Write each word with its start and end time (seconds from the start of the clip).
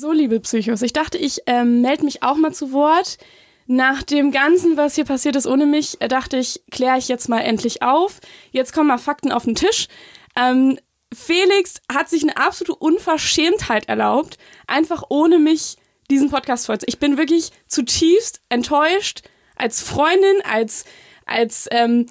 So, 0.00 0.12
liebe 0.12 0.38
Psychos, 0.38 0.82
ich 0.82 0.92
dachte, 0.92 1.18
ich 1.18 1.40
ähm, 1.46 1.80
melde 1.80 2.04
mich 2.04 2.22
auch 2.22 2.36
mal 2.36 2.54
zu 2.54 2.70
Wort. 2.70 3.18
Nach 3.66 4.04
dem 4.04 4.30
Ganzen, 4.30 4.76
was 4.76 4.94
hier 4.94 5.04
passiert 5.04 5.34
ist 5.34 5.48
ohne 5.48 5.66
mich, 5.66 6.00
äh, 6.00 6.06
dachte 6.06 6.36
ich, 6.36 6.62
kläre 6.70 6.98
ich 6.98 7.08
jetzt 7.08 7.28
mal 7.28 7.40
endlich 7.40 7.82
auf. 7.82 8.20
Jetzt 8.52 8.72
kommen 8.72 8.86
mal 8.86 8.98
Fakten 8.98 9.32
auf 9.32 9.42
den 9.42 9.56
Tisch. 9.56 9.88
Ähm, 10.36 10.78
Felix 11.12 11.82
hat 11.92 12.08
sich 12.08 12.22
eine 12.22 12.36
absolute 12.36 12.76
Unverschämtheit 12.76 13.88
erlaubt, 13.88 14.38
einfach 14.68 15.02
ohne 15.08 15.40
mich 15.40 15.74
diesen 16.12 16.30
Podcast 16.30 16.66
vorzunehmen. 16.66 16.94
Ich 16.94 17.00
bin 17.00 17.18
wirklich 17.18 17.50
zutiefst 17.66 18.40
enttäuscht 18.50 19.22
als 19.56 19.82
Freundin, 19.82 20.42
als, 20.44 20.84
als 21.26 21.66
ähm, 21.72 22.06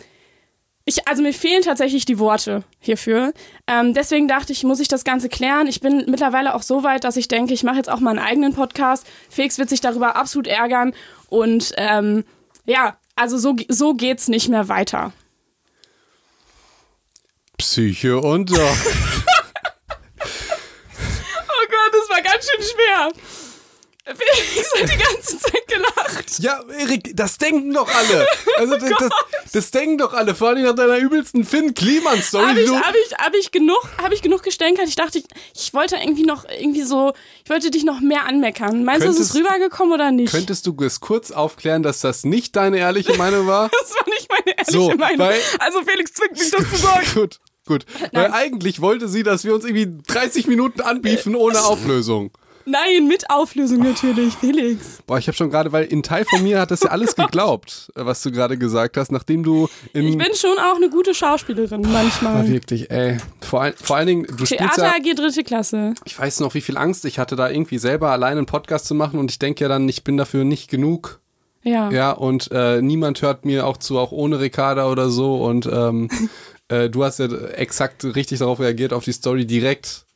ich, 0.87 1.05
also 1.05 1.21
mir 1.21 1.33
fehlen 1.33 1.63
tatsächlich 1.63 2.05
die 2.05 2.17
Worte 2.17 2.63
hierfür. 2.79 3.33
Ähm, 3.67 3.93
deswegen 3.93 4.29
dachte 4.29 4.53
ich, 4.53 4.63
muss 4.63 4.79
ich 4.79 4.87
das 4.87 5.03
Ganze 5.03 5.27
klären. 5.27 5.67
Ich 5.67 5.81
bin 5.81 6.05
mittlerweile 6.07 6.55
auch 6.55 6.61
so 6.61 6.81
weit, 6.81 7.03
dass 7.03 7.17
ich 7.17 7.27
denke, 7.27 7.53
ich 7.53 7.63
mache 7.63 7.75
jetzt 7.75 7.89
auch 7.89 7.99
mal 7.99 8.11
einen 8.11 8.25
eigenen 8.25 8.53
Podcast. 8.53 9.05
Felix 9.29 9.57
wird 9.57 9.67
sich 9.67 9.81
darüber 9.81 10.15
absolut 10.15 10.47
ärgern. 10.47 10.93
Und 11.27 11.73
ähm, 11.75 12.23
ja, 12.65 12.95
also 13.17 13.37
so, 13.37 13.57
so 13.67 13.95
geht's 13.95 14.29
nicht 14.29 14.47
mehr 14.47 14.69
weiter. 14.69 15.11
Psyche 17.57 18.21
und 18.21 18.49
doch. 18.49 18.57
oh 18.57 20.27
Gott, 21.69 21.91
das 21.91 22.09
war 22.09 22.21
ganz 22.21 22.49
schön 22.49 22.63
schwer. 22.63 23.11
Felix 24.15 24.71
hat 24.73 24.89
die 24.89 24.97
ganze 24.97 25.37
Zeit 25.37 25.67
gelacht. 25.67 26.39
Ja, 26.39 26.63
Erik, 26.79 27.11
das 27.15 27.37
denken 27.37 27.73
doch 27.73 27.89
alle. 27.93 28.27
Also 28.57 28.75
oh 28.75 28.77
das, 28.77 28.89
das, 28.99 29.09
das, 29.51 29.71
denken 29.71 29.97
doch 29.97 30.13
alle, 30.13 30.33
vor 30.33 30.49
allem 30.49 30.63
nach 30.63 30.75
deiner 30.75 30.97
übelsten 30.97 31.43
Finn 31.43 31.73
Kliman-Story. 31.73 32.45
Habe 32.45 32.61
ich, 32.61 32.71
hab 32.71 32.95
ich, 32.95 33.13
hab 33.17 33.35
ich, 33.35 33.51
genug, 33.51 33.89
hab 34.01 34.11
ich 34.11 34.21
genug 34.21 34.43
gestänkert? 34.43 34.87
Ich 34.87 34.95
dachte, 34.95 35.17
ich, 35.19 35.25
ich 35.53 35.73
wollte 35.73 35.97
irgendwie 35.97 36.23
noch, 36.23 36.45
irgendwie 36.45 36.83
so, 36.83 37.13
ich 37.43 37.49
wollte 37.49 37.69
dich 37.69 37.83
noch 37.83 37.99
mehr 37.99 38.25
anmeckern. 38.25 38.83
Meinst 38.83 39.01
könntest, 39.01 39.19
du, 39.19 39.23
ist 39.23 39.29
es 39.29 39.35
rübergekommen 39.35 39.93
oder 39.93 40.11
nicht? 40.11 40.31
Könntest 40.31 40.65
du 40.67 40.75
es 40.83 40.99
kurz 40.99 41.31
aufklären, 41.31 41.83
dass 41.83 41.99
das 41.99 42.23
nicht 42.23 42.55
deine 42.55 42.77
ehrliche 42.77 43.15
Meinung 43.15 43.47
war? 43.47 43.69
das 43.81 43.93
war 43.95 44.07
nicht 44.07 44.29
meine 44.29 44.57
ehrliche 44.57 44.71
so, 44.71 44.89
Meinung. 44.95 45.19
Weil, 45.19 45.39
also 45.59 45.81
Felix 45.83 46.13
zwingt 46.13 46.39
mich, 46.39 46.49
das 46.49 46.69
zu 46.69 46.77
sagen. 46.77 47.07
Gut. 47.13 47.39
Gut, 47.65 47.85
Nein. 47.99 48.09
weil 48.13 48.31
eigentlich 48.31 48.79
wollte 48.79 49.09
sie, 49.09 49.23
dass 49.23 49.43
wir 49.43 49.53
uns 49.53 49.65
irgendwie 49.65 50.01
30 50.07 50.47
Minuten 50.47 50.79
anbiefen 50.79 51.35
ohne 51.35 51.61
Auflösung. 51.65 52.31
Nein, 52.69 53.07
mit 53.07 53.29
Auflösung 53.29 53.79
natürlich, 53.79 54.33
Felix. 54.33 55.01
Boah, 55.07 55.17
ich 55.17 55.27
habe 55.27 55.37
schon 55.37 55.49
gerade, 55.49 55.71
weil 55.71 55.87
ein 55.89 56.03
Teil 56.03 56.25
von 56.25 56.43
mir 56.43 56.59
hat 56.59 56.69
das 56.69 56.81
ja 56.81 56.89
alles 56.89 57.15
geglaubt, 57.15 57.89
was 57.95 58.21
du 58.21 58.29
gerade 58.29 58.57
gesagt 58.57 58.97
hast, 58.97 59.09
nachdem 59.09 59.41
du 59.41 59.69
in 59.93 60.05
Ich 60.05 60.17
bin 60.17 60.35
schon 60.35 60.57
auch 60.59 60.75
eine 60.75 60.89
gute 60.89 61.13
Schauspielerin 61.13 61.81
manchmal. 61.81 62.43
Boah, 62.43 62.49
wirklich, 62.49 62.91
ey. 62.91 63.19
Vor, 63.39 63.71
vor 63.81 63.95
allen 63.95 64.07
Dingen, 64.07 64.27
du 64.35 64.43
Theater 64.43 64.83
ja, 64.83 64.91
AG 64.95 65.15
dritte 65.15 65.45
Klasse. 65.45 65.93
Ich 66.03 66.19
weiß 66.19 66.41
noch, 66.41 66.55
wie 66.55 66.61
viel 66.61 66.77
Angst 66.77 67.05
ich 67.05 67.19
hatte, 67.19 67.37
da 67.37 67.49
irgendwie 67.49 67.77
selber 67.77 68.11
alleine 68.11 68.39
einen 68.39 68.47
Podcast 68.47 68.85
zu 68.85 68.95
machen 68.95 69.17
und 69.17 69.31
ich 69.31 69.39
denke 69.39 69.63
ja 69.63 69.69
dann, 69.69 69.87
ich 69.87 70.03
bin 70.03 70.17
dafür 70.17 70.43
nicht 70.43 70.69
genug. 70.69 71.21
Ja. 71.63 71.89
Ja, 71.89 72.11
und 72.11 72.49
äh, 72.51 72.81
niemand 72.81 73.21
hört 73.21 73.45
mir 73.45 73.65
auch 73.65 73.77
zu, 73.77 73.97
auch 73.97 74.11
ohne 74.11 74.41
Ricarda 74.41 74.91
oder 74.91 75.09
so 75.09 75.41
und 75.41 75.67
ähm, 75.67 76.09
äh, 76.67 76.89
du 76.89 77.05
hast 77.05 77.19
ja 77.19 77.27
exakt 77.27 78.03
richtig 78.03 78.39
darauf 78.39 78.59
reagiert, 78.59 78.91
auf 78.91 79.05
die 79.05 79.13
Story 79.13 79.45
direkt 79.45 80.06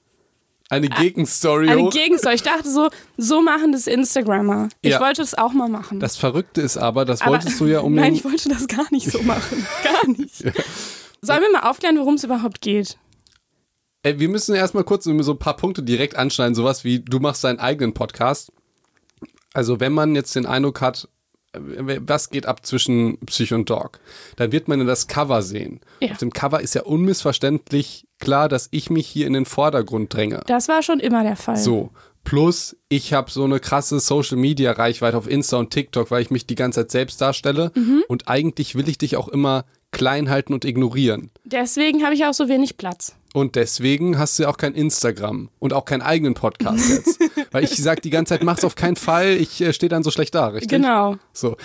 eine 0.72 0.88
Gegenstory. 0.88 1.70
Eine 1.70 1.90
Gegenstory. 1.90 2.36
Ich 2.36 2.44
dachte 2.44 2.72
so, 2.72 2.90
so 3.18 3.42
machen 3.42 3.74
das 3.74 3.88
Instagrammer. 3.88 4.70
Ich 4.82 4.92
ja. 4.92 5.02
wollte 5.02 5.22
es 5.22 5.38
auch 5.38 5.52
mal 5.52 5.68
machen. 5.68 6.00
Das 6.00 6.16
Verrückte 6.16 6.62
ist 6.62 6.78
aber, 6.78 7.04
das 7.04 7.22
aber, 7.22 7.32
wolltest 7.32 7.60
du 7.60 7.66
ja 7.66 7.82
um 7.82 7.94
Nein, 7.96 8.14
ich 8.14 8.24
wollte 8.24 8.48
das 8.48 8.68
gar 8.68 8.90
nicht 8.92 9.12
so 9.12 9.22
machen. 9.22 9.68
Gar 9.84 10.08
nicht. 10.14 10.42
ja. 10.42 10.52
Sollen 11.22 11.42
wir 11.42 11.52
mal 11.52 11.70
aufklären, 11.70 11.98
worum 11.98 12.14
es 12.14 12.24
überhaupt 12.24 12.62
geht? 12.62 12.98
Ey, 14.04 14.20
wir 14.20 14.30
müssen 14.30 14.56
erstmal 14.56 14.86
kurz 14.86 15.04
so 15.04 15.12
ein 15.12 15.40
paar 15.40 15.58
Punkte 15.58 15.84
direkt 15.84 16.16
anschneiden. 16.16 16.56
Sowas 16.56 16.86
wie, 16.86 17.02
du 17.02 17.20
machst 17.20 17.44
deinen 17.44 17.60
eigenen 17.60 17.94
Podcast. 17.94 18.54
Also, 19.54 19.82
wenn 19.82 19.92
man 19.92 20.16
jetzt 20.16 20.36
den 20.36 20.46
Eindruck 20.46 20.80
hat, 20.80 21.10
was 21.54 22.30
geht 22.30 22.46
ab 22.46 22.66
zwischen 22.66 23.20
Psych 23.26 23.54
und 23.54 23.70
Dog? 23.70 24.00
Dann 24.38 24.54
wird 24.54 24.70
man 24.70 24.88
das 24.88 25.08
Cover 25.08 25.42
sehen. 25.42 25.82
Ja. 26.00 26.12
Auf 26.12 26.18
dem 26.18 26.32
Cover 26.32 26.62
ist 26.62 26.76
ja 26.76 26.84
unmissverständlich 26.84 28.08
klar, 28.22 28.48
dass 28.48 28.70
ich 28.72 28.90
mich 28.90 29.08
hier 29.08 29.28
in 29.28 29.34
den 29.34 29.46
Vordergrund 29.46 30.14
dränge. 30.14 30.42
Das 30.48 30.70
war 30.70 30.82
schon 30.82 31.02
immer 31.02 31.24
der 31.24 31.36
Fall. 31.36 31.58
So. 31.58 31.90
Plus, 32.24 32.78
ich 32.88 33.14
habe 33.14 33.32
so 33.32 33.44
eine 33.44 33.60
krasse 33.60 34.00
Social 34.00 34.38
Media 34.38 34.72
Reichweite 34.72 35.18
auf 35.18 35.28
Insta 35.28 35.58
und 35.58 35.72
TikTok, 35.72 36.12
weil 36.12 36.22
ich 36.22 36.30
mich 36.30 36.46
die 36.46 36.56
ganze 36.56 36.82
Zeit 36.82 36.92
selbst 36.92 37.20
darstelle. 37.20 37.72
Mhm. 37.76 38.04
Und 38.08 38.28
eigentlich 38.28 38.76
will 38.76 38.88
ich 38.88 39.00
dich 39.00 39.18
auch 39.18 39.28
immer 39.28 39.66
klein 39.92 40.30
halten 40.30 40.54
und 40.54 40.64
ignorieren. 40.64 41.32
Deswegen 41.44 42.04
habe 42.04 42.14
ich 42.14 42.26
auch 42.26 42.34
so 42.34 42.48
wenig 42.48 42.78
Platz. 42.78 43.16
Und 43.34 43.56
deswegen 43.56 44.18
hast 44.18 44.38
du 44.38 44.44
ja 44.44 44.50
auch 44.50 44.58
kein 44.58 44.74
Instagram 44.74 45.50
und 45.60 45.74
auch 45.74 45.86
keinen 45.86 46.02
eigenen 46.02 46.34
Podcast 46.34 46.90
jetzt. 46.90 47.20
Weil 47.52 47.64
ich 47.64 47.76
sage 47.76 48.02
die 48.02 48.10
ganze 48.10 48.36
Zeit, 48.36 48.44
mach's 48.44 48.64
auf 48.64 48.76
keinen 48.76 48.98
Fall, 48.98 49.32
ich 49.32 49.62
äh, 49.62 49.74
stehe 49.74 49.90
dann 49.90 50.04
so 50.04 50.12
schlecht 50.12 50.36
da, 50.36 50.48
richtig? 50.48 50.70
Genau. 50.70 51.16
So. 51.34 51.58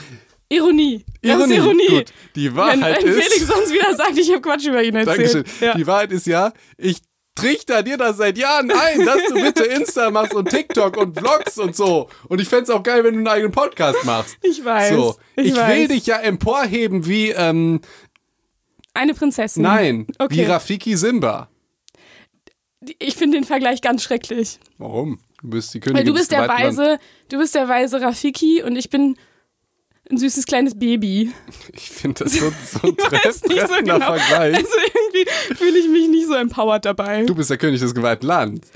Ironie. 0.48 1.04
Das 1.22 1.32
Ironie. 1.32 1.52
ist 1.52 1.58
Ironie. 1.58 1.88
Gut. 1.88 2.12
Die 2.34 2.54
Wahrheit 2.54 2.76
wenn, 2.76 2.82
wenn 2.82 3.06
ist. 3.08 3.16
Wenn 3.16 3.22
Felix 3.22 3.46
sonst 3.46 3.72
wieder 3.72 3.94
sagt, 3.96 4.18
ich 4.18 4.30
habe 4.30 4.40
Quatsch 4.40 4.66
über 4.66 4.82
ihn 4.82 4.94
erzählt. 4.94 5.34
Dankeschön. 5.34 5.44
Ja. 5.60 5.74
Die 5.74 5.86
Wahrheit 5.86 6.12
ist 6.12 6.26
ja, 6.26 6.52
ich 6.78 7.02
trichter 7.34 7.82
dir 7.82 7.96
das 7.96 8.16
seit 8.16 8.38
Jahren 8.38 8.70
ein, 8.70 9.04
dass 9.04 9.24
du 9.28 9.34
bitte 9.34 9.64
Insta 9.64 10.10
machst 10.10 10.34
und 10.34 10.48
TikTok 10.48 10.96
und 10.96 11.18
Vlogs 11.18 11.58
und 11.58 11.76
so. 11.76 12.08
Und 12.28 12.40
ich 12.40 12.48
fände 12.48 12.64
es 12.64 12.70
auch 12.70 12.82
geil, 12.82 13.04
wenn 13.04 13.12
du 13.14 13.18
einen 13.18 13.28
eigenen 13.28 13.52
Podcast 13.52 14.04
machst. 14.04 14.36
Ich 14.42 14.64
weiß. 14.64 14.94
So. 14.94 15.16
Ich, 15.36 15.48
ich 15.48 15.56
weiß. 15.56 15.68
will 15.68 15.88
dich 15.88 16.06
ja 16.06 16.16
emporheben 16.16 17.06
wie, 17.06 17.30
ähm, 17.30 17.80
Eine 18.94 19.14
Prinzessin. 19.14 19.62
Nein, 19.62 20.06
okay. 20.18 20.36
wie 20.36 20.42
Rafiki 20.44 20.96
Simba. 20.96 21.48
Ich 22.98 23.16
finde 23.16 23.38
den 23.38 23.44
Vergleich 23.44 23.80
ganz 23.82 24.02
schrecklich. 24.02 24.58
Warum? 24.78 25.18
Du 25.42 25.50
bist 25.50 25.74
die 25.74 25.80
Königin 25.80 25.98
Weil 25.98 26.12
du 26.12 26.18
bist 26.18 26.30
der 26.32 26.48
weise, 26.48 26.82
Land. 26.82 27.00
du 27.28 27.38
bist 27.38 27.54
der 27.54 27.68
weise 27.68 28.00
Rafiki 28.00 28.62
und 28.62 28.76
ich 28.76 28.90
bin 28.90 29.16
ein 30.10 30.18
süßes 30.18 30.46
kleines 30.46 30.78
Baby. 30.78 31.32
Ich 31.72 31.90
finde 31.90 32.24
das 32.24 32.32
so, 32.38 32.50
so 32.50 32.88
ein 32.88 32.96
treff, 32.96 33.34
so 33.34 33.48
genau. 33.48 33.98
Vergleich. 33.98 34.56
Also 34.56 34.76
irgendwie 34.94 35.30
fühle 35.54 35.78
ich 35.78 35.88
mich 35.88 36.08
nicht 36.08 36.26
so 36.26 36.34
empowered 36.34 36.84
dabei. 36.84 37.24
Du 37.24 37.34
bist 37.34 37.50
der 37.50 37.58
König 37.58 37.80
des 37.80 37.94
geweihten 37.94 38.26
Landes. 38.26 38.70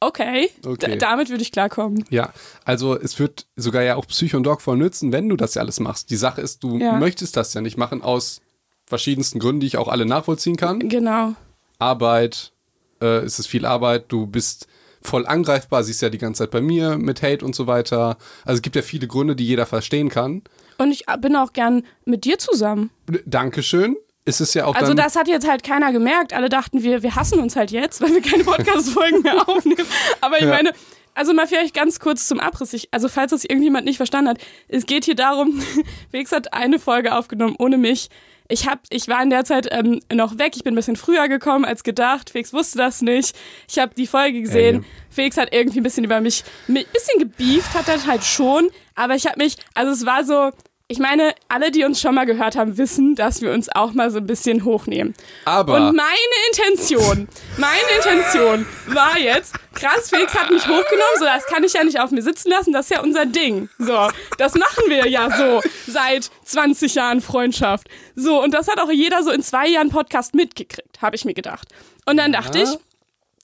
Okay, 0.00 0.50
okay. 0.66 0.98
damit 0.98 1.30
würde 1.30 1.42
ich 1.42 1.52
klarkommen. 1.52 2.04
Ja, 2.10 2.32
also 2.64 2.98
es 2.98 3.20
wird 3.20 3.46
sogar 3.54 3.84
ja 3.84 3.94
auch 3.94 4.04
Psycho 4.08 4.36
und 4.36 4.42
Dog 4.42 4.60
voll 4.60 4.76
nützen, 4.76 5.12
wenn 5.12 5.28
du 5.28 5.36
das 5.36 5.54
ja 5.54 5.62
alles 5.62 5.78
machst. 5.78 6.10
Die 6.10 6.16
Sache 6.16 6.40
ist, 6.40 6.64
du 6.64 6.78
ja. 6.78 6.94
möchtest 6.98 7.36
das 7.36 7.54
ja 7.54 7.60
nicht 7.60 7.76
machen 7.76 8.02
aus 8.02 8.40
verschiedensten 8.84 9.38
Gründen, 9.38 9.60
die 9.60 9.68
ich 9.68 9.76
auch 9.76 9.86
alle 9.86 10.04
nachvollziehen 10.04 10.56
kann. 10.56 10.88
Genau. 10.88 11.34
Arbeit, 11.78 12.52
äh, 13.00 13.18
es 13.18 13.38
ist 13.38 13.46
viel 13.46 13.64
Arbeit, 13.64 14.06
du 14.08 14.26
bist 14.26 14.66
voll 15.02 15.24
angreifbar, 15.24 15.84
siehst 15.84 16.02
ja 16.02 16.10
die 16.10 16.18
ganze 16.18 16.40
Zeit 16.40 16.50
bei 16.50 16.60
mir 16.60 16.98
mit 16.98 17.22
Hate 17.22 17.44
und 17.44 17.54
so 17.54 17.68
weiter. 17.68 18.16
Also 18.44 18.58
es 18.58 18.62
gibt 18.62 18.74
ja 18.74 18.82
viele 18.82 19.06
Gründe, 19.06 19.36
die 19.36 19.46
jeder 19.46 19.66
verstehen 19.66 20.08
kann. 20.08 20.42
Und 20.78 20.90
ich 20.90 21.04
bin 21.20 21.36
auch 21.36 21.52
gern 21.52 21.84
mit 22.04 22.24
dir 22.24 22.38
zusammen. 22.38 22.90
Dankeschön. 23.26 23.96
Ist 24.24 24.40
es 24.40 24.54
ja 24.54 24.66
auch 24.66 24.76
Also 24.76 24.94
das 24.94 25.16
hat 25.16 25.26
jetzt 25.26 25.48
halt 25.48 25.64
keiner 25.64 25.92
gemerkt. 25.92 26.32
Alle 26.32 26.48
dachten, 26.48 26.82
wir, 26.84 27.02
wir 27.02 27.16
hassen 27.16 27.40
uns 27.40 27.56
halt 27.56 27.72
jetzt, 27.72 28.00
weil 28.00 28.14
wir 28.14 28.22
keine 28.22 28.44
Podcast-Folgen 28.44 29.22
mehr 29.22 29.48
aufnehmen. 29.48 29.84
Aber 30.20 30.36
ich 30.36 30.44
ja. 30.44 30.50
meine, 30.50 30.72
also 31.14 31.34
mal 31.34 31.48
vielleicht 31.48 31.74
ganz 31.74 31.98
kurz 31.98 32.28
zum 32.28 32.38
Abriss. 32.38 32.72
Ich, 32.72 32.88
also 32.92 33.08
falls 33.08 33.32
das 33.32 33.44
irgendjemand 33.44 33.84
nicht 33.84 33.96
verstanden 33.96 34.30
hat, 34.30 34.38
es 34.68 34.86
geht 34.86 35.04
hier 35.04 35.16
darum, 35.16 35.60
Felix 36.10 36.30
hat 36.30 36.52
eine 36.52 36.78
Folge 36.78 37.16
aufgenommen 37.16 37.56
ohne 37.58 37.78
mich. 37.78 38.10
Ich, 38.52 38.68
hab, 38.68 38.80
ich 38.90 39.08
war 39.08 39.22
in 39.22 39.30
der 39.30 39.46
Zeit 39.46 39.66
ähm, 39.70 40.00
noch 40.12 40.36
weg. 40.36 40.52
Ich 40.56 40.62
bin 40.62 40.74
ein 40.74 40.76
bisschen 40.76 40.96
früher 40.96 41.26
gekommen 41.28 41.64
als 41.64 41.84
gedacht. 41.84 42.28
Felix 42.28 42.52
wusste 42.52 42.76
das 42.76 43.00
nicht. 43.00 43.34
Ich 43.66 43.78
habe 43.78 43.94
die 43.94 44.06
Folge 44.06 44.42
gesehen. 44.42 44.82
Ey. 44.82 44.84
Felix 45.08 45.38
hat 45.38 45.54
irgendwie 45.54 45.80
ein 45.80 45.82
bisschen 45.82 46.04
über 46.04 46.20
mich, 46.20 46.44
ein 46.68 46.74
bisschen 46.74 47.18
gebieft, 47.18 47.72
hat 47.72 47.88
das 47.88 48.06
halt 48.06 48.24
schon. 48.24 48.68
Aber 48.94 49.14
ich 49.14 49.26
habe 49.26 49.42
mich, 49.42 49.56
also 49.72 49.90
es 49.92 50.04
war 50.04 50.24
so, 50.24 50.50
ich 50.88 50.98
meine, 50.98 51.34
alle, 51.48 51.70
die 51.70 51.84
uns 51.84 52.00
schon 52.00 52.14
mal 52.14 52.26
gehört 52.26 52.56
haben, 52.56 52.76
wissen, 52.76 53.14
dass 53.14 53.40
wir 53.40 53.52
uns 53.52 53.68
auch 53.68 53.92
mal 53.92 54.10
so 54.10 54.18
ein 54.18 54.26
bisschen 54.26 54.64
hochnehmen. 54.64 55.14
Aber. 55.44 55.76
Und 55.76 55.96
meine 55.96 56.38
Intention, 56.50 57.28
meine 57.56 57.80
Intention 57.96 58.66
war 58.88 59.18
jetzt, 59.18 59.54
krass, 59.74 60.10
Felix 60.10 60.34
hat 60.34 60.50
mich 60.50 60.62
hochgenommen, 60.62 61.16
so, 61.18 61.24
das 61.24 61.46
kann 61.46 61.64
ich 61.64 61.72
ja 61.72 61.84
nicht 61.84 61.98
auf 61.98 62.10
mir 62.10 62.22
sitzen 62.22 62.50
lassen, 62.50 62.72
das 62.72 62.86
ist 62.86 62.96
ja 62.96 63.00
unser 63.00 63.26
Ding. 63.26 63.68
So, 63.78 64.08
das 64.38 64.54
machen 64.54 64.84
wir 64.88 65.08
ja 65.08 65.30
so 65.30 65.62
seit 65.86 66.30
20 66.44 66.94
Jahren 66.94 67.20
Freundschaft. 67.20 67.88
So, 68.14 68.42
und 68.42 68.52
das 68.52 68.68
hat 68.68 68.78
auch 68.78 68.90
jeder 68.90 69.22
so 69.22 69.30
in 69.30 69.42
zwei 69.42 69.68
Jahren 69.68 69.88
Podcast 69.88 70.34
mitgekriegt, 70.34 71.00
habe 71.00 71.16
ich 71.16 71.24
mir 71.24 71.34
gedacht. 71.34 71.68
Und 72.04 72.16
dann 72.16 72.32
dachte 72.32 72.58
ja. 72.58 72.64
ich, 72.64 72.78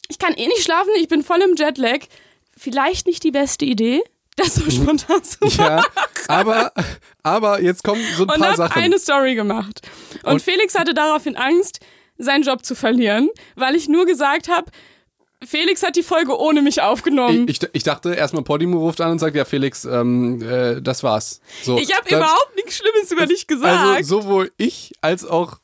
ich 0.09 0.19
kann 0.19 0.35
eh 0.35 0.47
nicht 0.47 0.65
schlafen, 0.65 0.91
ich 0.97 1.09
bin 1.09 1.23
voll 1.23 1.41
im 1.41 1.57
Jetlag. 1.57 2.01
Vielleicht 2.57 3.07
nicht 3.07 3.23
die 3.23 3.31
beste 3.31 3.65
Idee 3.65 4.03
das 4.39 4.55
so 4.55 4.71
spontan 4.71 5.23
zu 5.23 5.39
machen. 5.41 5.59
Ja, 5.59 5.85
aber, 6.29 6.73
aber 7.23 7.63
jetzt 7.63 7.85
kommen 7.85 8.03
so 8.17 8.25
ein 8.25 8.31
und 8.31 8.41
paar 8.41 8.57
Sachen. 8.57 8.77
Und 8.77 8.83
eine 8.83 8.99
Story 8.99 9.35
gemacht. 9.35 9.83
Und, 10.23 10.33
und 10.35 10.43
Felix 10.43 10.75
hatte 10.75 10.95
daraufhin 10.95 11.37
Angst, 11.37 11.81
seinen 12.17 12.43
Job 12.43 12.65
zu 12.65 12.75
verlieren, 12.75 13.29
weil 13.55 13.77
ich 13.77 13.89
nur 13.89 14.07
gesagt 14.07 14.49
habe, 14.49 14.71
Felix 15.47 15.85
hat 15.85 15.95
die 15.95 16.03
Folge 16.03 16.37
ohne 16.37 16.63
mich 16.63 16.83
aufgenommen. 16.83 17.47
Ich, 17.49 17.63
ich, 17.63 17.69
ich 17.73 17.83
dachte 17.85 18.13
erstmal, 18.13 18.43
Podimo 18.43 18.79
ruft 18.79 19.01
an 19.01 19.13
und 19.13 19.19
sagt, 19.21 19.37
ja 19.37 19.45
Felix, 19.45 19.85
ähm, 19.85 20.43
äh, 20.43 20.81
das 20.83 21.05
war's. 21.05 21.41
So, 21.63 21.79
ich 21.79 21.97
habe 21.97 22.09
überhaupt 22.09 22.57
nichts 22.57 22.77
Schlimmes 22.77 23.13
über 23.13 23.27
dich 23.27 23.47
gesagt. 23.47 23.97
Also 23.97 24.23
sowohl 24.23 24.51
ich 24.57 24.93
als 25.01 25.25
auch 25.25 25.59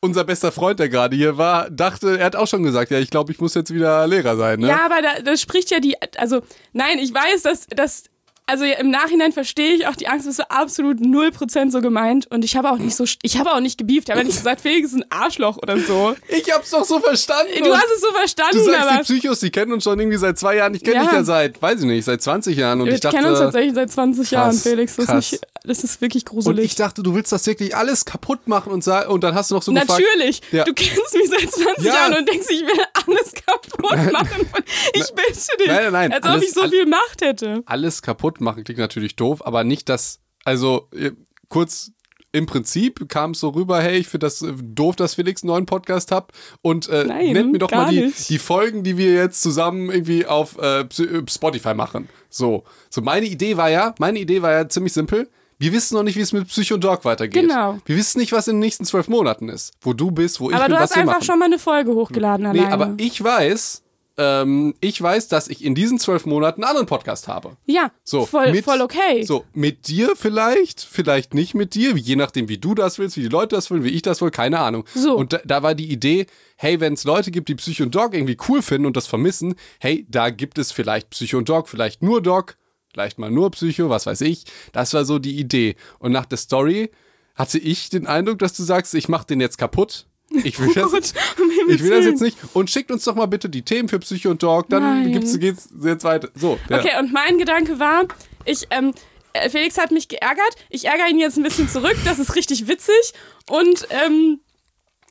unser 0.00 0.24
bester 0.24 0.52
Freund, 0.52 0.78
der 0.78 0.88
gerade 0.88 1.16
hier 1.16 1.38
war, 1.38 1.70
dachte, 1.70 2.18
er 2.18 2.26
hat 2.26 2.36
auch 2.36 2.46
schon 2.46 2.62
gesagt, 2.62 2.90
ja, 2.90 2.98
ich 2.98 3.10
glaube, 3.10 3.32
ich 3.32 3.40
muss 3.40 3.54
jetzt 3.54 3.72
wieder 3.72 4.06
Lehrer 4.06 4.36
sein. 4.36 4.60
Ne? 4.60 4.68
Ja, 4.68 4.84
aber 4.84 5.02
da, 5.02 5.22
das 5.22 5.40
spricht 5.40 5.70
ja 5.70 5.80
die, 5.80 5.96
also 6.16 6.42
nein, 6.72 6.98
ich 6.98 7.12
weiß, 7.12 7.42
dass, 7.42 7.66
dass 7.66 8.04
also 8.46 8.64
im 8.64 8.90
Nachhinein 8.90 9.32
verstehe 9.32 9.74
ich 9.74 9.86
auch 9.88 9.96
die 9.96 10.06
Angst, 10.08 10.26
das 10.26 10.38
war 10.38 10.50
absolut 10.50 10.98
0% 11.00 11.70
so 11.70 11.80
gemeint 11.80 12.26
und 12.30 12.44
ich 12.44 12.56
habe 12.56 12.70
auch 12.70 12.78
nicht 12.78 12.94
so, 12.96 13.04
ich 13.22 13.38
habe 13.38 13.52
auch 13.52 13.60
nicht 13.60 13.76
gebieft, 13.78 14.08
ich 14.08 14.14
habe 14.14 14.24
nicht 14.24 14.36
gesagt, 14.36 14.60
Felix 14.60 14.88
ist 14.90 14.94
ein 14.96 15.04
Arschloch 15.10 15.56
oder 15.58 15.78
so. 15.78 16.14
Ich 16.28 16.52
hab's 16.52 16.70
doch 16.70 16.84
so 16.84 17.00
verstanden. 17.00 17.64
Du 17.64 17.74
hast 17.74 17.88
es 17.94 18.00
so 18.00 18.12
verstanden, 18.12 18.58
Du 18.58 18.64
sagst, 18.64 18.80
aber 18.88 18.96
die 18.98 19.02
Psychos, 19.02 19.40
die 19.40 19.50
kennen 19.50 19.72
uns 19.72 19.84
schon 19.84 19.98
irgendwie 19.98 20.16
seit 20.18 20.38
zwei 20.38 20.56
Jahren. 20.56 20.74
Ich 20.74 20.82
kenne 20.84 20.96
Ja. 20.96 21.02
dich 21.02 21.12
ja 21.12 21.24
seit, 21.24 21.60
weiß 21.60 21.80
ich 21.80 21.86
nicht, 21.86 22.04
seit 22.04 22.22
20 22.22 22.56
Jahren. 22.56 22.80
Und 22.80 22.86
wir 22.86 22.94
ich 22.94 23.00
dachte, 23.00 23.16
kennen 23.16 23.30
uns 23.30 23.38
tatsächlich 23.40 23.74
seit 23.74 23.90
20 23.90 24.30
Jahren, 24.30 24.50
krass, 24.50 24.62
Felix. 24.62 24.96
Das 24.96 25.04
ist, 25.04 25.10
krass. 25.10 25.32
nicht, 25.32 25.46
das 25.64 25.84
ist 25.84 26.00
wirklich 26.00 26.22
und 26.24 26.30
gruselig. 26.30 26.64
ich 26.66 26.74
dachte, 26.76 27.02
du 27.02 27.14
willst 27.14 27.32
das 27.32 27.46
wirklich 27.46 27.74
alles 27.76 28.04
kaputt 28.04 28.46
machen 28.46 28.72
und, 28.72 28.84
sa- 28.84 29.08
und 29.08 29.24
dann 29.24 29.34
hast 29.34 29.50
du 29.50 29.56
noch 29.56 29.62
so 29.62 29.72
gefragt. 29.72 29.90
Natürlich. 30.14 30.40
Ja. 30.52 30.64
Du 30.64 30.72
kennst 30.72 31.14
mich 31.14 31.28
seit 31.28 31.50
20 31.50 31.84
Ja. 31.84 31.94
Jahren 31.94 32.18
und 32.18 32.28
denkst, 32.28 32.46
ich 32.50 32.60
will 32.60 32.84
alles 33.06 33.32
kaputt 33.34 34.12
machen. 34.12 34.48
Ich 34.94 35.12
bitte 35.12 35.32
dich. 35.58 35.66
Nein, 35.66 35.76
nein, 35.84 35.92
nein. 35.92 36.12
Als 36.12 36.24
ob 36.24 36.30
Alles- 36.30 36.44
ich 36.44 36.52
so 36.54 36.68
viel 36.68 36.86
Macht 36.86 37.20
hätte. 37.22 37.62
alles 37.66 38.02
kaputt 38.02 38.35
machen 38.40 38.64
klingt 38.64 38.80
natürlich 38.80 39.16
doof, 39.16 39.44
aber 39.46 39.64
nicht 39.64 39.88
das, 39.88 40.20
also 40.44 40.88
äh, 40.94 41.12
kurz 41.48 41.92
im 42.32 42.44
Prinzip 42.46 43.08
kam 43.08 43.30
es 43.30 43.40
so 43.40 43.48
rüber, 43.50 43.80
hey, 43.80 43.98
ich 43.98 44.08
finde 44.08 44.26
das 44.26 44.42
äh, 44.42 44.52
doof, 44.62 44.96
dass 44.96 45.14
Felix 45.14 45.42
einen 45.42 45.48
neuen 45.48 45.66
Podcast 45.66 46.12
habt 46.12 46.32
und 46.60 46.88
äh, 46.88 47.04
Nein, 47.04 47.32
nennt 47.32 47.52
mir 47.52 47.58
doch 47.58 47.70
mal 47.70 47.90
die, 47.90 48.02
nicht. 48.06 48.28
die 48.28 48.38
Folgen, 48.38 48.82
die 48.84 48.98
wir 48.98 49.14
jetzt 49.14 49.40
zusammen 49.42 49.90
irgendwie 49.90 50.26
auf 50.26 50.58
äh, 50.58 50.80
äh, 50.80 51.22
Spotify 51.30 51.74
machen. 51.74 52.08
So, 52.28 52.64
so 52.90 53.00
meine 53.00 53.26
Idee 53.26 53.56
war 53.56 53.70
ja, 53.70 53.94
meine 53.98 54.18
Idee 54.18 54.42
war 54.42 54.52
ja 54.52 54.68
ziemlich 54.68 54.92
simpel. 54.92 55.30
Wir 55.58 55.72
wissen 55.72 55.94
noch 55.94 56.02
nicht, 56.02 56.16
wie 56.16 56.20
es 56.20 56.34
mit 56.34 56.48
Psycho 56.48 56.74
und 56.74 56.84
Dog 56.84 57.06
weitergeht. 57.06 57.48
Genau. 57.48 57.78
Wir 57.86 57.96
wissen 57.96 58.18
nicht, 58.18 58.32
was 58.32 58.46
in 58.46 58.56
den 58.56 58.60
nächsten 58.60 58.84
zwölf 58.84 59.08
Monaten 59.08 59.48
ist. 59.48 59.72
Wo 59.80 59.94
du 59.94 60.10
bist, 60.10 60.38
wo 60.38 60.50
ich 60.50 60.56
Aber 60.56 60.66
bin, 60.66 60.74
du 60.74 60.80
was 60.82 60.90
hast 60.90 60.98
einfach 60.98 61.22
schon 61.22 61.38
mal 61.38 61.46
eine 61.46 61.58
Folge 61.58 61.94
hochgeladen 61.94 62.52
Nee, 62.52 62.58
alleine. 62.60 62.72
aber 62.74 62.94
ich 62.98 63.24
weiß, 63.24 63.82
ähm, 64.18 64.74
ich 64.80 65.00
weiß, 65.00 65.28
dass 65.28 65.48
ich 65.48 65.64
in 65.64 65.74
diesen 65.74 65.98
zwölf 65.98 66.24
Monaten 66.26 66.62
einen 66.62 66.70
anderen 66.70 66.86
Podcast 66.86 67.28
habe. 67.28 67.56
ja, 67.66 67.90
So, 68.02 68.24
voll, 68.24 68.52
mit, 68.52 68.64
voll 68.64 68.80
okay. 68.80 69.22
So, 69.24 69.44
mit 69.52 69.88
dir 69.88 70.14
vielleicht, 70.16 70.80
vielleicht 70.80 71.34
nicht 71.34 71.54
mit 71.54 71.74
dir, 71.74 71.94
je 71.96 72.16
nachdem, 72.16 72.48
wie 72.48 72.58
du 72.58 72.74
das 72.74 72.98
willst, 72.98 73.16
wie 73.16 73.22
die 73.22 73.28
Leute 73.28 73.56
das 73.56 73.70
wollen, 73.70 73.84
wie 73.84 73.90
ich 73.90 74.02
das 74.02 74.22
will, 74.22 74.30
keine 74.30 74.58
Ahnung. 74.58 74.84
So. 74.94 75.16
Und 75.16 75.32
da, 75.34 75.40
da 75.44 75.62
war 75.62 75.74
die 75.74 75.90
Idee, 75.90 76.26
hey, 76.56 76.80
wenn 76.80 76.94
es 76.94 77.04
Leute 77.04 77.30
gibt, 77.30 77.48
die 77.48 77.54
Psycho 77.54 77.82
und 77.84 77.94
Dog 77.94 78.14
irgendwie 78.14 78.38
cool 78.48 78.62
finden 78.62 78.86
und 78.86 78.96
das 78.96 79.06
vermissen, 79.06 79.54
hey, 79.80 80.06
da 80.08 80.30
gibt 80.30 80.58
es 80.58 80.72
vielleicht 80.72 81.10
Psycho 81.10 81.38
und 81.38 81.48
Dog, 81.48 81.68
vielleicht 81.68 82.02
nur 82.02 82.22
Dog, 82.22 82.56
vielleicht 82.92 83.18
mal 83.18 83.30
nur 83.30 83.50
Psycho, 83.50 83.90
was 83.90 84.06
weiß 84.06 84.22
ich. 84.22 84.44
Das 84.72 84.94
war 84.94 85.04
so 85.04 85.18
die 85.18 85.38
Idee. 85.38 85.76
Und 85.98 86.12
nach 86.12 86.26
der 86.26 86.38
Story 86.38 86.90
hatte 87.34 87.58
ich 87.58 87.90
den 87.90 88.06
Eindruck, 88.06 88.38
dass 88.38 88.54
du 88.54 88.62
sagst, 88.62 88.94
ich 88.94 89.08
mach 89.10 89.24
den 89.24 89.40
jetzt 89.40 89.58
kaputt. 89.58 90.06
Ich 90.44 90.58
will 90.60 90.72
das, 90.74 90.92
Himmels 91.36 91.74
ich 91.74 91.82
will 91.82 91.90
das 91.90 92.04
jetzt 92.04 92.22
nicht. 92.22 92.38
Und 92.52 92.70
schickt 92.70 92.90
uns 92.90 93.04
doch 93.04 93.14
mal 93.14 93.26
bitte 93.26 93.48
die 93.48 93.62
Themen 93.62 93.88
für 93.88 93.98
Psycho 93.98 94.30
und 94.30 94.42
Dog, 94.42 94.68
dann 94.68 94.82
Nein. 94.82 95.12
gibt's, 95.12 95.38
geht's 95.38 95.68
jetzt 95.82 96.04
weiter. 96.04 96.28
So, 96.34 96.58
ja. 96.68 96.78
Okay, 96.78 96.98
und 96.98 97.12
mein 97.12 97.38
Gedanke 97.38 97.78
war, 97.78 98.04
ich, 98.44 98.66
ähm, 98.70 98.92
äh, 99.32 99.50
Felix 99.50 99.78
hat 99.78 99.90
mich 99.90 100.08
geärgert. 100.08 100.56
Ich 100.70 100.86
ärgere 100.86 101.08
ihn 101.08 101.18
jetzt 101.18 101.36
ein 101.36 101.42
bisschen 101.42 101.68
zurück. 101.68 101.96
Das 102.04 102.18
ist 102.18 102.34
richtig 102.34 102.68
witzig. 102.68 103.12
Und 103.48 103.86
ähm, 103.90 104.40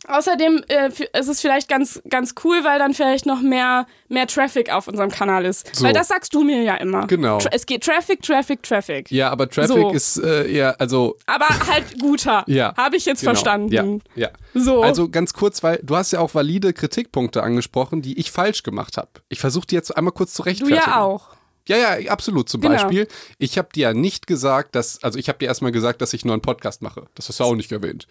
außerdem 0.08 0.64
äh, 0.68 0.90
ist 1.18 1.28
es 1.28 1.42
vielleicht 1.42 1.68
ganz, 1.70 2.02
ganz 2.10 2.36
cool, 2.44 2.64
weil 2.64 2.80
dann 2.80 2.94
vielleicht 2.94 3.26
noch 3.26 3.42
mehr, 3.42 3.88
mehr 4.08 4.28
Traffic 4.28 4.72
auf 4.72 4.88
unserem 4.88 5.10
Kanal 5.10 5.46
ist. 5.46 5.76
So. 5.76 5.84
Weil 5.86 5.94
das 5.94 6.08
sagst 6.10 6.34
du 6.34 6.44
mir 6.44 6.62
ja 6.64 6.76
immer. 6.76 7.08
Genau. 7.08 7.40
Tra 7.40 7.50
es 7.52 7.66
geht 7.66 7.84
Traffic, 7.84 8.22
Traffic, 8.22 8.64
Traffic. 8.64 9.12
Ja, 9.12 9.30
aber 9.30 9.50
Traffic 9.50 9.76
So. 9.76 9.92
ist 9.92 10.18
äh, 10.18 10.52
eher, 10.52 10.80
also 10.80 11.18
Aber 11.26 11.48
halt 11.50 12.00
guter. 12.00 12.44
Ja. 12.56 12.74
Habe 12.78 12.96
ich 12.98 13.06
jetzt 13.06 13.22
genau, 13.22 13.32
verstanden. 13.34 14.02
Ja, 14.16 14.28
ja. 14.28 14.30
So. 14.54 14.82
Also 14.84 15.10
ganz 15.10 15.34
kurz, 15.34 15.64
weil 15.64 15.80
du 15.84 15.96
hast 15.96 16.12
ja 16.12 16.20
auch 16.20 16.34
valide 16.36 16.74
Kritikpunkte 16.74 17.42
angesprochen, 17.44 18.02
die 18.02 18.20
ich 18.20 18.32
falsch 18.32 18.64
gemacht 18.64 18.98
habe. 18.98 19.10
Ich 19.30 19.40
versuche 19.40 19.68
die 19.68 19.76
jetzt 19.76 19.96
einmal 19.96 20.14
kurz 20.14 20.34
zu 20.34 20.44
du 20.44 20.50
rechtfertigen. 20.50 20.80
ja 20.86 21.02
auch. 21.02 21.30
Ja, 21.68 21.78
ja, 21.98 22.12
absolut. 22.12 22.48
Zum 22.50 22.62
Genau. 22.62 22.74
Beispiel, 22.76 23.08
ich 23.40 23.58
habe 23.58 23.70
dir 23.74 23.82
ja 23.90 23.94
nicht 23.94 24.28
gesagt, 24.28 24.76
dass, 24.76 25.04
also 25.04 25.18
ich 25.18 25.28
habe 25.30 25.40
dir 25.40 25.48
erstmal 25.48 25.72
gesagt, 25.72 26.02
dass 26.02 26.14
ich 26.14 26.24
einen 26.24 26.30
neuen 26.30 26.42
Podcast 26.42 26.82
mache. 26.82 27.06
Das 27.16 27.28
hast 27.28 27.40
du 27.40 27.44
auch 27.44 27.56
nicht 27.56 27.72
erwähnt. 27.72 28.08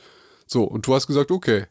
So, 0.47 0.65
und 0.65 0.87
du 0.87 0.95
hast 0.95 1.07
gesagt, 1.07 1.31
okay. 1.31 1.67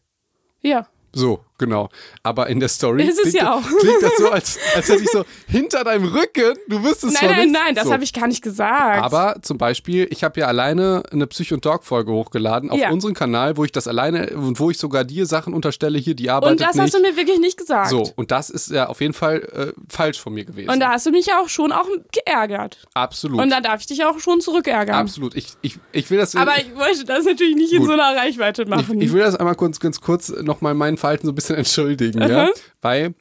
Ja. 0.64 0.88
So, 1.14 1.44
genau. 1.66 1.90
Aber 2.24 2.48
in 2.48 2.60
der 2.60 2.70
Story 2.70 3.04
Ist 3.04 3.18
es 3.18 3.32
klingt, 3.32 3.36
ja 3.36 3.56
das- 3.56 3.66
auch. 3.66 3.80
klingt 3.80 4.04
das 4.04 4.18
so, 4.18 4.30
als, 4.30 4.60
als 4.76 4.90
hätte 4.90 5.04
ich 5.04 5.10
so 5.10 5.24
hinter 5.48 5.84
deinem 5.84 6.06
Rücken, 6.06 6.56
du 6.68 6.84
wüsstest 6.84 7.14
Nein, 7.14 7.16
zwar 7.16 7.30
nein, 7.30 7.40
nichts. 7.48 7.60
nein, 7.66 7.76
das 7.76 7.86
so. 7.88 7.94
habe 7.94 8.04
ich 8.04 8.14
gar 8.14 8.28
nicht 8.28 8.42
gesagt. 8.44 9.02
Aber 9.04 9.38
zum 9.42 9.58
Beispiel, 9.58 10.08
ich 10.12 10.24
habe 10.24 10.40
ja 10.40 10.48
alleine 10.48 11.04
eine 11.12 11.28
Psych- 11.28 11.54
und 11.54 11.66
Dog-Folge 11.66 12.12
hochgeladen 12.12 12.70
auf 12.70 12.80
Ja. 12.80 12.92
unseren 12.92 13.14
Kanal, 13.14 13.58
wo 13.58 13.64
ich 13.64 13.72
das 13.72 13.88
alleine 13.88 14.30
und 14.36 14.60
wo 14.60 14.70
ich 14.70 14.78
sogar 14.78 15.04
dir 15.04 15.26
Sachen 15.26 15.54
unterstelle, 15.54 15.98
hier, 16.00 16.16
die 16.16 16.30
arbeitet 16.30 16.60
Und 16.60 16.62
das 16.68 16.76
nicht. 16.76 16.84
hast 16.84 16.94
du 16.96 17.02
mir 17.02 17.16
wirklich 17.16 17.40
nicht 17.40 17.58
gesagt. 17.58 17.90
so, 17.90 18.04
und 18.16 18.32
das 18.32 18.50
ist 18.50 18.70
ja 18.72 18.88
auf 18.88 19.02
jeden 19.02 19.14
Fall 19.14 19.42
äh, 19.54 19.74
falsch 19.90 20.20
von 20.20 20.34
mir 20.34 20.46
gewesen. 20.46 20.70
Und 20.70 20.80
da 20.80 20.90
hast 20.92 21.06
du 21.06 21.12
mich 21.12 21.26
ja 21.28 21.40
auch 21.42 21.50
schon 21.50 21.72
auch 21.72 21.88
geärgert. 22.12 22.78
Absolut. 22.94 23.40
Und 23.42 23.50
da 23.50 23.62
darf 23.62 23.82
ich 23.82 23.88
dich 23.88 24.04
auch 24.06 24.20
schon 24.20 24.42
zurückärgern. 24.42 24.96
Absolut. 24.96 25.36
Ich, 25.36 25.48
ich, 25.62 25.78
ich 25.92 26.10
will 26.10 26.18
das. 26.18 26.36
Aber 26.36 26.58
ich 26.58 26.76
wollte 26.76 27.06
das 27.06 27.26
natürlich 27.26 27.56
nicht 27.56 27.74
in 27.74 27.80
Gut. 27.80 27.88
so 27.88 27.94
einer 27.94 28.16
Reichweite 28.16 28.64
ich, 28.64 28.68
machen. 28.68 29.02
ich 29.02 29.12
will 29.14 29.22
das 29.22 29.36
einmal 29.36 29.56
kurz, 29.56 29.80
ganz 29.80 30.02
kurz 30.02 30.30
nochmal 30.30 30.74
mein 30.74 30.98
Verhalten 30.98 31.26
so 31.28 31.32
ein 31.32 31.36
bisschen 31.36 31.53
entschuldigen, 31.58 32.22
ja? 32.22 32.46
Aha. 32.46 32.52
Weil 32.82 33.14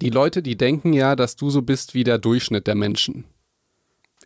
die 0.00 0.10
Leute, 0.10 0.42
die 0.42 0.56
denken 0.56 0.92
ja, 0.92 1.16
dass 1.16 1.36
du 1.36 1.50
so 1.50 1.62
bist 1.62 1.94
wie 1.94 2.04
der 2.04 2.18
Durchschnitt 2.18 2.66
der 2.66 2.74
Menschen. 2.74 3.24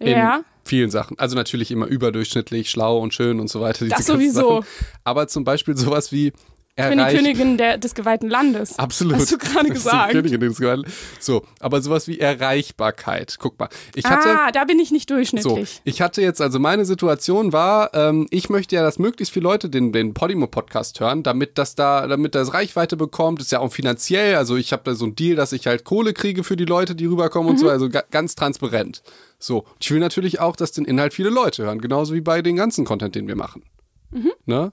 In 0.00 0.10
ja. 0.10 0.44
vielen 0.64 0.90
Sachen. 0.90 1.18
Also 1.18 1.34
natürlich 1.34 1.70
immer 1.70 1.86
überdurchschnittlich, 1.86 2.70
schlau 2.70 2.98
und 2.98 3.12
schön 3.12 3.40
und 3.40 3.48
so 3.48 3.60
weiter. 3.60 3.84
diese 3.84 3.96
Das 3.96 4.06
sowieso. 4.06 4.60
Sachen. 4.60 4.66
Aber 5.04 5.28
zum 5.28 5.44
Beispiel 5.44 5.76
sowas 5.76 6.12
wie 6.12 6.32
Ich 6.78 6.88
bin 6.88 6.98
die 6.98 7.16
Königin 7.16 7.58
der, 7.58 7.76
des 7.78 7.94
geweihten 7.94 8.28
Landes. 8.30 8.78
Absolut. 8.78 9.16
Hast 9.16 9.32
du 9.32 9.38
gerade 9.38 9.58
ist 9.66 9.68
die 9.68 9.74
gesagt. 9.74 10.12
Königin 10.12 10.40
des 10.40 10.58
Gewalt- 10.58 10.86
So, 11.18 11.44
aber 11.60 11.82
sowas 11.82 12.06
wie 12.06 12.18
Erreichbarkeit. 12.20 13.36
Guck 13.40 13.58
mal, 13.58 13.68
ich 13.94 14.04
hatte 14.06 14.28
ah, 14.28 14.50
da 14.52 14.64
bin 14.64 14.78
ich 14.78 14.90
nicht 14.92 15.08
so, 15.08 15.14
durchschnittlich. 15.16 15.80
ich 15.84 16.00
hatte 16.00 16.22
jetzt 16.22 16.40
also 16.40 16.58
meine 16.58 16.84
Situation 16.84 17.52
war, 17.52 17.92
ähm, 17.94 18.26
ich 18.30 18.48
möchte 18.48 18.76
ja, 18.76 18.82
dass 18.82 18.98
möglichst 18.98 19.34
viele 19.34 19.44
Leute 19.44 19.68
den, 19.68 19.92
den 19.92 20.14
Podimo 20.14 20.46
Podcast 20.46 21.00
hören, 21.00 21.22
damit 21.22 21.58
das 21.58 21.74
da, 21.74 22.06
damit 22.06 22.34
das 22.34 22.54
Reichweite 22.54 22.96
bekommt. 22.96 23.40
Ist 23.40 23.52
ja 23.52 23.58
auch 23.60 23.72
finanziell. 23.72 24.36
Also 24.36 24.56
ich 24.56 24.72
habe 24.72 24.82
da 24.84 24.94
so 24.94 25.04
einen 25.04 25.16
Deal, 25.16 25.34
dass 25.36 25.52
ich 25.52 25.66
halt 25.66 25.84
Kohle 25.84 26.12
kriege 26.12 26.44
für 26.44 26.56
die 26.56 26.64
Leute, 26.64 26.94
die 26.94 27.06
rüberkommen 27.06 27.46
Mhm. 27.48 27.50
und 27.54 27.58
so. 27.58 27.68
Also 27.68 27.88
ga, 27.88 28.02
ganz 28.10 28.34
transparent. 28.34 29.02
So, 29.38 29.64
ich 29.80 29.90
will 29.90 30.00
natürlich 30.00 30.40
auch, 30.40 30.56
dass 30.56 30.72
den 30.72 30.84
Inhalt 30.84 31.14
viele 31.14 31.30
Leute 31.30 31.64
hören, 31.64 31.80
genauso 31.80 32.14
wie 32.14 32.20
bei 32.20 32.42
den 32.42 32.56
ganzen 32.56 32.84
Content, 32.84 33.14
den 33.14 33.26
wir 33.28 33.36
machen. 33.36 33.62
Mhm. 34.10 34.32
Ne? 34.46 34.72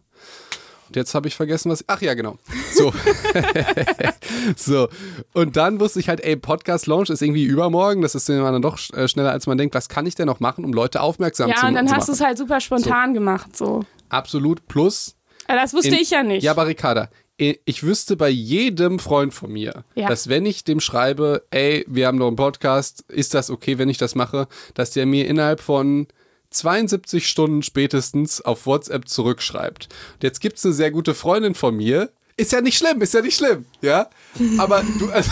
Und 0.95 0.99
jetzt 1.01 1.13
habe 1.13 1.27
ich 1.27 1.35
vergessen, 1.35 1.69
was. 1.69 1.83
Ach 1.87 2.01
ja, 2.01 2.13
genau. 2.13 2.37
So. 2.73 2.93
so. 4.55 4.87
Und 5.33 5.57
dann 5.57 5.79
wusste 5.81 5.99
ich 5.99 6.07
halt, 6.07 6.21
ey, 6.23 6.37
Podcast 6.37 6.87
Launch 6.87 7.09
ist 7.09 7.21
irgendwie 7.21 7.43
übermorgen. 7.43 8.01
Das 8.01 8.15
ist 8.15 8.29
dann 8.29 8.61
doch 8.61 8.79
äh, 8.93 9.09
schneller, 9.09 9.31
als 9.31 9.45
man 9.45 9.57
denkt. 9.57 9.75
Was 9.75 9.89
kann 9.89 10.05
ich 10.05 10.15
denn 10.15 10.27
noch 10.27 10.39
machen, 10.39 10.63
um 10.63 10.71
Leute 10.71 11.01
aufmerksam 11.01 11.49
zu, 11.53 11.61
Ja, 11.61 11.67
und 11.67 11.75
dann 11.75 11.87
zu 11.89 11.95
hast 11.95 12.07
du 12.07 12.13
machen? 12.13 12.21
es 12.21 12.25
halt 12.25 12.37
super 12.37 12.61
spontan 12.61 13.13
gemacht, 13.13 13.57
so. 13.57 13.83
Absolut. 14.07 14.67
Plus. 14.67 15.15
Aber 15.47 15.59
das 15.59 15.73
wusste 15.73 15.89
in- 15.89 15.95
ich 15.95 16.11
ja 16.11 16.23
nicht. 16.23 16.43
Ja, 16.43 16.55
eh, 17.37 17.55
ich 17.65 17.83
wüsste 17.83 18.15
bei 18.15 18.29
jedem 18.29 18.97
Freund 18.99 19.33
von 19.33 19.51
mir, 19.51 19.83
Ja. 19.95 20.07
dass 20.07 20.29
wenn 20.29 20.45
ich 20.45 20.63
dem 20.63 20.79
schreibe, 20.79 21.43
ey, 21.51 21.83
wir 21.89 22.07
haben 22.07 22.17
doch 22.19 22.27
einen 22.27 22.37
Podcast, 22.37 23.03
ist 23.09 23.33
das 23.33 23.49
okay, 23.49 23.77
wenn 23.77 23.89
ich 23.89 23.97
das 23.97 24.15
mache, 24.15 24.47
dass 24.73 24.91
der 24.91 25.05
mir 25.05 25.27
innerhalb 25.27 25.59
von 25.59 26.07
72 26.55 27.27
Stunden 27.27 27.63
spätestens 27.63 28.41
auf 28.41 28.65
WhatsApp 28.65 29.07
zurückschreibt. 29.07 29.89
Und 30.15 30.23
jetzt 30.23 30.39
gibt 30.41 30.57
es 30.57 30.65
eine 30.65 30.73
sehr 30.73 30.91
gute 30.91 31.13
Freundin 31.13 31.55
von 31.55 31.75
mir. 31.75 32.09
Ist 32.37 32.51
ja 32.51 32.59
nicht 32.59 32.77
schlimm, 32.77 33.01
ist 33.01 33.13
ja 33.13 33.21
nicht 33.21 33.37
schlimm, 33.37 33.65
ja? 33.81 34.09
Aber 34.57 34.83
du, 34.99 35.09
also, 35.13 35.31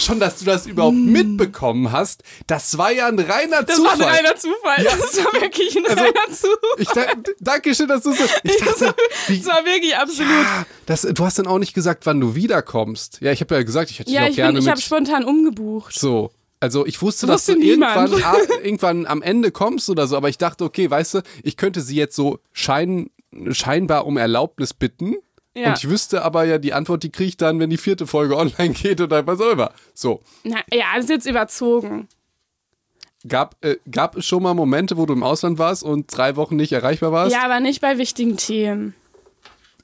schon, 0.00 0.18
dass 0.18 0.38
du 0.40 0.44
das 0.44 0.66
überhaupt 0.66 0.96
mitbekommen 0.96 1.92
hast, 1.92 2.24
das 2.48 2.76
war 2.78 2.90
ja 2.90 3.06
ein 3.06 3.20
reiner 3.20 3.62
das 3.62 3.76
Zufall. 3.76 3.98
war 4.00 4.06
ein 4.08 4.14
reiner 4.16 4.34
Zufall. 4.34 4.84
Ja. 4.84 4.90
Das 4.96 5.24
war 5.24 5.40
wirklich 5.40 5.76
ein 5.76 5.86
Also, 5.86 6.02
reiner 6.02 6.32
Zufall. 6.32 6.56
Ich 6.78 6.88
da, 6.88 7.02
danke 7.38 7.74
schön, 7.76 7.86
dass 7.86 8.02
du 8.02 8.12
so. 8.12 8.24
Ich 8.42 8.56
dachte, 8.58 8.92
wie, 9.28 9.38
Das 9.38 9.46
war 9.46 9.64
wirklich 9.64 9.96
absolut. 9.96 10.32
Ah, 10.46 10.66
das, 10.86 11.02
du 11.02 11.24
hast 11.24 11.38
dann 11.38 11.46
auch 11.46 11.58
nicht 11.60 11.74
gesagt, 11.74 12.04
wann 12.06 12.20
du 12.20 12.34
wiederkommst. 12.34 13.18
Ja, 13.20 13.30
ich 13.30 13.40
habe 13.40 13.54
ja 13.54 13.62
gesagt, 13.62 13.92
ich 13.92 14.00
hätte 14.00 14.10
Ja, 14.10 14.22
dich 14.22 14.26
auch 14.26 14.30
ich, 14.30 14.36
gerne 14.36 14.52
bin, 14.54 14.62
ich 14.62 14.68
habe 14.68 14.80
spontan 14.80 15.22
umgebucht. 15.24 15.96
so. 15.96 16.32
Also 16.60 16.84
ich 16.84 17.00
wusste, 17.00 17.26
dass 17.26 17.48
Wusste 17.48 17.54
du 17.54 17.60
niemand. 17.60 18.10
irgendwann, 18.10 18.22
ah, 18.34 18.54
irgendwann 18.62 19.06
am 19.06 19.22
Ende 19.22 19.50
kommst 19.50 19.88
oder 19.88 20.06
so, 20.06 20.16
aber 20.16 20.28
ich 20.28 20.36
dachte, 20.36 20.64
okay, 20.64 20.90
weißt 20.90 21.14
du, 21.14 21.22
ich 21.42 21.56
könnte 21.56 21.80
sie 21.80 21.96
jetzt 21.96 22.14
so 22.14 22.38
schein, 22.52 23.10
scheinbar 23.50 24.06
um 24.06 24.18
Erlaubnis 24.18 24.74
bitten. 24.74 25.16
Ja. 25.54 25.70
Und 25.70 25.78
ich 25.78 25.88
wüsste 25.88 26.22
aber 26.22 26.44
ja, 26.44 26.58
die 26.58 26.74
Antwort, 26.74 27.02
die 27.02 27.10
kriege 27.10 27.30
ich 27.30 27.36
dann, 27.38 27.58
wenn 27.58 27.70
die 27.70 27.78
vierte 27.78 28.06
Folge 28.06 28.36
online 28.38 28.74
geht 28.74 29.00
oder 29.00 29.26
was 29.26 29.40
auch 29.40 29.50
immer. 29.50 29.72
So. 29.94 30.20
Na, 30.44 30.58
ja, 30.72 30.84
das 30.94 31.04
ist 31.04 31.10
jetzt 31.10 31.26
überzogen. 31.26 32.08
Gab, 33.26 33.56
äh, 33.62 33.76
gab 33.90 34.16
es 34.16 34.26
schon 34.26 34.42
mal 34.42 34.54
Momente, 34.54 34.96
wo 34.96 35.04
du 35.04 35.12
im 35.12 35.22
Ausland 35.22 35.58
warst 35.58 35.82
und 35.82 36.06
drei 36.14 36.36
Wochen 36.36 36.56
nicht 36.56 36.72
erreichbar 36.72 37.12
warst? 37.12 37.34
Ja, 37.34 37.44
aber 37.44 37.60
nicht 37.60 37.80
bei 37.80 37.98
wichtigen 37.98 38.36
Themen. 38.36 38.94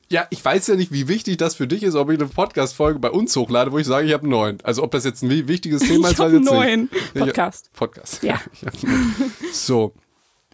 Ja, 0.09 0.27
ich 0.31 0.45
weiß 0.45 0.69
ja 0.69 0.77
nicht, 0.77 0.93
wie 0.93 1.09
wichtig 1.09 1.37
das 1.37 1.57
für 1.57 1.67
dich 1.67 1.83
ist, 1.83 1.97
ob 1.97 2.11
ich 2.11 2.19
eine 2.21 2.29
Podcast-Folge 2.29 3.01
bei 3.01 3.11
uns 3.11 3.35
hochlade, 3.35 3.73
wo 3.73 3.79
ich 3.79 3.87
sage, 3.87 4.07
ich 4.07 4.13
habe 4.13 4.29
neuen. 4.29 4.59
Also 4.63 4.85
ob 4.85 4.93
das 4.93 5.05
jetzt 5.05 5.23
ein 5.23 5.31
wi- 5.31 5.49
wichtiges 5.49 5.83
Thema 5.83 6.11
ist, 6.11 6.19
weiß 6.21 6.33
ich 6.33 6.39
jetzt. 6.41 6.89
Ja, 7.15 7.25
Podcast. 7.25 7.71
Podcast. 7.73 8.23
Ja. 8.23 8.41
Ich 8.53 8.85
einen 8.87 9.15
neuen. 9.19 9.33
so. 9.53 9.95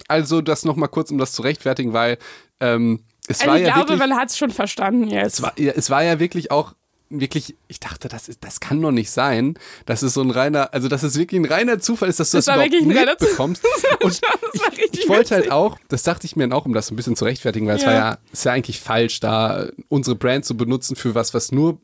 Also 0.09 0.41
das 0.41 0.65
nochmal 0.65 0.89
kurz, 0.89 1.11
um 1.11 1.19
das 1.19 1.33
zu 1.33 1.43
rechtfertigen, 1.43 1.93
weil 1.93 2.17
ähm, 2.61 3.01
Es 3.29 3.41
Also 3.41 3.51
war 3.51 3.59
ich 3.59 3.67
ja 3.67 3.75
glaube, 3.75 3.91
wirklich, 3.91 4.09
man 4.09 4.19
hat 4.19 4.31
es 4.31 4.39
schon 4.39 4.51
verstanden 4.51 5.09
jetzt. 5.09 5.35
es 5.35 5.43
war, 5.43 5.53
ja, 5.61 5.73
es 5.77 5.91
war 5.91 6.03
ja 6.03 6.19
wirklich 6.19 6.51
auch 6.51 6.75
wirklich, 7.21 7.57
ich 7.69 7.81
dachte, 7.81 8.09
das, 8.09 8.28
ist, 8.28 8.45
das 8.45 8.61
kann 8.61 8.81
doch 8.81 8.90
nicht 8.92 9.11
sein, 9.11 9.54
dass 9.87 10.02
es 10.02 10.14
so 10.14 10.23
ein 10.23 10.31
reiner, 10.31 10.73
also 10.73 10.88
dass 10.88 11.02
es 11.02 11.19
wirklich 11.19 11.40
ein 11.40 11.45
reiner 11.45 11.78
Zufall 11.78 12.09
ist, 12.09 12.21
dass 12.21 12.31
du 12.31 12.38
Das 12.38 12.47
das, 12.47 12.54
überhaupt 12.57 12.87
mitbekommst. 13.21 13.64
Und 14.02 14.21
richtig 14.78 15.02
ich 15.04 15.09
wollte 15.09 15.35
halt 15.35 15.50
auch, 15.50 15.78
das 15.88 16.02
dachte 16.02 16.26
ich 16.26 16.37
mir 16.37 16.45
dann 16.45 16.52
auch, 16.52 16.66
um 16.66 16.75
das 16.75 16.87
so 16.88 16.95
ein 16.95 16.97
bisschen 16.97 17.16
zu 17.16 17.25
rechtfertigen, 17.25 17.66
weil 17.66 17.76
es 17.76 17.83
Ja. 17.83 17.88
war 17.88 17.95
ja, 17.95 18.19
ist 18.33 18.45
ja 18.45 18.52
eigentlich 18.52 18.81
falsch, 18.81 19.21
da 19.21 19.69
unsere 19.88 20.16
Brand 20.16 20.45
zu 20.45 20.57
benutzen 20.57 20.97
für 20.97 21.14
was, 21.14 21.35
was 21.35 21.52
nur 21.52 21.81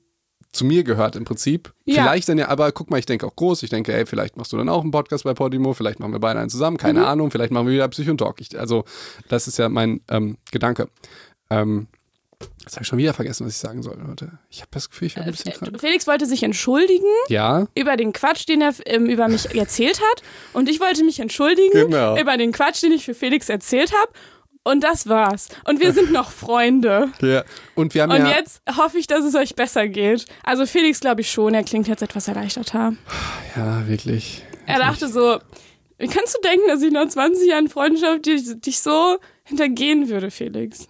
zu 0.50 0.64
mir 0.64 0.82
gehört 0.82 1.14
im 1.14 1.25
Prinzip. 1.26 1.75
Ja. 1.85 2.02
Vielleicht 2.04 2.28
dann 2.28 2.38
ja, 2.38 2.49
aber 2.49 2.73
guck 2.73 2.90
mal, 2.90 2.99
ich 2.99 3.04
denke 3.06 3.26
auch 3.26 3.37
groß. 3.37 3.62
Ich 3.64 3.70
denke, 3.70 3.92
ey, 3.92 4.06
vielleicht 4.06 4.38
machst 4.38 4.50
du 4.52 4.56
dann 4.56 4.70
auch 4.70 4.80
einen 4.80 4.90
Podcast 4.90 5.25
bei 5.25 5.35
Podimo, 5.35 5.75
vielleicht 5.75 6.00
machen 6.00 6.12
wir 6.12 6.20
beide 6.20 6.40
einen 6.40 6.49
zusammen, 6.49 6.78
keine 6.78 7.00
Mhm. 7.00 7.04
Ahnung, 7.04 7.30
vielleicht 7.30 7.52
machen 7.52 7.66
wir 7.66 7.75
wieder 7.75 7.87
Psycho 7.88 8.11
und 8.12 8.18
Talk. 8.18 8.40
Ich, 8.40 8.58
also, 8.58 8.85
das 9.28 9.47
ist 9.47 9.58
ja 9.58 9.68
mein 9.68 10.00
ähm, 10.08 10.38
Gedanke. 10.50 10.88
Ähm, 11.50 11.87
jetzt 12.62 12.75
habe 12.76 12.83
ich 12.83 12.88
schon 12.88 12.99
wieder 12.99 13.14
vergessen, 13.14 13.47
was 13.47 13.54
ich 13.54 13.59
sagen 13.59 13.83
soll, 13.83 13.99
Leute. 14.07 14.38
Ich 14.50 14.61
habe 14.61 14.68
das 14.73 14.88
Gefühl, 14.90 15.07
ich 15.07 15.16
werde 15.16 15.28
ein 15.30 15.33
bisschen 15.33 15.52
krank. 15.52 15.80
Felix 15.80 16.07
wollte 16.07 16.26
sich 16.26 16.42
entschuldigen 16.42 17.04
Ja, 17.28 17.66
über 17.75 17.97
den 17.97 18.12
Quatsch, 18.12 18.47
den 18.49 18.61
er 18.62 18.75
ähm, 18.87 19.07
über 19.07 19.28
mich 19.28 19.54
erzählt 19.54 20.00
hat. 20.00 20.23
Und 20.52 20.68
ich 20.68 20.80
wollte 20.80 21.04
mich 21.04 21.18
entschuldigen 21.21 21.73
Genau. 21.73 22.18
über 22.18 22.37
den 22.37 22.52
Quatsch, 22.52 22.83
den 22.83 22.92
ich 22.92 23.04
für 23.04 23.14
Felix 23.14 23.49
erzählt 23.49 23.92
habe. 23.92 24.12
Und 24.64 24.85
das 24.85 25.09
war's. 25.09 25.49
Und 25.64 25.80
wir 25.80 25.92
sind 25.95 26.12
noch 26.12 26.30
Freunde. 26.30 27.11
ja. 27.21 27.42
Und 27.75 27.95
wir 27.95 28.02
haben 28.02 28.11
Und 28.12 28.18
ja, 28.18 28.30
jetzt 28.37 28.61
hoffe 28.76 28.99
ich, 28.99 29.07
dass 29.07 29.25
es 29.25 29.35
euch 29.35 29.54
besser 29.54 29.88
geht. 29.88 30.26
Also 30.42 30.66
Felix 30.66 31.00
glaube 31.00 31.23
ich 31.23 31.30
schon, 31.30 31.54
er 31.54 31.62
klingt 31.64 31.88
jetzt 31.88 32.02
etwas 32.02 32.28
erleichterter. 32.28 32.92
ja, 33.57 33.88
wirklich. 33.88 34.45
Er 34.66 34.78
dachte 34.78 35.09
so, 35.09 35.38
wie 35.97 36.07
kannst 36.07 36.37
du 36.37 36.40
denken, 36.42 36.68
dass 36.68 36.83
ich 36.83 36.92
nach 36.92 37.09
20 37.09 37.49
Jahren 37.49 37.68
Freundschaft 37.68 38.26
dich, 38.26 38.42
dich 38.61 38.78
so 38.80 39.16
hintergehen 39.45 40.09
würde, 40.11 40.30
Felix? 40.30 40.87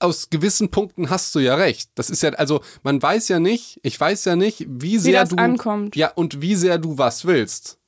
Aus 0.00 0.30
gewissen 0.30 0.70
Punkten 0.70 1.10
hast 1.10 1.34
du 1.34 1.38
ja 1.38 1.54
recht. 1.54 1.90
Das 1.94 2.10
ist 2.10 2.22
ja, 2.22 2.30
also 2.30 2.60
man 2.82 3.00
weiß 3.02 3.28
ja 3.28 3.38
nicht, 3.40 3.78
ich 3.82 4.00
weiß 4.00 4.24
ja 4.24 4.36
nicht, 4.36 4.60
wie 4.68 4.80
Wie 4.92 4.98
sehr 4.98 5.20
das 5.20 5.30
du. 5.30 5.36
ankommt. 5.36 5.94
Ja, 5.96 6.10
und 6.14 6.40
wie 6.40 6.54
sehr 6.56 6.78
du 6.78 6.98
was 6.98 7.24
willst. 7.24 7.78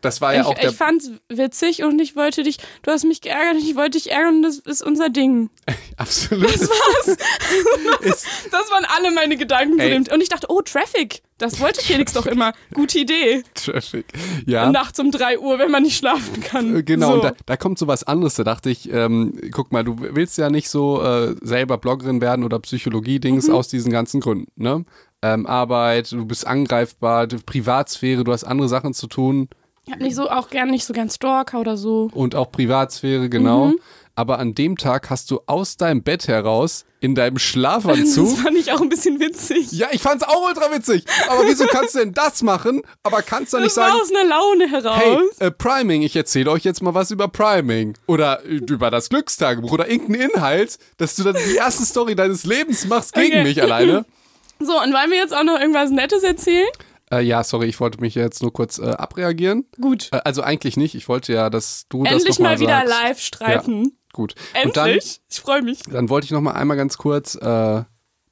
Das 0.00 0.20
war 0.20 0.34
ja 0.34 0.44
auch 0.44 0.52
ich, 0.54 0.60
der. 0.60 0.70
ich 0.70 0.76
fand's 0.76 1.10
witzig 1.28 1.82
und 1.82 1.98
ich 2.00 2.16
wollte 2.16 2.42
dich, 2.42 2.58
du 2.82 2.90
hast 2.90 3.04
mich 3.04 3.20
geärgert 3.20 3.54
und 3.62 3.68
ich 3.68 3.76
wollte 3.76 3.98
dich 3.98 4.10
ärgern 4.10 4.36
und 4.36 4.42
das 4.42 4.58
ist 4.58 4.82
unser 4.82 5.08
Ding. 5.08 5.50
absolut. 5.96 6.52
Das 6.54 6.68
war's. 6.68 7.08
ist, 8.00 8.26
Das 8.50 8.70
waren 8.70 8.84
alle 8.96 9.10
meine 9.12 9.36
Gedanken 9.36 9.78
zu 9.78 9.84
Ey. 9.84 9.90
dem. 9.90 10.12
Und 10.12 10.20
ich 10.22 10.28
dachte, 10.28 10.46
oh, 10.50 10.60
Traffic. 10.62 11.22
Das 11.38 11.60
wollte 11.60 11.80
Felix 11.80 12.12
doch 12.14 12.26
immer. 12.26 12.52
Gute 12.74 12.98
Idee. 12.98 13.44
Traffic. 13.54 14.06
Ja. 14.44 14.72
Nachts 14.72 14.98
um 14.98 15.12
3 15.12 15.38
Uhr, 15.38 15.60
wenn 15.60 15.70
man 15.70 15.84
nicht 15.84 15.96
schlafen 15.96 16.42
kann. 16.42 16.74
Äh, 16.76 16.82
Genau, 16.82 17.08
So. 17.08 17.14
und 17.14 17.24
da, 17.24 17.32
da 17.46 17.56
kommt 17.56 17.78
so 17.78 17.86
was 17.86 18.02
anderes. 18.02 18.34
Da 18.34 18.42
dachte 18.42 18.70
ich, 18.70 18.92
ähm, 18.92 19.38
guck 19.52 19.70
mal, 19.70 19.84
du 19.84 19.96
willst 20.00 20.36
ja 20.36 20.50
nicht 20.50 20.68
so 20.68 21.00
äh, 21.00 21.36
selber 21.40 21.78
Bloggerin 21.78 22.20
werden 22.20 22.44
oder 22.44 22.58
Psychologie-Dings 22.58 23.46
Mhm. 23.48 23.54
aus 23.54 23.68
diesen 23.68 23.92
ganzen 23.92 24.20
Gründen. 24.20 24.50
Ne? 24.56 24.84
Ähm, 25.22 25.46
Arbeit, 25.46 26.10
du 26.10 26.24
bist 26.26 26.44
angreifbar, 26.44 27.28
Privatsphäre, 27.28 28.24
du 28.24 28.32
hast 28.32 28.42
andere 28.44 28.68
Sachen 28.68 28.92
zu 28.94 29.06
tun 29.06 29.48
Ich 29.88 29.92
hab 29.94 30.00
nicht 30.00 30.14
so, 30.14 30.30
auch 30.30 30.50
gern 30.50 30.70
nicht 30.70 30.84
so 30.84 30.92
gern 30.92 31.10
Stalker 31.10 31.58
oder 31.60 31.76
so. 31.76 32.10
und 32.14 32.34
auch 32.34 32.52
Privatsphäre, 32.52 33.28
genau. 33.28 33.66
Mhm. 33.68 33.78
Aber 34.14 34.40
an 34.40 34.52
dem 34.54 34.76
Tag 34.76 35.10
hast 35.10 35.30
du 35.30 35.40
aus 35.46 35.76
deinem 35.76 36.02
Bett 36.02 36.26
heraus 36.26 36.84
in 36.98 37.14
deinem 37.14 37.34
Das 37.34 37.42
Schlafanzug. 37.44 38.36
fand 38.38 38.56
ich 38.58 38.72
auch 38.72 38.80
ein 38.80 38.88
bisschen 38.88 39.20
witzig. 39.20 39.70
ja, 39.70 39.86
ich 39.92 40.02
fand's 40.02 40.24
auch 40.24 40.46
ultra 40.48 40.74
witzig. 40.74 41.04
Aber 41.28 41.42
wieso 41.46 41.66
kannst 41.66 41.94
du 41.94 42.00
denn 42.00 42.14
das 42.14 42.42
machen? 42.42 42.82
Aber 43.04 43.22
kannst 43.22 43.52
du 43.52 43.58
nicht 43.58 43.68
Das 43.68 43.74
sagen, 43.76 43.92
aus 43.94 44.10
einer 44.10 44.28
Laune 44.28 44.68
heraus. 44.68 44.98
Hey, 45.38 45.46
äh, 45.46 45.50
Priming, 45.52 46.02
ich 46.02 46.16
erzähle 46.16 46.50
euch 46.50 46.64
jetzt 46.64 46.82
mal 46.82 46.94
was 46.94 47.12
über 47.12 47.28
Priming. 47.28 47.94
Oder 48.08 48.44
äh, 48.44 48.54
über 48.56 48.90
das 48.90 49.08
Glückstagebuch 49.08 49.70
oder 49.70 49.88
irgendeinen 49.88 50.30
Inhalt, 50.32 50.78
dass 50.96 51.14
du 51.14 51.22
dann 51.22 51.36
die 51.48 51.54
erste 51.54 51.84
Story 51.84 52.16
deines 52.16 52.44
Lebens 52.44 52.86
machst 52.88 53.14
gegen 53.14 53.28
Okay. 53.34 53.42
mich 53.44 53.62
alleine. 53.62 54.04
So, 54.60 54.72
und 54.82 54.92
wollen 54.92 55.12
wir 55.12 55.18
jetzt 55.18 55.32
auch 55.32 55.44
noch 55.44 55.60
irgendwas 55.60 55.90
Nettes 55.92 56.24
erzählen? 56.24 56.66
Äh, 57.10 57.20
ja, 57.20 57.42
sorry, 57.42 57.66
ich 57.66 57.80
wollte 57.80 58.00
mich 58.00 58.14
jetzt 58.14 58.42
nur 58.42 58.52
kurz 58.52 58.78
äh, 58.78 58.90
abreagieren. 58.90 59.64
Gut. 59.80 60.08
Äh, 60.12 60.20
also 60.24 60.42
eigentlich 60.42 60.76
nicht. 60.76 60.94
Ich 60.94 61.08
wollte 61.08 61.32
ja, 61.32 61.50
dass 61.50 61.86
du 61.88 62.04
das 62.04 62.12
Endlich 62.12 62.38
noch 62.38 62.44
mal 62.44 62.54
mal 62.54 62.60
wieder 62.60 62.86
sagst. 62.86 62.88
live 62.88 63.20
streiten. 63.20 63.92
Gut. 64.12 64.34
Endlich. 64.54 65.20
ich 65.30 65.40
freue 65.40 65.62
mich. 65.62 65.80
Dann, 65.84 65.94
dann 65.94 66.08
wollte 66.08 66.26
ich 66.26 66.30
noch 66.30 66.40
mal 66.40 66.52
einmal 66.52 66.76
ganz 66.76 66.98
kurz 66.98 67.34
äh, 67.34 67.82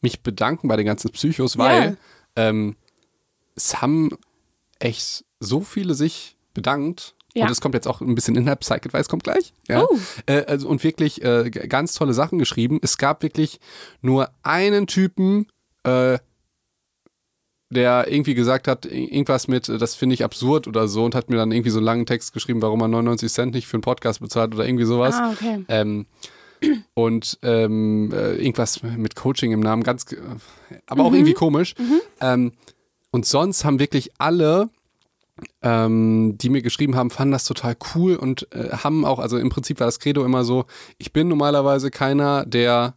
mich 0.01 0.23
bedanken 0.23 0.69
bei 0.69 0.77
den 0.77 0.87
ganzen 0.87 1.11
Psychos, 1.11 1.59
weil 1.59 1.97
ähm, 2.37 2.77
es 3.55 3.81
haben 3.81 4.11
echt 4.79 5.25
so 5.41 5.61
viele 5.61 5.95
sich 5.95 6.37
bedankt. 6.55 7.15
Ja. 7.35 7.45
Und 7.45 7.51
es 7.51 7.61
kommt 7.61 7.75
jetzt 7.75 7.87
auch 7.87 8.01
ein 8.01 8.15
bisschen 8.15 8.35
Inhalt, 8.35 8.61
Psych 8.61 8.87
Advice 8.87 9.09
kommt 9.09 9.25
gleich. 9.25 9.53
Ja. 9.69 9.83
Oh. 9.83 9.99
Äh, 10.25 10.45
also, 10.47 10.69
und 10.69 10.83
wirklich 10.83 11.23
äh, 11.23 11.51
ganz 11.51 11.93
tolle 11.93 12.15
Sachen 12.15 12.39
geschrieben. 12.39 12.79
Es 12.83 12.97
gab 12.97 13.23
wirklich 13.23 13.61
nur 14.01 14.31
einen 14.43 14.87
Typen, 14.87 15.47
äh, 15.85 16.19
der 17.71 18.11
irgendwie 18.11 18.35
gesagt 18.35 18.69
hat, 18.69 18.87
irgendwas 18.87 19.49
mit, 19.49 19.69
äh, 19.69 19.79
das 19.79 19.95
finde 19.95 20.15
ich 20.15 20.25
absurd 20.25 20.69
oder 20.69 20.89
so 20.89 21.05
und 21.05 21.15
hat 21.15 21.31
mir 21.31 21.37
dann 21.37 21.53
irgendwie 21.53 21.71
so 21.71 21.79
einen 21.79 21.87
langen 21.87 22.07
Text 22.07 22.33
geschrieben, 22.33 22.63
warum 22.63 22.81
er 22.81 22.89
99 22.89 23.33
Cent 23.33 23.55
nicht 23.55 23.67
für 23.67 23.77
einen 23.77 23.83
Podcast 23.83 24.21
bezahlt 24.21 24.55
oder 24.55 24.67
irgendwie 24.67 24.85
sowas. 24.85 25.17
Ah, 25.17 25.33
okay. 25.33 25.65
Ähm, 25.69 26.07
und 26.95 27.39
ähm, 27.43 28.13
äh, 28.13 28.37
irgendwas 28.37 28.83
mit 28.83 29.17
Coaching 29.17 29.53
im 29.53 29.61
Namen, 29.61 29.83
ganz, 29.83 30.11
äh, 30.13 30.17
aber 30.87 31.05
auch 31.05 31.13
irgendwie 31.13 31.35
komisch. 31.35 31.75
Ähm, 32.21 32.53
und 33.11 33.27
sonst 33.27 33.65
haben 33.65 33.79
wirklich 33.79 34.11
alle, 34.19 34.71
ähm, 35.63 36.39
die 36.39 36.49
mir 36.49 36.63
geschrieben 36.63 36.97
haben, 36.97 37.11
fanden 37.11 37.33
das 37.33 37.45
total 37.45 37.77
cool 37.95 38.17
und 38.17 38.49
äh, 38.55 38.71
haben 38.71 39.05
auch, 39.05 39.19
also 39.19 39.39
im 39.39 39.51
Prinzip 39.51 39.81
war 39.81 39.87
das 39.87 39.99
Credo 40.01 40.25
immer 40.25 40.45
so, 40.45 40.65
ich 40.99 41.13
bin 41.13 41.29
normalerweise 41.29 41.91
keiner, 41.91 42.47
der 42.47 42.95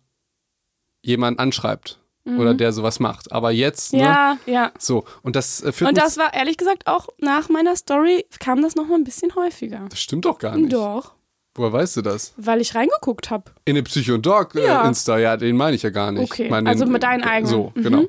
jemanden 1.02 1.40
anschreibt 1.40 1.99
oder 2.38 2.54
der 2.54 2.74
sowas 2.74 3.00
macht. 3.00 3.32
Aber 3.32 3.52
jetzt, 3.52 3.94
ne? 3.94 4.00
Ja, 4.00 4.38
ja. 4.46 4.72
So, 4.78 5.06
und 5.24 5.36
das 5.36 5.62
äh, 5.64 5.72
führt 5.72 5.90
Und 5.90 5.98
das 5.98 6.18
war 6.18 6.34
ehrlich 6.34 6.58
gesagt 6.58 6.88
auch 6.88 7.08
nach 7.20 7.50
meiner 7.50 7.76
Story 7.76 8.26
kam 8.40 8.62
das 8.62 8.76
noch 8.76 8.88
mal 8.88 8.96
ein 8.96 9.04
bisschen 9.04 9.34
häufiger. 9.36 9.86
das 9.90 10.00
stimmt 10.02 10.26
doch 10.26 10.38
gar 10.40 10.56
nicht. 10.58 10.74
Doch, 10.74 11.14
Woher 11.56 11.74
weißt 11.74 11.98
du 11.98 12.02
das? 12.04 12.34
weil 12.38 12.62
ich 12.62 12.76
reingeguckt 12.76 13.32
habe. 13.32 13.52
In 13.66 13.76
den 13.76 13.84
Psycho 13.84 14.14
und 14.14 14.26
Dog 14.26 14.56
äh, 14.56 14.66
Ja. 14.66 14.88
Insta, 14.88 15.18
ja, 15.18 15.36
den 15.36 15.58
meine 15.58 15.76
ich 15.76 15.82
ja 15.84 15.90
gar 15.90 16.12
nicht. 16.12 16.32
Okay, 16.32 16.48
meine 16.50 16.70
also 16.70 16.86
mit 16.86 17.04
deinen 17.04 17.24
eigenen. 17.24 17.52
So, 17.52 17.72
Mhm. 17.76 17.84
genau. 17.84 18.04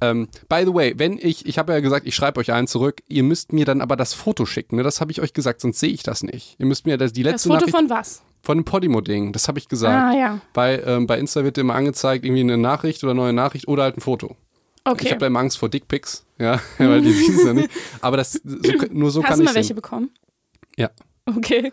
Ähm, 0.00 0.28
by 0.48 0.62
the 0.64 0.74
way, 0.74 0.94
wenn 0.96 1.18
ich, 1.18 1.46
ich 1.46 1.58
habe 1.58 1.72
ja 1.72 1.80
gesagt, 1.80 2.06
ich 2.06 2.14
schreibe 2.14 2.40
euch 2.40 2.52
einen 2.52 2.66
zurück, 2.66 3.02
ihr 3.06 3.22
müsst 3.22 3.52
mir 3.52 3.64
dann 3.64 3.80
aber 3.80 3.96
das 3.96 4.12
Foto 4.12 4.44
schicken, 4.44 4.76
ne? 4.76 4.82
das 4.82 5.00
habe 5.00 5.12
ich 5.12 5.20
euch 5.22 5.32
gesagt, 5.34 5.60
sonst 5.60 5.78
sehe 5.78 5.90
ich 5.90 6.02
das 6.02 6.22
nicht. 6.22 6.56
Ihr 6.58 6.66
müsst 6.66 6.86
mir 6.86 6.96
das, 6.98 7.12
die 7.12 7.22
Das 7.22 7.32
letzte 7.32 7.48
Foto 7.50 7.60
Nachricht 7.60 7.76
von 7.76 7.90
was? 7.90 8.22
Von 8.46 8.58
dem 8.58 8.64
Podimo-Ding, 8.64 9.32
das 9.32 9.48
habe 9.48 9.58
ich 9.58 9.68
gesagt. 9.68 10.14
Ah, 10.14 10.16
ja. 10.18 10.40
Weil 10.54 10.82
ähm, 10.86 11.06
bei 11.06 11.18
Insta 11.18 11.42
wird 11.44 11.58
immer 11.58 11.74
angezeigt, 11.74 12.24
irgendwie 12.24 12.40
eine 12.42 12.56
Nachricht 12.56 13.02
oder 13.04 13.12
neue 13.12 13.32
Nachricht 13.32 13.66
oder 13.68 13.82
halt 13.82 13.98
ein 13.98 14.00
Foto. 14.00 14.36
Ich 14.86 14.92
Okay. 14.92 15.08
habe 15.10 15.18
da 15.18 15.26
immer 15.26 15.40
Angst 15.40 15.58
vor 15.58 15.68
Dickpics, 15.68 16.24
ja, 16.38 16.60
weil 16.78 17.02
die 17.02 17.10
siehst 17.12 17.42
du 17.42 17.46
ja 17.48 17.54
nicht. 17.54 17.70
Aber 18.00 18.16
das, 18.16 18.34
so, 18.44 18.72
nur 18.92 19.10
so 19.10 19.20
Hast 19.22 19.28
kann 19.30 19.38
du 19.40 19.42
ich 19.44 19.50
mal 19.50 19.54
welche 19.56 19.66
sehen. 19.68 19.76
bekommen? 19.76 20.10
Ja. 20.76 20.90
Okay. 21.26 21.72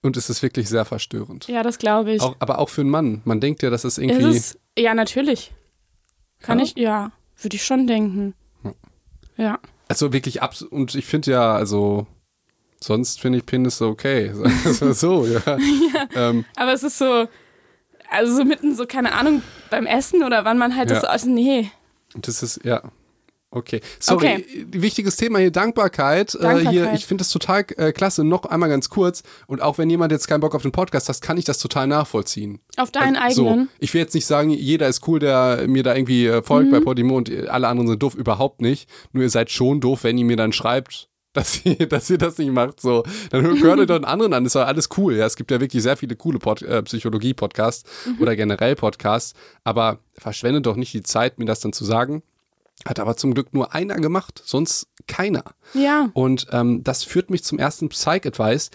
Und 0.00 0.16
es 0.16 0.30
ist 0.30 0.42
wirklich 0.42 0.68
sehr 0.70 0.86
verstörend. 0.86 1.46
Ja, 1.46 1.62
das 1.62 1.76
glaube 1.78 2.12
ich. 2.14 2.22
Auch, 2.22 2.36
aber 2.38 2.58
auch 2.58 2.70
für 2.70 2.80
einen 2.80 2.90
Mann. 2.90 3.20
Man 3.26 3.40
denkt 3.40 3.62
ja, 3.62 3.68
dass 3.68 3.84
es 3.84 3.98
Ist 3.98 4.04
irgendwie. 4.04 4.34
es, 4.36 4.58
ja, 4.78 4.94
natürlich. 4.94 5.52
Kann 6.40 6.58
Ja? 6.58 6.64
ich, 6.64 6.74
ja, 6.76 7.12
würde 7.40 7.56
ich 7.56 7.64
schon 7.64 7.86
denken. 7.86 8.34
Ja. 9.36 9.58
Also 9.88 10.12
wirklich 10.14 10.40
abs 10.42 10.62
und 10.62 10.94
ich 10.94 11.04
finde 11.04 11.32
ja, 11.32 11.54
also 11.54 12.06
sonst 12.84 13.20
finde 13.20 13.38
ich 13.38 13.46
Penisse 13.46 13.86
okay. 13.86 14.32
So, 14.92 15.26
ja. 15.26 15.40
Ähm, 16.14 16.44
Aber 16.56 16.72
es 16.72 16.82
ist 16.82 16.98
so, 16.98 17.26
also 18.10 18.36
so 18.36 18.44
mitten 18.44 18.74
so, 18.74 18.86
keine 18.86 19.12
Ahnung, 19.14 19.42
beim 19.70 19.86
Essen 19.86 20.22
oder 20.22 20.44
wann 20.44 20.58
man 20.58 20.76
halt 20.76 20.88
Ja. 20.90 20.94
das 20.96 21.02
so, 21.04 21.08
also 21.08 21.28
nee. 21.28 21.70
das 22.14 22.42
ist, 22.42 22.60
ja. 22.64 22.82
Okay. 23.50 23.80
Sorry, 24.00 24.16
Okay. 24.34 24.66
wichtiges 24.72 25.14
Thema 25.14 25.38
hier, 25.38 25.52
Dankbarkeit. 25.52 26.34
Äh, 26.34 26.38
Dankbarkeit. 26.40 26.72
hier, 26.72 26.92
ich 26.92 27.06
finde 27.06 27.22
das 27.22 27.30
total 27.30 27.64
äh, 27.76 27.92
klasse. 27.92 28.24
Noch 28.24 28.46
einmal 28.46 28.68
ganz 28.68 28.88
kurz. 28.90 29.22
Und 29.46 29.62
auch 29.62 29.78
wenn 29.78 29.88
jemand 29.88 30.10
jetzt 30.10 30.26
keinen 30.26 30.40
Bock 30.40 30.56
auf 30.56 30.62
den 30.62 30.72
Podcast 30.72 31.08
hat, 31.08 31.22
kann 31.22 31.36
ich 31.38 31.44
das 31.44 31.58
total 31.58 31.86
nachvollziehen. 31.86 32.58
Auf 32.78 32.90
deinen 32.90 33.14
Also, 33.14 33.46
eigenen. 33.46 33.66
So, 33.66 33.72
ich 33.78 33.94
will 33.94 34.00
jetzt 34.00 34.12
nicht 34.14 34.26
sagen, 34.26 34.50
jeder 34.50 34.88
ist 34.88 35.06
cool, 35.06 35.20
der 35.20 35.66
mir 35.68 35.84
da 35.84 35.94
irgendwie 35.94 36.26
äh, 36.26 36.42
folgt 36.42 36.66
Mhm. 36.66 36.72
bei 36.72 36.80
Podimo 36.80 37.16
und 37.16 37.30
alle 37.48 37.68
anderen 37.68 37.86
sind 37.86 38.02
doof, 38.02 38.16
überhaupt 38.16 38.60
nicht. 38.60 38.88
Nur 39.12 39.22
ihr 39.22 39.30
seid 39.30 39.50
schon 39.52 39.80
doof, 39.80 40.02
wenn 40.02 40.18
ihr 40.18 40.24
mir 40.24 40.36
dann 40.36 40.52
schreibt, 40.52 41.08
dass 41.34 41.64
ihr, 41.66 41.76
dass 41.88 42.08
ihr 42.08 42.16
das 42.18 42.38
nicht 42.38 42.50
macht. 42.50 42.80
So, 42.80 43.02
dann 43.30 43.42
hört 43.62 43.78
ihr 43.78 43.86
doch 43.86 43.96
einen 43.96 44.04
anderen 44.06 44.32
an. 44.32 44.46
ist 44.46 44.54
doch 44.56 44.66
alles 44.66 44.88
cool. 44.96 45.16
Ja, 45.16 45.26
es 45.26 45.36
gibt 45.36 45.50
ja 45.50 45.60
wirklich 45.60 45.82
sehr 45.82 45.96
viele 45.98 46.16
coole 46.16 46.38
Pod 46.38 46.62
äh, 46.62 46.82
Psychologie-Podcasts 46.82 47.84
Mhm. 48.06 48.22
oder 48.22 48.34
generell 48.36 48.74
Podcasts. 48.76 49.34
Aber 49.64 49.98
verschwendet 50.16 50.64
doch 50.64 50.76
nicht 50.76 50.94
die 50.94 51.02
Zeit, 51.02 51.38
mir 51.38 51.44
das 51.44 51.60
dann 51.60 51.72
zu 51.74 51.84
sagen. 51.84 52.22
Hat 52.86 52.98
aber 52.98 53.16
zum 53.16 53.34
Glück 53.34 53.52
nur 53.54 53.74
einer 53.74 53.96
gemacht, 53.96 54.42
sonst 54.44 54.88
keiner. 55.06 55.44
Ja. 55.74 56.10
Und 56.14 56.46
ähm, 56.50 56.82
das 56.82 57.04
führt 57.04 57.30
mich 57.30 57.44
zum 57.44 57.58
ersten 57.58 57.88
Psych-Advice. 57.88 58.70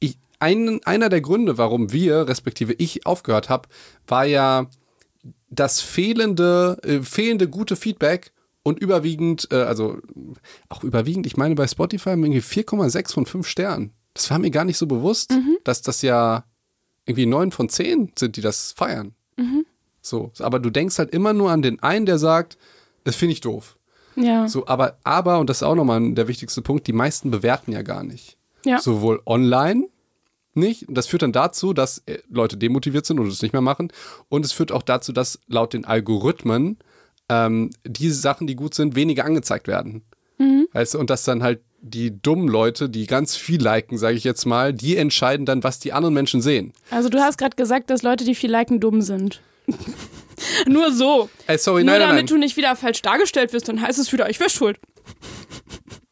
Ich, 0.00 0.18
ein, 0.38 0.80
einer 0.84 1.08
der 1.08 1.20
Gründe, 1.20 1.58
warum 1.58 1.92
wir, 1.92 2.28
respektive 2.28 2.72
ich, 2.74 3.04
aufgehört 3.06 3.48
habe, 3.48 3.68
war 4.06 4.24
ja 4.26 4.66
das 5.50 5.80
fehlende, 5.80 6.78
äh, 6.82 7.00
fehlende 7.02 7.48
gute 7.48 7.76
Feedback 7.76 8.32
und 8.66 8.80
überwiegend, 8.80 9.46
äh, 9.52 9.62
also 9.62 9.98
auch 10.68 10.82
überwiegend, 10.82 11.24
ich 11.24 11.36
meine 11.36 11.54
bei 11.54 11.68
Spotify 11.68 12.10
haben 12.10 12.22
wir 12.22 12.32
irgendwie 12.32 12.62
4,6 12.62 13.12
von 13.12 13.24
5 13.24 13.46
Sternen. 13.46 13.92
Das 14.12 14.28
war 14.28 14.40
mir 14.40 14.50
gar 14.50 14.64
nicht 14.64 14.76
so 14.76 14.88
bewusst, 14.88 15.32
dass 15.62 15.82
das 15.82 16.02
ja 16.02 16.44
irgendwie 17.04 17.26
9 17.26 17.52
von 17.52 17.68
10 17.68 18.14
sind, 18.18 18.36
die 18.36 18.40
das 18.40 18.72
feiern. 18.72 19.14
So, 20.00 20.32
aber 20.40 20.58
du 20.58 20.70
denkst 20.70 20.98
halt 20.98 21.10
immer 21.10 21.32
nur 21.32 21.52
an 21.52 21.62
den 21.62 21.80
einen, 21.80 22.06
der 22.06 22.18
sagt, 22.18 22.58
das 23.04 23.14
finde 23.14 23.34
ich 23.34 23.40
doof. 23.40 23.76
Ja. 24.16 24.48
So, 24.48 24.66
aber, 24.66 24.98
aber, 25.04 25.38
und 25.38 25.48
das 25.48 25.58
ist 25.58 25.62
auch 25.62 25.76
nochmal 25.76 26.14
der 26.14 26.26
wichtigste 26.26 26.60
Punkt, 26.60 26.88
die 26.88 26.92
meisten 26.92 27.30
bewerten 27.30 27.70
ja 27.70 27.82
gar 27.82 28.02
nicht. 28.02 28.36
ja. 28.64 28.80
Sowohl 28.80 29.22
online 29.26 29.86
nicht. 30.54 30.86
Das 30.88 31.06
führt 31.06 31.22
dann 31.22 31.32
dazu, 31.32 31.72
dass 31.72 31.98
äh, 32.06 32.18
Leute 32.28 32.56
demotiviert 32.56 33.06
sind 33.06 33.20
und 33.20 33.28
es 33.28 33.42
nicht 33.42 33.52
mehr 33.52 33.62
machen. 33.62 33.92
Und 34.28 34.44
es 34.44 34.50
führt 34.50 34.72
auch 34.72 34.82
dazu, 34.82 35.12
dass 35.12 35.38
laut 35.46 35.72
den 35.72 35.84
Algorithmen 35.84 36.78
ähm, 37.28 37.70
diese 37.84 38.20
Sachen, 38.20 38.46
die 38.46 38.56
gut 38.56 38.74
sind, 38.74 38.94
weniger 38.94 39.24
angezeigt 39.24 39.68
werden. 39.68 40.02
Weißt 40.76 40.92
du, 40.92 40.98
und 40.98 41.08
dass 41.08 41.24
dann 41.24 41.42
halt 41.42 41.60
die 41.80 42.20
dummen 42.20 42.48
Leute, 42.48 42.90
die 42.90 43.06
ganz 43.06 43.34
viel 43.34 43.62
liken, 43.62 43.96
sage 43.96 44.16
ich 44.16 44.24
jetzt 44.24 44.44
mal, 44.44 44.74
die 44.74 44.96
entscheiden 44.96 45.46
dann, 45.46 45.64
was 45.64 45.78
die 45.78 45.94
anderen 45.94 46.14
Menschen 46.14 46.42
sehen. 46.42 46.74
Also 46.90 47.08
du 47.08 47.18
hast 47.18 47.38
gerade 47.38 47.56
gesagt, 47.56 47.88
dass 47.88 48.02
Leute, 48.02 48.24
die 48.26 48.34
viel 48.34 48.50
liken, 48.50 48.78
dumm 48.78 49.00
sind. 49.00 49.40
Nur 50.66 50.92
so. 50.92 51.30
Ey, 51.46 51.56
sorry, 51.56 51.82
Nur 51.82 51.92
nein, 51.92 52.00
damit 52.00 52.16
nein. 52.16 52.26
du 52.26 52.36
nicht 52.36 52.58
wieder 52.58 52.76
falsch 52.76 53.00
dargestellt 53.00 53.54
wirst, 53.54 53.70
dann 53.70 53.80
heißt 53.80 53.98
es 53.98 54.12
wieder, 54.12 54.28
ich 54.28 54.38
wäre 54.38 54.50
schuld. 54.50 54.78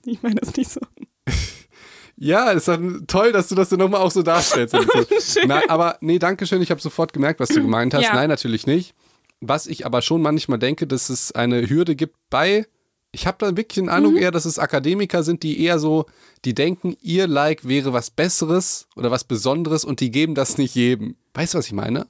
Ich 0.06 0.22
meine 0.22 0.34
das 0.34 0.54
nicht 0.54 0.70
so. 0.70 0.80
Ja, 2.16 2.50
ist 2.52 2.68
dann 2.68 3.06
toll, 3.06 3.32
dass 3.32 3.48
du 3.48 3.54
das 3.54 3.70
dann 3.70 3.80
nochmal 3.80 4.00
auch 4.00 4.10
so 4.10 4.22
darstellst. 4.22 4.76
Schön. 4.76 5.48
Na, 5.48 5.62
aber 5.68 5.96
nee, 6.00 6.18
danke 6.18 6.46
schön, 6.46 6.62
ich 6.62 6.70
habe 6.70 6.80
sofort 6.80 7.12
gemerkt, 7.12 7.40
was 7.40 7.48
du 7.48 7.60
gemeint 7.60 7.92
hast. 7.92 8.04
Ja. 8.04 8.14
Nein, 8.14 8.28
natürlich 8.28 8.66
nicht. 8.66 8.94
Was 9.46 9.66
ich 9.66 9.84
aber 9.84 10.00
schon 10.02 10.22
manchmal 10.22 10.58
denke, 10.58 10.86
dass 10.86 11.08
es 11.10 11.32
eine 11.32 11.68
Hürde 11.68 11.94
gibt 11.96 12.16
bei, 12.30 12.66
ich 13.12 13.26
habe 13.26 13.36
da 13.38 13.56
wirklich 13.56 13.74
den 13.76 13.88
Eindruck 13.88 14.16
eher, 14.16 14.30
dass 14.30 14.44
es 14.44 14.58
Akademiker 14.58 15.22
sind, 15.22 15.42
die 15.42 15.60
eher 15.62 15.78
so, 15.78 16.06
die 16.44 16.54
denken, 16.54 16.96
ihr 17.00 17.26
Like 17.28 17.68
wäre 17.68 17.92
was 17.92 18.10
Besseres 18.10 18.88
oder 18.96 19.10
was 19.10 19.24
Besonderes 19.24 19.84
und 19.84 20.00
die 20.00 20.10
geben 20.10 20.34
das 20.34 20.58
nicht 20.58 20.74
jedem. 20.74 21.14
Weißt 21.34 21.54
du, 21.54 21.58
was 21.58 21.66
ich 21.66 21.72
meine? 21.72 22.06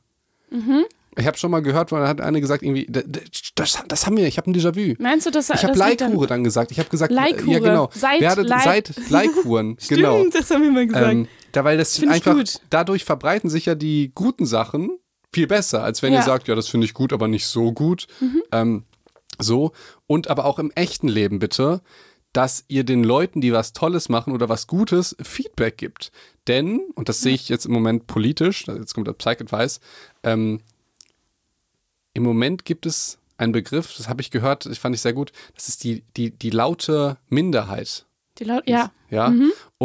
Ich 1.16 1.26
habe 1.26 1.36
schon 1.36 1.50
mal 1.50 1.60
gehört, 1.60 1.92
da 1.92 2.08
hat 2.08 2.20
eine 2.20 2.40
gesagt, 2.40 2.62
irgendwie, 2.62 2.86
d- 2.86 3.02
d- 3.06 3.20
das, 3.54 3.82
das 3.86 4.06
haben 4.06 4.16
wir, 4.16 4.26
ich 4.26 4.36
habe 4.38 4.50
ein 4.50 4.54
Déjà-vu. 4.54 4.94
Meinst 5.00 5.26
du, 5.26 5.30
dass 5.30 5.48
Ich 5.50 5.56
habe 5.62 5.68
das 5.68 5.76
Leikhure 5.78 6.26
dann 6.26 6.42
gesagt. 6.42 6.70
Ich 6.72 6.78
habe 6.78 6.88
gesagt, 6.88 7.12
Leikhure. 7.12 7.52
ja 7.52 7.58
genau. 7.60 7.90
Seid 7.92 8.20
Werdet, 8.20 8.48
Leik- 8.48 8.62
seid 8.64 9.10
Leikuren. 9.10 9.76
Stimmt, 9.80 10.00
genau. 10.00 10.24
das 10.32 10.50
haben 10.50 10.62
wir 10.62 10.70
mal 10.72 10.86
gesagt. 10.86 11.12
Ähm, 11.12 11.28
da, 11.52 11.64
weil 11.64 11.78
das 11.78 11.98
Find 11.98 12.10
einfach, 12.12 12.36
dadurch 12.70 13.04
verbreiten 13.04 13.48
sich 13.50 13.66
ja 13.66 13.74
die 13.76 14.10
guten 14.14 14.46
Sachen 14.46 14.98
viel 15.34 15.46
besser, 15.46 15.82
als 15.84 16.02
wenn 16.02 16.12
Ja. 16.12 16.20
ihr 16.20 16.24
sagt, 16.24 16.48
ja, 16.48 16.54
das 16.54 16.68
finde 16.68 16.86
ich 16.86 16.94
gut, 16.94 17.12
aber 17.12 17.28
nicht 17.28 17.46
so 17.46 17.72
gut. 17.72 18.06
Ähm, 18.52 18.84
so. 19.38 19.72
Und 20.06 20.28
aber 20.28 20.44
auch 20.44 20.58
im 20.58 20.70
echten 20.74 21.08
Leben 21.08 21.38
bitte, 21.40 21.82
dass 22.32 22.64
ihr 22.68 22.84
den 22.84 23.04
Leuten, 23.04 23.40
die 23.40 23.52
was 23.52 23.72
Tolles 23.72 24.08
machen 24.08 24.32
oder 24.32 24.48
was 24.48 24.66
Gutes, 24.66 25.14
Feedback 25.22 25.76
gibt. 25.76 26.10
Denn, 26.48 26.80
und 26.94 27.08
das 27.08 27.20
sehe 27.20 27.34
ich 27.34 27.48
jetzt 27.48 27.66
im 27.66 27.72
Moment 27.72 28.06
politisch, 28.06 28.66
jetzt 28.66 28.94
kommt 28.94 29.06
der 29.06 29.12
Psych-Advice, 29.12 29.80
ähm, 30.24 30.60
im 32.12 32.22
Moment 32.22 32.64
gibt 32.64 32.86
es 32.86 33.18
einen 33.36 33.52
Begriff, 33.52 33.94
das 33.96 34.08
habe 34.08 34.20
ich 34.20 34.30
gehört, 34.30 34.66
das 34.66 34.78
fand 34.78 34.94
ich 34.94 35.00
sehr 35.00 35.12
gut, 35.12 35.32
das 35.56 35.68
ist 35.68 35.84
die, 35.84 36.02
die, 36.16 36.30
die 36.30 36.50
laute 36.50 37.16
Minderheit. 37.28 38.06
die 38.38 38.44
Laut 38.44 38.68
ja, 38.68 38.90
Ja. 39.10 39.32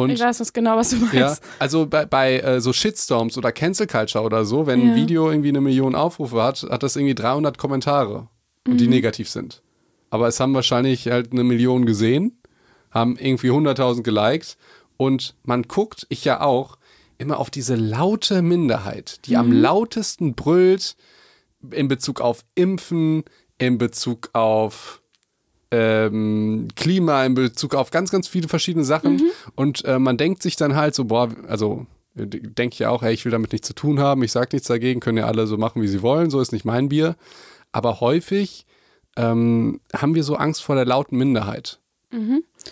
Und 0.04 0.10
ich 0.12 0.20
weiß 0.20 0.40
was 0.40 0.54
genau, 0.54 0.78
was 0.78 0.90
du 0.92 0.98
meinst. 0.98 1.14
ja, 1.14 1.36
also 1.60 1.86
bei, 1.86 2.06
bei 2.06 2.40
äh, 2.40 2.62
so 2.62 2.74
Shitstorms 2.74 3.38
oder 3.38 3.52
Cancel 3.52 3.88
Culture 3.88 4.24
oder 4.24 4.46
so, 4.46 4.68
wenn 4.68 4.82
ein 4.82 4.88
Ja. 4.90 4.96
Video 4.96 5.30
irgendwie 5.30 5.50
eine 5.50 5.62
Million 5.62 5.96
Aufrufe 5.96 6.42
hat, 6.42 6.64
hat 6.64 6.84
das 6.84 6.96
irgendwie 6.96 7.16
300 7.16 7.58
Kommentare, 7.58 8.28
und 8.68 8.80
die 8.80 8.88
negativ 8.88 9.30
sind. 9.30 9.62
Aber 10.10 10.28
es 10.28 10.40
haben 10.40 10.54
wahrscheinlich 10.54 11.08
halt 11.08 11.32
eine 11.32 11.44
Million 11.44 11.86
gesehen, 11.86 12.40
haben 12.92 13.18
irgendwie 13.18 13.50
100.000 13.52 14.04
geliked 14.04 14.58
und 14.98 15.36
man 15.44 15.64
guckt, 15.64 16.06
ich 16.10 16.26
ja 16.26 16.42
auch, 16.42 16.78
immer 17.18 17.38
auf 17.40 17.50
diese 17.50 17.76
laute 17.76 18.42
Minderheit, 18.42 19.26
die 19.26 19.36
am 19.38 19.52
lautesten 19.52 20.36
brüllt 20.36 20.96
in 21.72 21.88
Bezug 21.90 22.22
auf 22.22 22.46
Impfen, 22.56 23.24
in 23.58 23.78
Bezug 23.78 24.30
auf 24.34 25.02
ähm, 25.72 26.68
Klima, 26.76 27.26
in 27.26 27.36
Bezug 27.36 27.76
auf 27.76 27.92
ganz, 27.92 28.12
ganz 28.12 28.28
viele 28.28 28.48
verschiedene 28.48 28.86
Sachen. 28.86 29.30
Und 29.56 29.86
äh, 29.86 30.00
man 30.00 30.18
denkt 30.18 30.42
sich 30.42 30.56
dann 30.56 30.76
halt 30.76 30.96
so, 30.96 31.06
boah, 31.06 31.30
also 31.48 31.86
äh, 32.16 32.26
denke 32.26 32.74
ich 32.74 32.80
ja 32.80 32.90
auch, 32.90 33.02
hey, 33.02 33.14
ich 33.14 33.26
will 33.26 33.32
damit 33.32 33.52
nichts 33.52 33.68
zu 33.68 33.74
tun 33.74 34.00
haben, 34.00 34.24
ich 34.24 34.32
sage 34.32 34.50
nichts 34.54 34.68
dagegen, 34.68 35.00
können 35.00 35.18
ja 35.18 35.26
alle 35.26 35.48
so 35.48 35.58
machen, 35.58 35.82
wie 35.82 35.88
sie 35.88 36.02
wollen, 36.02 36.30
so 36.30 36.42
ist 36.42 36.52
nicht 36.52 36.66
mein 36.66 36.90
Bier. 36.90 37.16
Aber 37.72 38.00
häufig 38.00 38.66
ähm, 39.16 39.80
haben 39.96 40.16
wir 40.16 40.24
so 40.24 40.36
Angst 40.36 40.64
vor 40.64 40.76
der 40.76 40.86
lauten 40.86 41.18
Minderheit. 41.18 41.80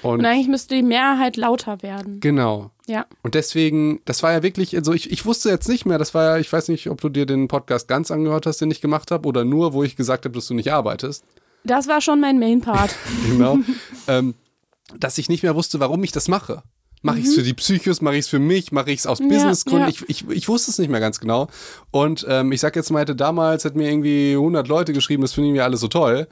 Und, 0.02 0.20
Und 0.20 0.26
eigentlich 0.26 0.48
müsste 0.48 0.74
die 0.74 0.82
Mehrheit 0.82 1.38
lauter 1.38 1.84
werden. 1.84 2.20
genau. 2.20 2.72
Ja. 2.88 3.06
Und 3.22 3.36
deswegen, 3.36 4.00
das 4.06 4.24
war 4.24 4.32
ja 4.32 4.44
wirklich, 4.44 4.76
also 4.76 4.94
ich, 4.94 5.12
ich 5.12 5.26
wusste 5.26 5.50
jetzt 5.50 5.68
nicht 5.68 5.86
mehr, 5.86 5.98
das 5.98 6.14
war 6.14 6.24
ja, 6.24 6.38
ich 6.38 6.52
weiß 6.52 6.70
nicht, 6.70 6.90
ob 6.90 7.02
du 7.02 7.10
dir 7.10 7.26
den 7.26 7.50
Podcast 7.50 7.90
ganz 7.90 8.12
angehört 8.12 8.46
hast, 8.46 8.62
den 8.62 8.72
ich 8.72 8.80
gemacht 8.80 9.12
habe, 9.12 9.28
oder 9.28 9.44
nur, 9.44 9.74
wo 9.74 9.84
ich 9.84 9.98
gesagt 9.98 10.24
habe, 10.24 10.34
dass 10.34 10.48
du 10.48 10.54
nicht 10.54 10.72
arbeitest. 10.72 11.26
Das 11.68 11.88
war 11.88 12.02
schon 12.02 12.20
mein 12.20 12.40
Main-Part. 12.40 12.96
genau, 13.30 13.60
ähm, 14.08 14.34
dass 14.98 15.18
ich 15.18 15.30
nicht 15.30 15.44
mehr 15.44 15.56
wusste, 15.56 15.80
warum 15.80 16.04
ich 16.04 16.12
das 16.12 16.28
mache. 16.28 16.64
Mache 17.04 17.20
ich 17.20 17.26
es 17.26 17.36
für 17.36 17.44
die 17.44 17.54
Psychos, 17.54 18.02
mache 18.02 18.16
ich 18.16 18.22
es 18.22 18.28
für 18.28 18.40
mich, 18.40 18.72
mache 18.72 18.90
ich 18.92 19.00
es 19.00 19.08
aus 19.08 19.20
Businessgründen? 19.20 19.82
ja. 19.82 19.88
Ich, 19.90 20.10
ich, 20.10 20.30
ich 20.30 20.48
wusste 20.48 20.72
es 20.72 20.80
nicht 20.80 20.90
mehr 20.90 21.00
ganz 21.00 21.20
genau. 21.20 21.48
Und 21.92 22.26
ähm, 22.28 22.52
ich 22.52 22.60
sag 22.60 22.76
jetzt 22.76 22.90
mal, 22.90 23.02
hätte 23.02 23.16
damals, 23.16 23.66
hätten 23.66 23.78
mir 23.78 23.90
irgendwie 23.90 24.32
100 24.32 24.68
Leute 24.68 24.94
geschrieben, 24.94 25.22
das 25.22 25.34
finden 25.34 25.54
wir 25.54 25.64
alle 25.64 25.78
so 25.78 25.88
toll. 25.88 26.28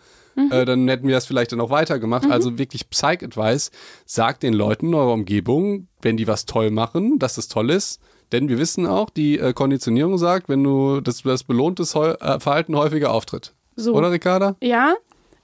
Äh, 0.52 0.66
dann 0.66 0.88
hätten 0.88 1.08
wir 1.08 1.16
das 1.16 1.26
vielleicht 1.26 1.52
dann 1.52 1.62
auch 1.62 1.70
weitergemacht. 1.70 2.30
Also 2.30 2.58
wirklich 2.58 2.90
Psych-Advice. 2.90 3.72
Sagt 4.06 4.44
den 4.44 4.54
Leuten 4.54 4.88
in 4.88 4.96
eurer 4.96 5.14
Umgebung, 5.14 5.88
wenn 6.02 6.18
die 6.18 6.28
was 6.28 6.46
toll 6.46 6.72
machen, 6.72 7.20
dass 7.20 7.38
es 7.38 7.48
toll 7.48 7.70
ist. 7.70 8.02
Denn 8.32 8.50
wir 8.50 8.58
wissen 8.58 8.86
auch, 8.86 9.10
die 9.10 9.40
äh, 9.40 9.54
Konditionierung 9.54 10.18
sagt, 10.18 10.50
wenn 10.50 10.64
du 10.64 11.00
das, 11.00 11.22
das 11.22 11.44
belohntes 11.44 11.96
Heu 11.96 12.12
äh, 12.12 12.40
Verhalten 12.40 12.76
häufiger 12.76 13.12
auftritt. 13.12 13.54
So. 13.76 13.94
Oder, 13.94 14.12
Ricarda? 14.12 14.56
Ja. 14.62 14.96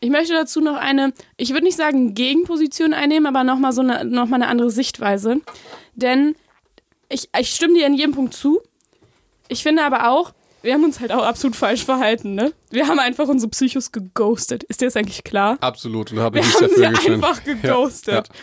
Ich 0.01 0.09
möchte 0.09 0.33
dazu 0.33 0.61
noch 0.61 0.75
eine, 0.75 1.13
ich 1.37 1.51
würde 1.51 1.63
nicht 1.63 1.77
sagen 1.77 2.15
Gegenposition 2.15 2.93
einnehmen, 2.93 3.27
aber 3.27 3.43
nochmal 3.43 3.71
so 3.71 3.81
eine, 3.81 4.03
noch 4.03 4.25
mal 4.25 4.37
eine 4.37 4.47
andere 4.47 4.71
Sichtweise. 4.71 5.41
Denn 5.93 6.35
ich, 7.07 7.29
ich 7.39 7.49
stimme 7.51 7.75
dir 7.75 7.85
in 7.85 7.93
jedem 7.93 8.13
Punkt 8.13 8.33
zu. 8.33 8.61
Ich 9.47 9.61
finde 9.63 9.83
aber 9.83 10.09
auch, 10.09 10.33
wir 10.63 10.73
haben 10.73 10.83
uns 10.83 10.99
halt 10.99 11.11
auch 11.11 11.23
absolut 11.23 11.55
falsch 11.55 11.85
verhalten, 11.85 12.33
ne? 12.35 12.51
Wir 12.71 12.87
haben 12.87 12.99
einfach 12.99 13.27
unsere 13.27 13.49
Psychos 13.51 13.91
geghostet. 13.91 14.63
Ist 14.63 14.81
dir 14.81 14.85
das 14.85 14.95
eigentlich 14.95 15.23
klar? 15.23 15.57
Absolut. 15.61 16.11
Und 16.11 16.19
habe 16.19 16.39
ich 16.39 16.45
Wir 16.45 16.47
nichts 16.49 16.61
haben 16.61 16.75
sie 16.75 16.81
dafür 16.81 17.13
einfach 17.13 17.43
geghostet. 17.43 18.27
Ja, 18.27 18.33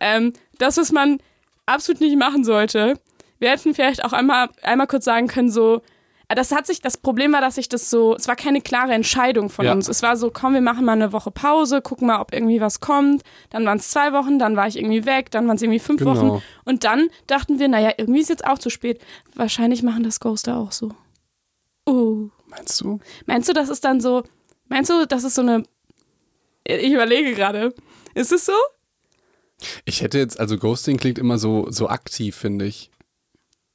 Ähm, 0.00 0.32
das, 0.58 0.76
was 0.76 0.92
man 0.92 1.18
absolut 1.66 2.00
nicht 2.00 2.16
machen 2.16 2.44
sollte, 2.44 2.94
wir 3.40 3.50
hätten 3.50 3.74
vielleicht 3.74 4.04
auch 4.04 4.12
einmal, 4.12 4.48
einmal 4.62 4.86
kurz 4.86 5.04
sagen 5.06 5.26
können, 5.26 5.50
so, 5.50 5.82
das 6.34 6.52
hat 6.52 6.66
sich, 6.66 6.80
das 6.80 6.96
Problem 6.96 7.32
war, 7.32 7.40
dass 7.40 7.56
sich 7.56 7.68
das 7.68 7.90
so, 7.90 8.14
es 8.14 8.28
war 8.28 8.36
keine 8.36 8.60
klare 8.60 8.92
Entscheidung 8.92 9.50
von 9.50 9.64
Ja. 9.66 9.72
uns. 9.72 9.88
Es 9.88 10.02
war 10.02 10.16
so, 10.16 10.30
komm, 10.30 10.54
wir 10.54 10.60
machen 10.60 10.84
mal 10.84 10.92
eine 10.92 11.12
Woche 11.12 11.30
Pause, 11.30 11.80
gucken 11.82 12.06
mal, 12.06 12.20
ob 12.20 12.32
irgendwie 12.32 12.60
was 12.60 12.80
kommt. 12.80 13.22
Dann 13.50 13.64
waren 13.66 13.78
es 13.78 13.90
zwei 13.90 14.12
Wochen, 14.12 14.38
dann 14.38 14.56
war 14.56 14.68
ich 14.68 14.76
irgendwie 14.78 15.04
weg, 15.06 15.30
dann 15.30 15.48
waren 15.48 15.56
es 15.56 15.62
irgendwie 15.62 15.78
fünf 15.80 15.98
Genau. 16.00 16.16
Wochen. 16.16 16.42
Und 16.64 16.84
dann 16.84 17.08
dachten 17.26 17.58
wir, 17.58 17.68
naja, 17.68 17.92
irgendwie 17.96 18.20
ist 18.20 18.28
jetzt 18.28 18.44
auch 18.46 18.58
zu 18.58 18.70
spät. 18.70 19.00
Wahrscheinlich 19.34 19.82
machen 19.82 20.02
das 20.02 20.20
Ghoster 20.20 20.56
auch 20.56 20.72
so. 20.72 20.92
Uh. 21.88 22.30
Meinst 22.46 22.80
du? 22.80 22.98
Meinst 23.26 23.48
du, 23.48 23.52
das 23.52 23.68
ist 23.68 23.84
dann 23.84 24.00
so, 24.00 24.22
meinst 24.68 24.90
du, 24.90 25.06
das 25.06 25.24
ist 25.24 25.34
so 25.36 25.42
eine, 25.42 25.62
ich 26.64 26.92
überlege 26.92 27.34
gerade, 27.34 27.74
ist 28.14 28.32
es 28.32 28.44
so? 28.46 28.52
Ich 29.84 30.00
hätte 30.02 30.18
jetzt, 30.18 30.40
also 30.40 30.56
Ghosting 30.58 30.96
klingt 30.96 31.18
immer 31.18 31.38
so, 31.38 31.66
so 31.70 31.88
aktiv, 31.88 32.34
finde 32.36 32.64
ich. 32.66 32.89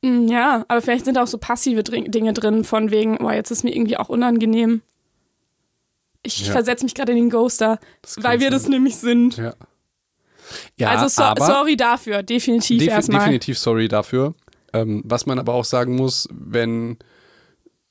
Mm, 0.01 0.27
Ja, 0.27 0.65
aber 0.67 0.81
vielleicht 0.81 1.05
sind 1.05 1.15
da 1.15 1.23
auch 1.23 1.27
so 1.27 1.37
passive 1.37 1.83
Dinge 1.83 2.33
drin, 2.33 2.63
von 2.63 2.91
wegen, 2.91 3.17
oh, 3.23 3.29
jetzt 3.31 3.51
ist 3.51 3.63
mir 3.63 3.75
irgendwie 3.75 3.97
auch 3.97 4.09
unangenehm. 4.09 4.81
Ich 6.23 6.45
Ja. 6.47 6.51
versetze 6.53 6.83
mich 6.83 6.95
gerade 6.95 7.11
in 7.11 7.17
den 7.19 7.29
Ghoster, 7.29 7.79
weil 8.17 8.39
wir 8.39 8.47
sein. 8.47 8.51
das 8.53 8.67
nämlich 8.67 8.95
sind. 8.95 9.37
Ja. 9.37 9.53
Ja, 10.77 10.89
also 10.91 11.07
so, 11.07 11.23
sorry 11.43 11.75
dafür, 11.75 12.21
definitiv 12.21 12.77
defi 12.79 12.91
erstmal. 12.91 13.19
definitiv 13.21 13.57
sorry 13.57 13.87
dafür. 13.87 14.35
Ähm, 14.73 15.01
was 15.05 15.25
man 15.25 15.39
aber 15.39 15.53
auch 15.53 15.65
sagen 15.65 15.95
muss, 15.95 16.27
wenn 16.31 16.97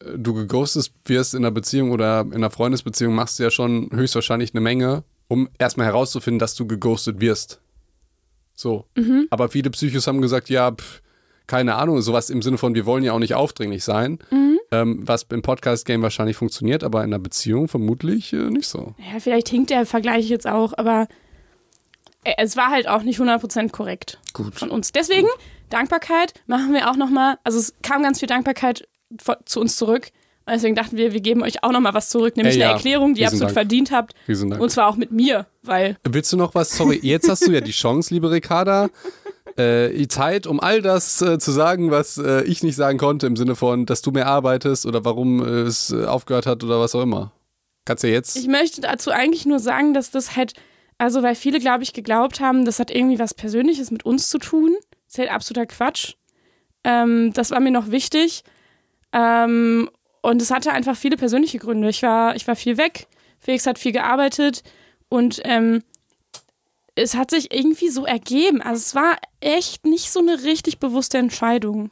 äh, 0.00 0.16
du 0.16 0.34
geghostet 0.34 0.92
wirst 1.04 1.34
in 1.34 1.44
einer 1.44 1.50
Beziehung 1.50 1.90
oder 1.90 2.20
in 2.20 2.34
einer 2.34 2.50
Freundesbeziehung, 2.50 3.14
machst 3.14 3.38
du 3.38 3.42
ja 3.44 3.50
schon 3.50 3.90
höchstwahrscheinlich 3.92 4.52
eine 4.54 4.60
Menge, 4.60 5.02
um 5.28 5.48
erstmal 5.58 5.86
herauszufinden, 5.86 6.38
dass 6.38 6.54
du 6.54 6.66
geghostet 6.66 7.20
wirst. 7.20 7.60
So. 8.54 8.84
Mhm. 8.94 9.26
Aber 9.30 9.48
viele 9.48 9.70
Psychos 9.70 10.06
haben 10.06 10.20
gesagt, 10.20 10.48
ja, 10.48 10.70
pff, 10.70 11.00
keine 11.46 11.74
Ahnung, 11.76 12.00
sowas 12.00 12.30
im 12.30 12.40
Sinne 12.42 12.58
von, 12.58 12.74
wir 12.74 12.86
wollen 12.86 13.04
ja 13.04 13.12
auch 13.12 13.18
nicht 13.18 13.34
aufdringlich 13.34 13.84
sein, 13.84 14.18
Mhm. 14.30 14.58
ähm, 14.72 14.98
was 15.06 15.24
im 15.30 15.42
Podcast-Game 15.42 16.00
wahrscheinlich 16.02 16.36
funktioniert, 16.36 16.82
aber 16.84 17.00
in 17.04 17.12
einer 17.12 17.18
Beziehung 17.18 17.68
vermutlich 17.68 18.32
äh, 18.32 18.36
nicht 18.50 18.66
so. 18.68 18.94
Ja, 19.12 19.20
vielleicht 19.20 19.48
hinkt 19.48 19.70
der 19.70 19.84
Vergleich 19.86 20.28
jetzt 20.28 20.46
auch, 20.46 20.72
aber 20.76 21.06
äh, 22.24 22.32
es 22.38 22.56
war 22.56 22.68
halt 22.70 22.88
auch 22.88 23.02
nicht 23.02 23.20
100% 23.20 23.70
korrekt 23.72 24.18
Gut. 24.32 24.54
von 24.54 24.70
uns. 24.70 24.92
Deswegen, 24.92 25.28
Dankbarkeit 25.70 26.34
machen 26.46 26.72
wir 26.72 26.90
auch 26.90 26.96
nochmal, 26.96 27.36
also 27.44 27.58
es 27.58 27.74
kam 27.82 28.02
ganz 28.02 28.20
viel 28.20 28.28
Dankbarkeit 28.28 28.86
von- 29.20 29.36
zu 29.44 29.60
uns 29.60 29.76
zurück. 29.76 30.08
Und 30.46 30.52
deswegen 30.52 30.74
dachten 30.74 30.98
wir, 30.98 31.12
wir 31.14 31.20
geben 31.22 31.42
euch 31.42 31.64
auch 31.64 31.72
nochmal 31.72 31.94
was 31.94 32.10
zurück, 32.10 32.36
nämlich 32.36 32.56
Ey, 32.56 32.60
ja. 32.60 32.66
eine 32.68 32.74
Erklärung, 32.76 33.14
die 33.14 33.22
ihr 33.22 33.28
absolut 33.28 33.44
Dank. 33.48 33.54
verdient 33.54 33.90
habt. 33.90 34.14
Und 34.28 34.70
zwar 34.70 34.88
auch 34.88 34.96
mit 34.96 35.10
mir, 35.10 35.46
weil 35.62 35.96
Willst 36.06 36.30
du 36.34 36.36
noch 36.36 36.54
was? 36.54 36.76
Sorry, 36.76 37.00
jetzt 37.02 37.30
hast 37.30 37.46
du 37.46 37.52
ja 37.52 37.62
die 37.62 37.70
Chance, 37.72 38.12
liebe 38.12 38.30
Ricarda. 38.30 38.90
Äh, 39.56 39.90
die 39.90 40.08
Zeit, 40.08 40.46
um 40.46 40.60
all 40.60 40.82
das 40.82 41.20
äh, 41.22 41.38
zu 41.38 41.52
sagen, 41.52 41.90
was 41.90 42.18
äh, 42.18 42.42
ich 42.44 42.62
nicht 42.62 42.76
sagen 42.76 42.98
konnte, 42.98 43.26
im 43.26 43.36
Sinne 43.36 43.54
von, 43.56 43.86
dass 43.86 44.02
du 44.02 44.10
mehr 44.10 44.26
arbeitest 44.26 44.86
oder 44.86 45.04
warum 45.04 45.44
äh, 45.44 45.62
es 45.62 45.90
äh, 45.90 46.04
aufgehört 46.04 46.46
hat 46.46 46.64
oder 46.64 46.80
was 46.80 46.94
auch 46.94 47.02
immer. 47.02 47.32
Kannst 47.84 48.02
du 48.02 48.08
jetzt. 48.08 48.36
Ich 48.36 48.48
möchte 48.48 48.80
dazu 48.80 49.10
eigentlich 49.10 49.46
nur 49.46 49.58
sagen, 49.58 49.94
dass 49.94 50.10
das 50.10 50.36
halt, 50.36 50.54
also 50.98 51.22
weil 51.22 51.34
viele, 51.34 51.60
glaube 51.60 51.82
ich, 51.82 51.92
geglaubt 51.92 52.40
haben, 52.40 52.64
das 52.64 52.78
hat 52.78 52.90
irgendwie 52.90 53.18
was 53.18 53.34
Persönliches 53.34 53.90
mit 53.90 54.04
uns 54.04 54.28
zu 54.28 54.38
tun. 54.38 54.74
Das 55.06 55.14
ist 55.14 55.18
halt 55.18 55.30
absoluter 55.30 55.66
Quatsch. 55.66 56.14
Ähm, 56.82 57.32
das 57.34 57.50
war 57.50 57.60
mir 57.60 57.70
noch 57.70 57.90
wichtig. 57.90 58.42
Ähm, 59.12 59.90
und 60.22 60.40
es 60.40 60.50
hatte 60.50 60.72
einfach 60.72 60.96
viele 60.96 61.16
persönliche 61.16 61.58
Gründe. 61.58 61.88
Ich 61.88 62.02
war, 62.02 62.34
ich 62.34 62.48
war 62.48 62.56
viel 62.56 62.78
weg, 62.78 63.06
Felix 63.38 63.66
hat 63.66 63.78
viel 63.78 63.92
gearbeitet 63.92 64.62
und 65.10 65.40
ähm, 65.44 65.82
es 66.96 67.14
hat 67.16 67.30
sich 67.30 67.52
irgendwie 67.52 67.88
so 67.88 68.04
ergeben. 68.04 68.62
Also 68.62 68.76
es 68.78 68.94
war 68.94 69.16
echt 69.40 69.84
nicht 69.84 70.10
so 70.12 70.20
eine 70.20 70.44
richtig 70.44 70.78
bewusste 70.78 71.18
Entscheidung. 71.18 71.90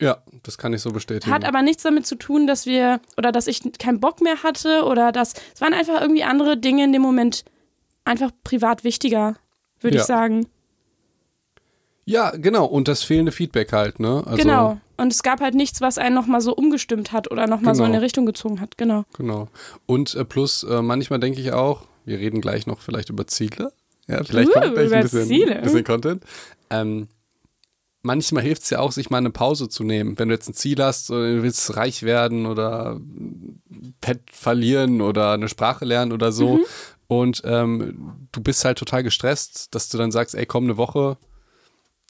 ja, 0.00 0.18
das 0.42 0.58
kann 0.58 0.72
ich 0.74 0.82
so 0.82 0.90
bestätigen. 0.90 1.32
Hat 1.32 1.44
aber 1.44 1.62
nichts 1.62 1.82
damit 1.84 2.04
zu 2.06 2.16
tun, 2.16 2.46
dass 2.46 2.66
wir 2.66 3.00
oder 3.16 3.30
dass 3.32 3.46
ich 3.46 3.62
keinen 3.78 4.00
Bock 4.00 4.20
mehr 4.20 4.42
hatte 4.42 4.84
oder 4.84 5.12
dass 5.12 5.34
es 5.54 5.60
waren 5.60 5.72
einfach 5.72 6.00
irgendwie 6.00 6.24
andere 6.24 6.56
Dinge 6.56 6.84
in 6.84 6.92
dem 6.92 7.02
Moment 7.02 7.44
einfach 8.04 8.30
privat 8.42 8.84
wichtiger, 8.84 9.36
würde 9.80 9.96
Ja. 9.96 10.02
ich 10.02 10.06
sagen. 10.06 10.46
ja, 12.04 12.30
genau. 12.36 12.66
Und 12.66 12.88
das 12.88 13.02
fehlende 13.02 13.32
Feedback 13.32 13.72
halt, 13.72 13.98
ne? 14.00 14.22
Also, 14.26 14.36
genau. 14.36 14.78
Und 14.96 15.12
es 15.12 15.22
gab 15.22 15.40
halt 15.40 15.54
nichts, 15.54 15.80
was 15.80 15.96
einen 15.98 16.14
nochmal 16.14 16.40
so 16.40 16.54
umgestimmt 16.54 17.12
hat 17.12 17.30
oder 17.30 17.46
nochmal 17.46 17.74
so 17.74 17.82
in 17.82 17.86
Genau. 17.86 17.96
eine 17.96 18.04
Richtung 18.04 18.26
gezogen 18.26 18.60
hat. 18.60 18.76
Genau. 18.76 19.04
Genau. 19.16 19.48
Und 19.86 20.14
äh, 20.14 20.24
plus, 20.24 20.64
äh, 20.64 20.82
manchmal 20.82 21.18
denke 21.20 21.40
ich 21.40 21.52
auch, 21.52 21.82
wir 22.04 22.18
reden 22.18 22.40
gleich 22.42 22.66
noch 22.66 22.80
vielleicht 22.80 23.08
über 23.08 23.26
Ziele. 23.26 23.72
Ja, 24.08 24.22
vielleicht 24.22 24.50
Uh, 24.50 24.60
kommt 24.60 24.74
gleich 24.74 24.92
ein 24.92 25.02
bisschen, 25.02 25.26
Ziele. 25.26 25.60
bisschen 25.62 25.84
Content. 25.84 26.24
Ähm, 26.70 27.08
manchmal 28.02 28.42
hilft 28.42 28.62
es 28.62 28.70
ja 28.70 28.78
auch, 28.80 28.92
sich 28.92 29.10
mal 29.10 29.18
eine 29.18 29.30
Pause 29.30 29.68
zu 29.68 29.82
nehmen. 29.82 30.18
Wenn 30.18 30.28
du 30.28 30.34
jetzt 30.34 30.48
ein 30.48 30.54
Ziel 30.54 30.82
hast, 30.82 31.10
oder 31.10 31.36
du 31.36 31.42
willst 31.42 31.76
reich 31.76 32.02
werden 32.02 32.46
oder 32.46 33.00
Pet 34.00 34.20
verlieren 34.30 35.00
oder 35.00 35.32
eine 35.32 35.48
Sprache 35.48 35.84
lernen 35.84 36.12
oder 36.12 36.32
so. 36.32 36.58
Mhm. 36.58 36.64
Und 37.06 37.42
ähm, 37.44 38.28
du 38.32 38.40
bist 38.40 38.64
halt 38.64 38.78
total 38.78 39.02
gestresst, 39.02 39.74
dass 39.74 39.88
du 39.88 39.98
dann 39.98 40.12
sagst, 40.12 40.34
ey, 40.34 40.46
komm, 40.46 40.64
eine 40.64 40.76
Woche 40.76 41.16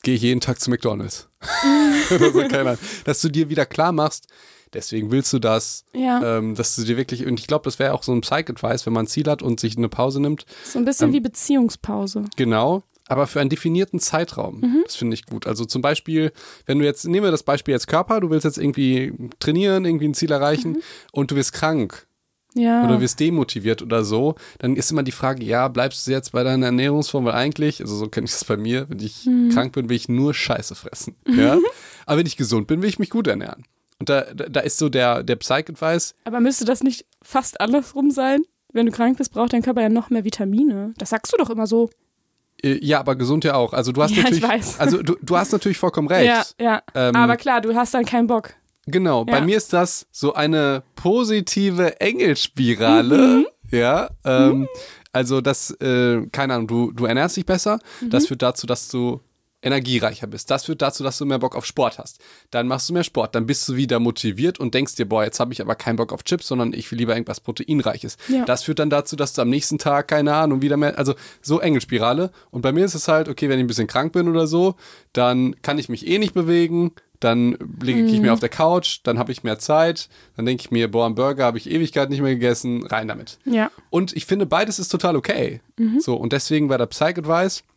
gehe 0.02 0.14
ich 0.14 0.22
jeden 0.22 0.40
Tag 0.40 0.60
zu 0.60 0.70
McDonalds. 0.70 1.28
so, 2.08 2.18
keine 2.48 2.60
Ahnung. 2.60 2.78
Dass 3.04 3.20
du 3.20 3.28
dir 3.28 3.48
wieder 3.48 3.66
klar 3.66 3.92
machst, 3.92 4.28
deswegen 4.74 5.10
willst 5.10 5.32
du 5.32 5.38
das, 5.38 5.84
Ja. 5.94 6.38
ähm, 6.38 6.54
dass 6.54 6.76
du 6.76 6.84
dir 6.84 6.96
wirklich, 6.96 7.24
und 7.26 7.40
ich 7.40 7.46
glaube, 7.46 7.64
das 7.64 7.78
wäre 7.78 7.94
auch 7.94 8.02
so 8.02 8.12
ein 8.12 8.20
Psych-Advice, 8.20 8.84
wenn 8.86 8.92
man 8.92 9.04
ein 9.04 9.08
Ziel 9.08 9.26
hat 9.28 9.42
und 9.42 9.60
sich 9.60 9.76
eine 9.78 9.88
Pause 9.88 10.20
nimmt. 10.20 10.44
So 10.64 10.78
ein 10.78 10.84
bisschen 10.84 11.08
ähm, 11.08 11.14
wie 11.14 11.20
Beziehungspause. 11.20 12.24
Genau, 12.36 12.82
aber 13.06 13.26
für 13.26 13.40
einen 13.40 13.50
definierten 13.50 14.00
Zeitraum. 14.00 14.60
Mhm. 14.60 14.82
Das 14.84 14.96
finde 14.96 15.14
ich 15.14 15.26
gut. 15.26 15.46
Also 15.46 15.64
zum 15.64 15.82
Beispiel, 15.82 16.32
wenn 16.66 16.78
du 16.78 16.84
jetzt, 16.84 17.04
nehmen 17.06 17.24
wir 17.24 17.30
das 17.30 17.42
Beispiel 17.42 17.72
jetzt 17.72 17.86
Körper, 17.86 18.20
du 18.20 18.30
willst 18.30 18.44
jetzt 18.44 18.58
irgendwie 18.58 19.12
trainieren, 19.38 19.84
irgendwie 19.84 20.08
ein 20.08 20.14
Ziel 20.14 20.32
erreichen 20.32 20.72
Mhm. 20.72 20.82
und 21.12 21.30
du 21.30 21.36
wirst 21.36 21.52
krank 21.52 22.06
Ja. 22.54 22.84
oder 22.84 23.00
wirst 23.00 23.20
demotiviert 23.20 23.82
oder 23.82 24.04
so, 24.04 24.36
dann 24.58 24.76
ist 24.76 24.90
immer 24.90 25.02
die 25.02 25.12
Frage, 25.12 25.44
ja, 25.44 25.68
bleibst 25.68 26.06
du 26.06 26.12
jetzt 26.12 26.32
bei 26.32 26.42
deiner 26.44 26.66
Ernährungsform? 26.66 27.24
Weil 27.26 27.34
eigentlich, 27.34 27.80
also 27.80 27.94
so 27.96 28.08
kenne 28.08 28.24
ich 28.26 28.30
das 28.32 28.44
bei 28.44 28.56
mir, 28.56 28.88
wenn 28.88 29.00
ich 29.00 29.26
Mhm. 29.26 29.50
krank 29.52 29.72
bin, 29.74 29.88
will 29.88 29.96
ich 29.96 30.08
nur 30.08 30.32
Scheiße 30.34 30.74
fressen. 30.74 31.14
Ja? 31.36 31.58
aber 32.06 32.18
wenn 32.18 32.26
ich 32.26 32.36
gesund 32.36 32.66
bin, 32.68 32.80
will 32.82 32.88
ich 32.88 32.98
mich 32.98 33.10
gut 33.10 33.26
ernähren. 33.26 33.64
Und 34.04 34.10
da, 34.10 34.26
da, 34.34 34.60
ist 34.60 34.76
so 34.76 34.90
der, 34.90 35.22
der 35.22 35.36
Psych-Advice, 35.36 36.14
Aber 36.24 36.40
müsste 36.40 36.66
das 36.66 36.82
nicht 36.82 37.06
fast 37.22 37.58
andersrum 37.58 38.10
sein? 38.10 38.42
Wenn 38.70 38.84
du 38.84 38.92
krank 38.92 39.16
bist, 39.16 39.32
braucht 39.32 39.54
dein 39.54 39.62
Körper 39.62 39.80
ja 39.80 39.88
noch 39.88 40.10
mehr 40.10 40.24
Vitamine. 40.24 40.92
Das 40.98 41.08
sagst 41.08 41.32
du 41.32 41.38
doch 41.38 41.48
immer 41.48 41.66
so. 41.66 41.88
äh, 42.62 42.78
ja, 42.84 43.00
aber 43.00 43.16
gesund 43.16 43.44
ja 43.44 43.54
auch. 43.54 43.72
Also 43.72 43.92
du 43.92 44.02
hast 44.02 44.10
Ja, 44.10 44.18
ich 44.18 44.24
natürlich, 44.24 44.42
weiß. 44.46 44.78
also 44.80 45.02
du, 45.02 45.16
du 45.22 45.36
hast 45.38 45.52
natürlich 45.52 45.78
vollkommen 45.78 46.08
recht. 46.08 46.26
Ja, 46.60 46.64
ja. 46.64 46.82
Ähm, 46.94 47.16
Aber 47.16 47.36
klar, 47.38 47.62
du 47.62 47.74
hast 47.74 47.94
dann 47.94 48.04
keinen 48.04 48.26
Bock. 48.26 48.50
Genau, 48.86 49.24
bei 49.24 49.38
Ja. 49.38 49.40
mir 49.40 49.56
ist 49.56 49.72
das 49.72 50.06
so 50.12 50.34
eine 50.34 50.82
positive 50.96 51.98
Engelspirale. 52.00 53.16
Mhm. 53.18 53.46
Ja, 53.70 54.10
ähm, 54.26 54.68
also 55.12 55.40
das, 55.40 55.70
äh, 55.80 56.26
keine 56.30 56.52
Ahnung, 56.54 56.66
du, 56.66 56.92
du 56.92 57.06
ernährst 57.06 57.38
dich 57.38 57.46
besser. 57.46 57.78
Mhm. 58.02 58.10
Das 58.10 58.26
führt 58.26 58.42
dazu, 58.42 58.66
dass 58.66 58.88
du 58.88 59.20
energiereicher 59.64 60.26
bist. 60.26 60.50
Das 60.50 60.64
führt 60.64 60.82
dazu, 60.82 61.02
dass 61.02 61.18
du 61.18 61.24
mehr 61.24 61.38
Bock 61.38 61.56
auf 61.56 61.66
Sport 61.66 61.98
hast. 61.98 62.20
Dann 62.50 62.68
machst 62.68 62.88
du 62.88 62.92
mehr 62.92 63.04
Sport, 63.04 63.34
dann 63.34 63.46
bist 63.46 63.68
du 63.68 63.76
wieder 63.76 63.98
motiviert 63.98 64.60
und 64.60 64.74
denkst 64.74 64.94
dir, 64.96 65.08
boah, 65.08 65.24
jetzt 65.24 65.40
habe 65.40 65.52
ich 65.52 65.60
aber 65.60 65.74
keinen 65.74 65.96
Bock 65.96 66.12
auf 66.12 66.22
Chips, 66.22 66.46
sondern 66.46 66.72
ich 66.72 66.90
will 66.90 66.98
lieber 66.98 67.14
irgendwas 67.14 67.40
Proteinreiches. 67.40 68.16
Ja. 68.28 68.44
Das 68.44 68.64
führt 68.64 68.78
dann 68.78 68.90
dazu, 68.90 69.16
dass 69.16 69.32
du 69.32 69.42
am 69.42 69.48
nächsten 69.48 69.78
Tag, 69.78 70.08
keine 70.08 70.34
Ahnung, 70.34 70.62
wieder 70.62 70.76
mehr, 70.76 70.98
also 70.98 71.14
so 71.40 71.60
Engelspirale. 71.60 72.30
Und 72.50 72.62
bei 72.62 72.72
mir 72.72 72.84
ist 72.84 72.94
es 72.94 73.08
halt, 73.08 73.28
okay, 73.28 73.48
wenn 73.48 73.58
ich 73.58 73.64
ein 73.64 73.68
bisschen 73.68 73.86
krank 73.86 74.12
bin 74.12 74.28
oder 74.28 74.46
so, 74.46 74.76
dann 75.12 75.60
kann 75.62 75.78
ich 75.78 75.88
mich 75.88 76.06
eh 76.06 76.18
nicht 76.18 76.34
bewegen, 76.34 76.92
dann 77.20 77.56
lege 77.80 78.02
ich 78.02 78.20
mir 78.20 78.34
auf 78.34 78.40
der 78.40 78.50
Couch, 78.50 79.00
dann 79.02 79.18
habe 79.18 79.32
ich 79.32 79.44
mehr 79.44 79.58
Zeit, 79.58 80.10
dann 80.36 80.44
denke 80.44 80.60
ich 80.60 80.70
mir, 80.70 80.90
boah, 80.90 81.06
einen 81.06 81.14
Burger 81.14 81.44
habe 81.44 81.56
ich 81.56 81.70
Ewigkeit 81.70 82.10
nicht 82.10 82.20
mehr 82.20 82.34
gegessen, 82.34 82.86
rein 82.86 83.08
damit. 83.08 83.38
Ja. 83.46 83.70
Und 83.88 84.14
ich 84.14 84.26
finde, 84.26 84.44
beides 84.44 84.78
ist 84.78 84.88
total 84.88 85.16
okay. 85.16 85.62
Mhm. 85.78 86.00
So, 86.00 86.16
und 86.16 86.34
deswegen 86.34 86.68
war 86.68 86.76
der 86.76 86.86
Psych-Advice, 86.86 87.60
ja, 87.60 87.73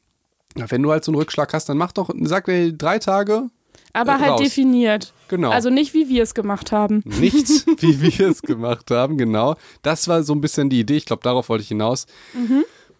wenn 0.70 0.82
du 0.84 0.92
halt 0.92 1.04
so 1.04 1.12
einen 1.12 1.20
Rückschlag 1.20 1.54
hast, 1.54 1.70
dann 1.70 1.78
mach 1.78 1.92
doch, 1.92 2.10
sag 2.24 2.46
dir 2.46 2.72
drei 2.74 3.00
Tage, 3.00 3.50
Aber 3.94 4.14
Äh, 4.16 4.20
halt 4.20 4.32
raus. 4.32 4.42
definiert. 4.42 5.14
genau. 5.28 5.50
Also 5.52 5.70
nicht, 5.70 5.94
wie 5.94 6.08
wir 6.10 6.24
es 6.24 6.34
gemacht 6.34 6.72
haben. 6.72 7.02
nicht, 7.06 7.66
wie 7.82 8.02
wir 8.02 8.28
es 8.30 8.42
gemacht 8.42 8.92
haben, 8.92 9.18
genau. 9.18 9.56
Das 9.82 10.08
war 10.08 10.24
so 10.24 10.34
ein 10.34 10.42
bisschen 10.42 10.70
die 10.70 10.80
Idee. 10.82 10.98
Ich 10.98 11.06
glaube, 11.06 11.24
darauf 11.24 11.50
wollte 11.50 11.62
ich 11.64 11.68
hinaus. 11.70 12.06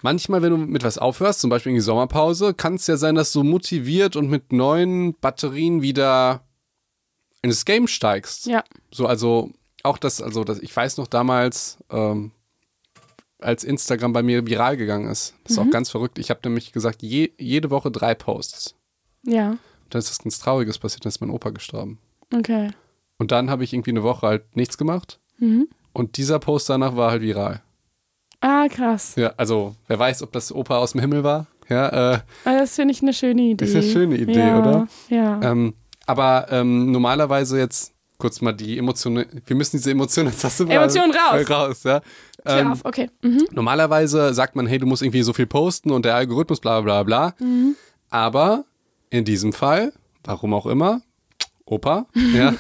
Manchmal, 0.02 0.42
wenn 0.44 0.52
du 0.52 0.58
mit 0.58 0.84
was 0.84 0.98
aufhörst, 1.00 1.40
zum 1.42 1.50
Beispiel 1.50 1.72
in 1.72 1.76
die 1.76 1.82
Sommerpause, 1.82 2.54
kann 2.54 2.76
es 2.76 2.86
ja 2.88 2.98
sein, 2.98 3.16
dass 3.16 3.32
du 3.32 3.44
motiviert 3.44 4.16
und 4.16 4.30
mit 4.30 4.52
neuen 4.54 5.16
Batterien 5.16 5.82
wieder 5.82 6.42
ins 7.42 7.66
Game 7.66 7.88
steigst. 7.88 8.46
Ja. 8.46 8.64
So, 8.92 9.08
also 9.08 9.52
auch 9.84 9.98
das, 9.98 10.22
also 10.22 10.44
das, 10.44 10.60
ich 10.60 10.76
weiß 10.76 10.98
noch 10.98 11.08
damals, 11.08 11.78
ähm, 11.90 12.32
als 13.40 13.64
Instagram 13.64 14.14
bei 14.14 14.24
mir 14.24 14.46
viral 14.46 14.78
gegangen 14.78 15.10
ist. 15.10 15.36
Das 15.44 15.54
ist 15.54 15.58
auch 15.60 15.70
ganz 15.70 15.90
verrückt. 15.92 16.18
Ich 16.20 16.30
habe 16.30 16.40
nämlich 16.44 16.72
gesagt, 16.72 17.04
je, 17.04 17.32
jede 17.38 17.70
Woche 17.70 17.92
drei 17.92 18.16
Posts. 18.16 18.76
Ja. 19.24 19.58
Dann 19.90 20.00
ist 20.00 20.10
das 20.10 20.20
ganz 20.20 20.40
Trauriges 20.40 20.80
passiert, 20.80 21.06
dann 21.06 21.10
ist 21.10 21.22
mein 21.22 21.30
Opa 21.30 21.52
gestorben. 21.52 22.00
Okay. 22.34 22.72
Und 23.20 23.32
dann 23.32 23.50
habe 23.50 23.64
ich 23.64 23.74
irgendwie 23.74 23.92
eine 23.92 24.04
Woche 24.04 24.28
halt 24.28 24.56
nichts 24.56 24.78
gemacht. 24.78 25.20
Mhm. 25.40 25.68
Und 25.94 26.18
dieser 26.18 26.40
Post 26.40 26.70
danach 26.70 26.96
war 26.96 27.12
halt 27.12 27.22
viral. 27.22 27.62
Ah, 28.42 28.68
krass. 28.68 29.14
Ja, 29.16 29.34
also 29.38 29.76
wer 29.88 29.98
weiß, 29.98 30.22
ob 30.24 30.32
das 30.32 30.52
Opa 30.54 30.78
aus 30.78 30.92
dem 30.92 31.02
Himmel 31.02 31.24
war. 31.24 31.48
Ja, 31.70 32.14
äh, 32.14 32.20
Ah, 32.46 32.60
Das 32.60 32.76
finde 32.76 32.94
ich 32.94 33.02
eine 33.02 33.14
schöne 33.14 33.42
Idee. 33.42 33.66
Ist 33.66 33.76
eine 33.76 33.84
schöne 33.84 34.16
Idee, 34.18 34.40
ja. 34.40 34.60
oder? 34.60 34.88
Ja. 35.10 35.42
ähm, 35.42 35.74
aber 36.06 36.48
ähm, 36.52 36.92
normalerweise 36.92 37.58
jetzt 37.60 37.94
kurz 38.18 38.40
mal 38.42 38.54
die 38.54 38.78
Emotionen. 38.78 39.26
Wir 39.46 39.56
müssen 39.56 39.78
diese 39.78 39.92
Emotionen 39.92 40.30
jetzt 40.30 40.44
hast 40.44 40.60
du 40.60 40.66
mal- 40.66 40.74
Emotionen 40.76 41.12
raus. 41.14 41.50
äh, 41.50 41.54
raus, 41.54 41.84
ja. 41.84 42.02
Ähm, 42.46 42.72
auf, 42.72 42.86
okay. 42.86 43.10
Mhm. 43.22 43.48
normalerweise 43.52 44.34
sagt 44.34 44.56
man, 44.56 44.68
hey, 44.68 44.78
du 44.78 44.86
musst 44.86 45.02
irgendwie 45.02 45.24
so 45.24 45.34
viel 45.34 45.48
posten 45.48 45.92
und 45.92 46.06
der 46.06 46.16
Algorithmus, 46.16 46.60
bla 46.60 46.82
bla 46.82 47.04
bla. 47.04 47.34
Mhm. 47.40 47.76
Aber 48.10 48.66
in 49.10 49.26
diesem 49.26 49.54
Fall, 49.54 49.94
warum 50.24 50.54
auch 50.54 50.66
immer, 50.66 51.02
Opa, 51.70 52.06
ja, 52.34 52.54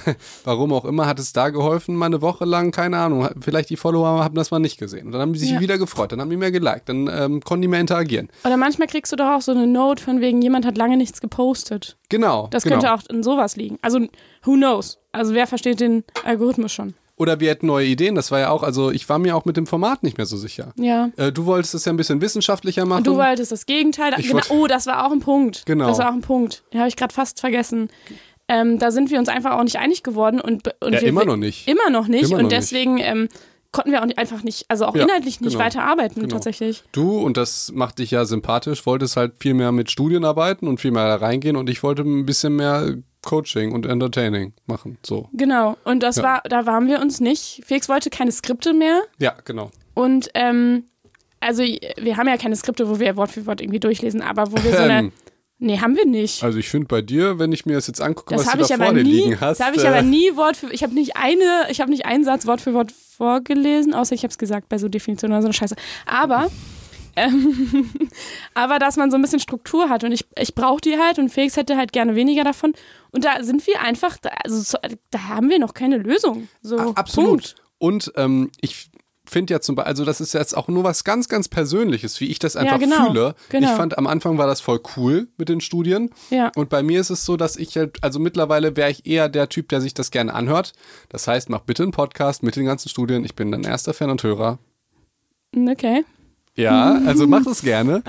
warum 0.43 0.73
auch 0.73 0.83
immer, 0.83 1.05
hat 1.05 1.17
es 1.17 1.31
da 1.31 1.49
geholfen, 1.49 1.95
mal 1.95 2.07
eine 2.07 2.21
Woche 2.21 2.43
lang, 2.43 2.71
keine 2.71 2.97
Ahnung, 2.97 3.29
vielleicht 3.39 3.69
die 3.69 3.77
Follower 3.77 4.21
haben 4.21 4.35
das 4.35 4.51
mal 4.51 4.59
nicht 4.59 4.77
gesehen. 4.77 5.05
Und 5.05 5.13
dann 5.13 5.21
haben 5.21 5.31
die 5.31 5.39
sich 5.39 5.51
Ja. 5.51 5.61
wieder 5.61 5.77
gefreut, 5.77 6.11
dann 6.11 6.19
haben 6.19 6.29
die 6.29 6.35
mehr 6.35 6.51
geliked, 6.51 6.89
dann 6.89 7.09
ähm, 7.09 7.41
konnten 7.41 7.61
die 7.61 7.67
mehr 7.69 7.79
interagieren. 7.79 8.27
Oder 8.43 8.57
manchmal 8.57 8.89
kriegst 8.89 9.13
du 9.13 9.15
doch 9.15 9.37
auch 9.37 9.41
so 9.41 9.53
eine 9.53 9.65
Note 9.65 10.03
von 10.03 10.19
wegen, 10.19 10.41
jemand 10.41 10.65
hat 10.65 10.77
lange 10.77 10.97
nichts 10.97 11.21
gepostet. 11.21 11.97
Genau. 12.09 12.47
Das 12.51 12.63
genau. 12.63 12.75
könnte 12.75 12.93
auch 12.93 13.01
in 13.09 13.23
sowas 13.23 13.55
liegen. 13.55 13.77
Also, 13.81 13.99
who 14.43 14.55
knows? 14.55 14.99
Also, 15.13 15.33
wer 15.33 15.47
versteht 15.47 15.79
den 15.79 16.03
Algorithmus 16.25 16.73
schon? 16.73 16.93
Oder 17.17 17.39
wir 17.39 17.49
hätten 17.49 17.65
neue 17.65 17.87
Ideen, 17.87 18.13
das 18.13 18.29
war 18.31 18.39
ja 18.39 18.49
auch, 18.51 18.61
also 18.61 18.91
ich 18.91 19.09
war 19.09 19.17
mir 19.17 19.35
auch 19.35 19.43
mit 19.45 19.57
dem 19.57 19.65
Format 19.65 20.03
nicht 20.03 20.17
mehr 20.17 20.27
so 20.27 20.37
sicher. 20.37 20.71
Ja. 20.77 21.09
Äh, 21.17 21.31
du 21.31 21.45
wolltest 21.45 21.73
es 21.73 21.83
ja 21.85 21.91
ein 21.91 21.97
bisschen 21.97 22.21
wissenschaftlicher 22.21 22.85
machen. 22.85 22.99
Und 22.99 23.07
du 23.07 23.17
wolltest 23.17 23.51
das 23.51 23.65
Gegenteil. 23.65 24.13
Ich 24.17 24.27
genau, 24.27 24.43
oh, 24.49 24.67
das 24.67 24.85
war 24.85 25.05
auch 25.05 25.11
ein 25.11 25.19
Punkt. 25.19 25.63
Genau. 25.65 25.87
Das 25.87 25.97
war 25.97 26.09
auch 26.09 26.13
ein 26.13 26.21
Punkt. 26.21 26.63
Den 26.71 26.79
habe 26.79 26.89
ich 26.89 26.95
gerade 26.95 27.13
fast 27.13 27.39
vergessen. 27.39 27.89
Ähm, 28.47 28.77
da 28.77 28.91
sind 28.91 29.09
wir 29.09 29.17
uns 29.17 29.29
einfach 29.29 29.57
auch 29.57 29.63
nicht 29.63 29.77
einig 29.77 30.03
geworden. 30.03 30.39
Und, 30.39 30.69
und 30.79 30.93
ja, 30.93 31.01
wir, 31.01 31.07
immer 31.07 31.25
noch 31.25 31.37
nicht. 31.37 31.67
Immer 31.67 31.89
noch 31.89 32.07
nicht. 32.07 32.25
Immer 32.29 32.37
und 32.37 32.43
noch 32.43 32.49
deswegen 32.49 32.99
ähm, 32.99 33.29
konnten 33.71 33.91
wir 33.91 34.01
auch 34.01 34.05
nicht, 34.05 34.19
einfach 34.19 34.43
nicht, 34.43 34.65
also 34.69 34.85
auch 34.85 34.95
Ja, 34.95 35.03
inhaltlich 35.03 35.41
nicht 35.41 35.53
genau. 35.53 35.63
weiter 35.65 35.83
arbeiten, 35.83 36.21
Genau. 36.21 36.33
tatsächlich. 36.33 36.83
Du, 36.91 37.17
und 37.17 37.35
das 37.35 37.71
macht 37.73 37.99
dich 37.99 38.11
ja 38.11 38.25
sympathisch, 38.25 38.85
wolltest 38.85 39.17
halt 39.17 39.33
viel 39.39 39.53
mehr 39.53 39.71
mit 39.71 39.91
Studien 39.91 40.23
arbeiten 40.23 40.67
und 40.67 40.79
viel 40.79 40.91
mehr 40.91 41.07
da 41.07 41.15
reingehen 41.15 41.55
und 41.57 41.69
ich 41.69 41.83
wollte 41.83 42.03
ein 42.03 42.25
bisschen 42.25 42.55
mehr 42.55 42.95
Coaching 43.27 43.73
und 43.73 43.85
Entertaining 43.85 44.53
machen. 44.65 44.97
So. 45.05 45.27
Genau. 45.33 45.77
Und 45.83 46.01
das 46.01 46.15
Ja. 46.15 46.23
war, 46.23 46.41
da 46.49 46.65
waren 46.65 46.87
wir 46.87 47.01
uns 47.01 47.19
nicht. 47.19 47.61
Felix 47.65 47.87
wollte 47.89 48.09
keine 48.09 48.31
Skripte 48.31 48.73
mehr. 48.73 49.01
Ja, 49.19 49.35
genau. 49.45 49.69
Und 49.93 50.29
ähm, 50.33 50.85
also 51.39 51.61
wir 51.63 52.17
haben 52.17 52.27
ja 52.27 52.37
keine 52.37 52.55
Skripte, 52.55 52.89
wo 52.89 52.99
wir 52.99 53.15
Wort 53.17 53.31
für 53.31 53.45
Wort 53.45 53.61
irgendwie 53.61 53.79
durchlesen, 53.79 54.21
aber 54.21 54.51
wo 54.51 54.55
wir 54.63 54.71
so 54.71 54.77
eine. 54.83 54.99
Ähm, 54.99 55.11
Nee, 55.59 55.79
haben 55.79 55.95
wir 55.95 56.05
nicht. 56.05 56.43
also 56.43 56.59
ich 56.59 56.69
finde 56.69 56.85
bei 56.85 57.01
dir, 57.01 57.39
wenn 57.39 57.51
ich 57.51 57.65
mir 57.65 57.73
das 57.73 57.87
jetzt 57.87 57.99
angucke, 57.99 58.35
Das 58.35 58.45
was 58.45 58.49
habe 58.53 58.59
du 58.59 58.63
ich 58.65 58.67
da 58.69 58.75
aber 58.75 58.85
vor 58.85 58.93
dir 58.93 59.03
nie. 59.03 59.09
liegen 59.23 59.41
hast. 59.41 59.59
das 59.59 59.65
habe 59.65 59.75
ich 59.75 59.83
äh, 59.83 59.87
aber 59.87 60.03
nie 60.03 60.35
Wort 60.35 60.55
für. 60.55 60.71
Ich 60.71 60.83
habe 60.83 60.93
nicht 60.93 61.17
eine, 61.17 61.65
ich 61.71 61.81
habe 61.81 61.89
nicht 61.89 62.05
einen 62.05 62.23
Satz 62.23 62.45
Wort 62.45 62.61
für 62.61 62.75
Wort 62.75 62.91
vorgelesen, 62.91 63.95
außer 63.95 64.13
ich 64.13 64.21
habe 64.21 64.29
es 64.29 64.37
gesagt 64.37 64.69
bei 64.69 64.77
so 64.77 64.87
Definitionen 64.87 65.33
oder 65.33 65.41
so 65.41 65.47
eine 65.47 65.53
Scheiße. 65.55 65.75
Aber 66.05 66.51
Ähm, 67.17 67.89
aber 68.53 68.77
dass 68.77 68.95
man 68.95 69.09
so 69.09 69.17
ein 69.17 69.21
bisschen 69.23 69.39
Struktur 69.39 69.89
hat 69.89 70.03
und 70.03 70.11
ich, 70.11 70.25
ich 70.37 70.53
brauche 70.53 70.79
die 70.79 70.97
halt 70.97 71.17
und 71.17 71.29
Felix 71.29 71.57
hätte 71.57 71.75
halt 71.75 71.91
gerne 71.91 72.15
weniger 72.15 72.43
davon. 72.43 72.73
Und 73.11 73.25
da 73.25 73.43
sind 73.43 73.65
wir 73.65 73.81
einfach, 73.81 74.17
da, 74.17 74.29
also 74.43 74.61
so, 74.61 74.77
da 75.09 75.27
haben 75.27 75.49
wir 75.49 75.57
noch 75.57 75.73
keine 75.73 75.97
Lösung. 75.97 76.47
So, 76.61 76.77
Absolut. 76.77 77.29
Punkt. 77.29 77.55
Und 77.79 78.11
ähm, 78.15 78.51
ich 78.61 78.89
finde 79.25 79.53
ja 79.53 79.61
zum 79.61 79.75
Beispiel, 79.75 79.89
also 79.89 80.05
das 80.05 80.21
ist 80.21 80.33
jetzt 80.33 80.55
auch 80.55 80.67
nur 80.67 80.83
was 80.83 81.03
ganz, 81.03 81.27
ganz 81.27 81.47
Persönliches, 81.47 82.19
wie 82.21 82.27
ich 82.27 82.37
das 82.37 82.55
einfach 82.55 82.79
genau, 82.79 83.07
fühle. 83.07 83.35
genau. 83.49 83.71
Ich 83.71 83.75
fand, 83.75 83.97
am 83.97 84.05
Anfang 84.05 84.37
war 84.37 84.47
das 84.47 84.61
voll 84.61 84.79
cool 84.95 85.27
mit 85.37 85.49
den 85.49 85.59
Studien. 85.59 86.11
Ja. 86.29 86.51
Und 86.55 86.69
bei 86.69 86.83
mir 86.83 87.01
ist 87.01 87.09
es 87.09 87.25
so, 87.25 87.35
dass 87.35 87.55
ich 87.55 87.75
halt, 87.77 87.97
also 88.03 88.19
mittlerweile 88.19 88.75
wäre 88.75 88.91
ich 88.91 89.07
eher 89.07 89.27
der 89.27 89.49
Typ, 89.49 89.69
der 89.69 89.81
sich 89.81 89.93
das 89.95 90.11
gerne 90.11 90.33
anhört. 90.33 90.73
Das 91.09 91.27
heißt, 91.27 91.49
mach 91.49 91.61
bitte 91.61 91.83
einen 91.83 91.91
Podcast 91.91 92.43
mit 92.43 92.55
den 92.55 92.65
ganzen 92.65 92.89
Studien. 92.89 93.25
Ich 93.25 93.35
bin 93.35 93.51
dein 93.51 93.63
erster 93.63 93.93
Fan 93.95 94.11
und 94.11 94.21
Hörer. 94.23 94.59
Okay. 95.55 96.05
Ja, 96.57 96.99
also 97.05 97.27
mach 97.27 97.45
es 97.45 97.61
gerne. 97.61 98.01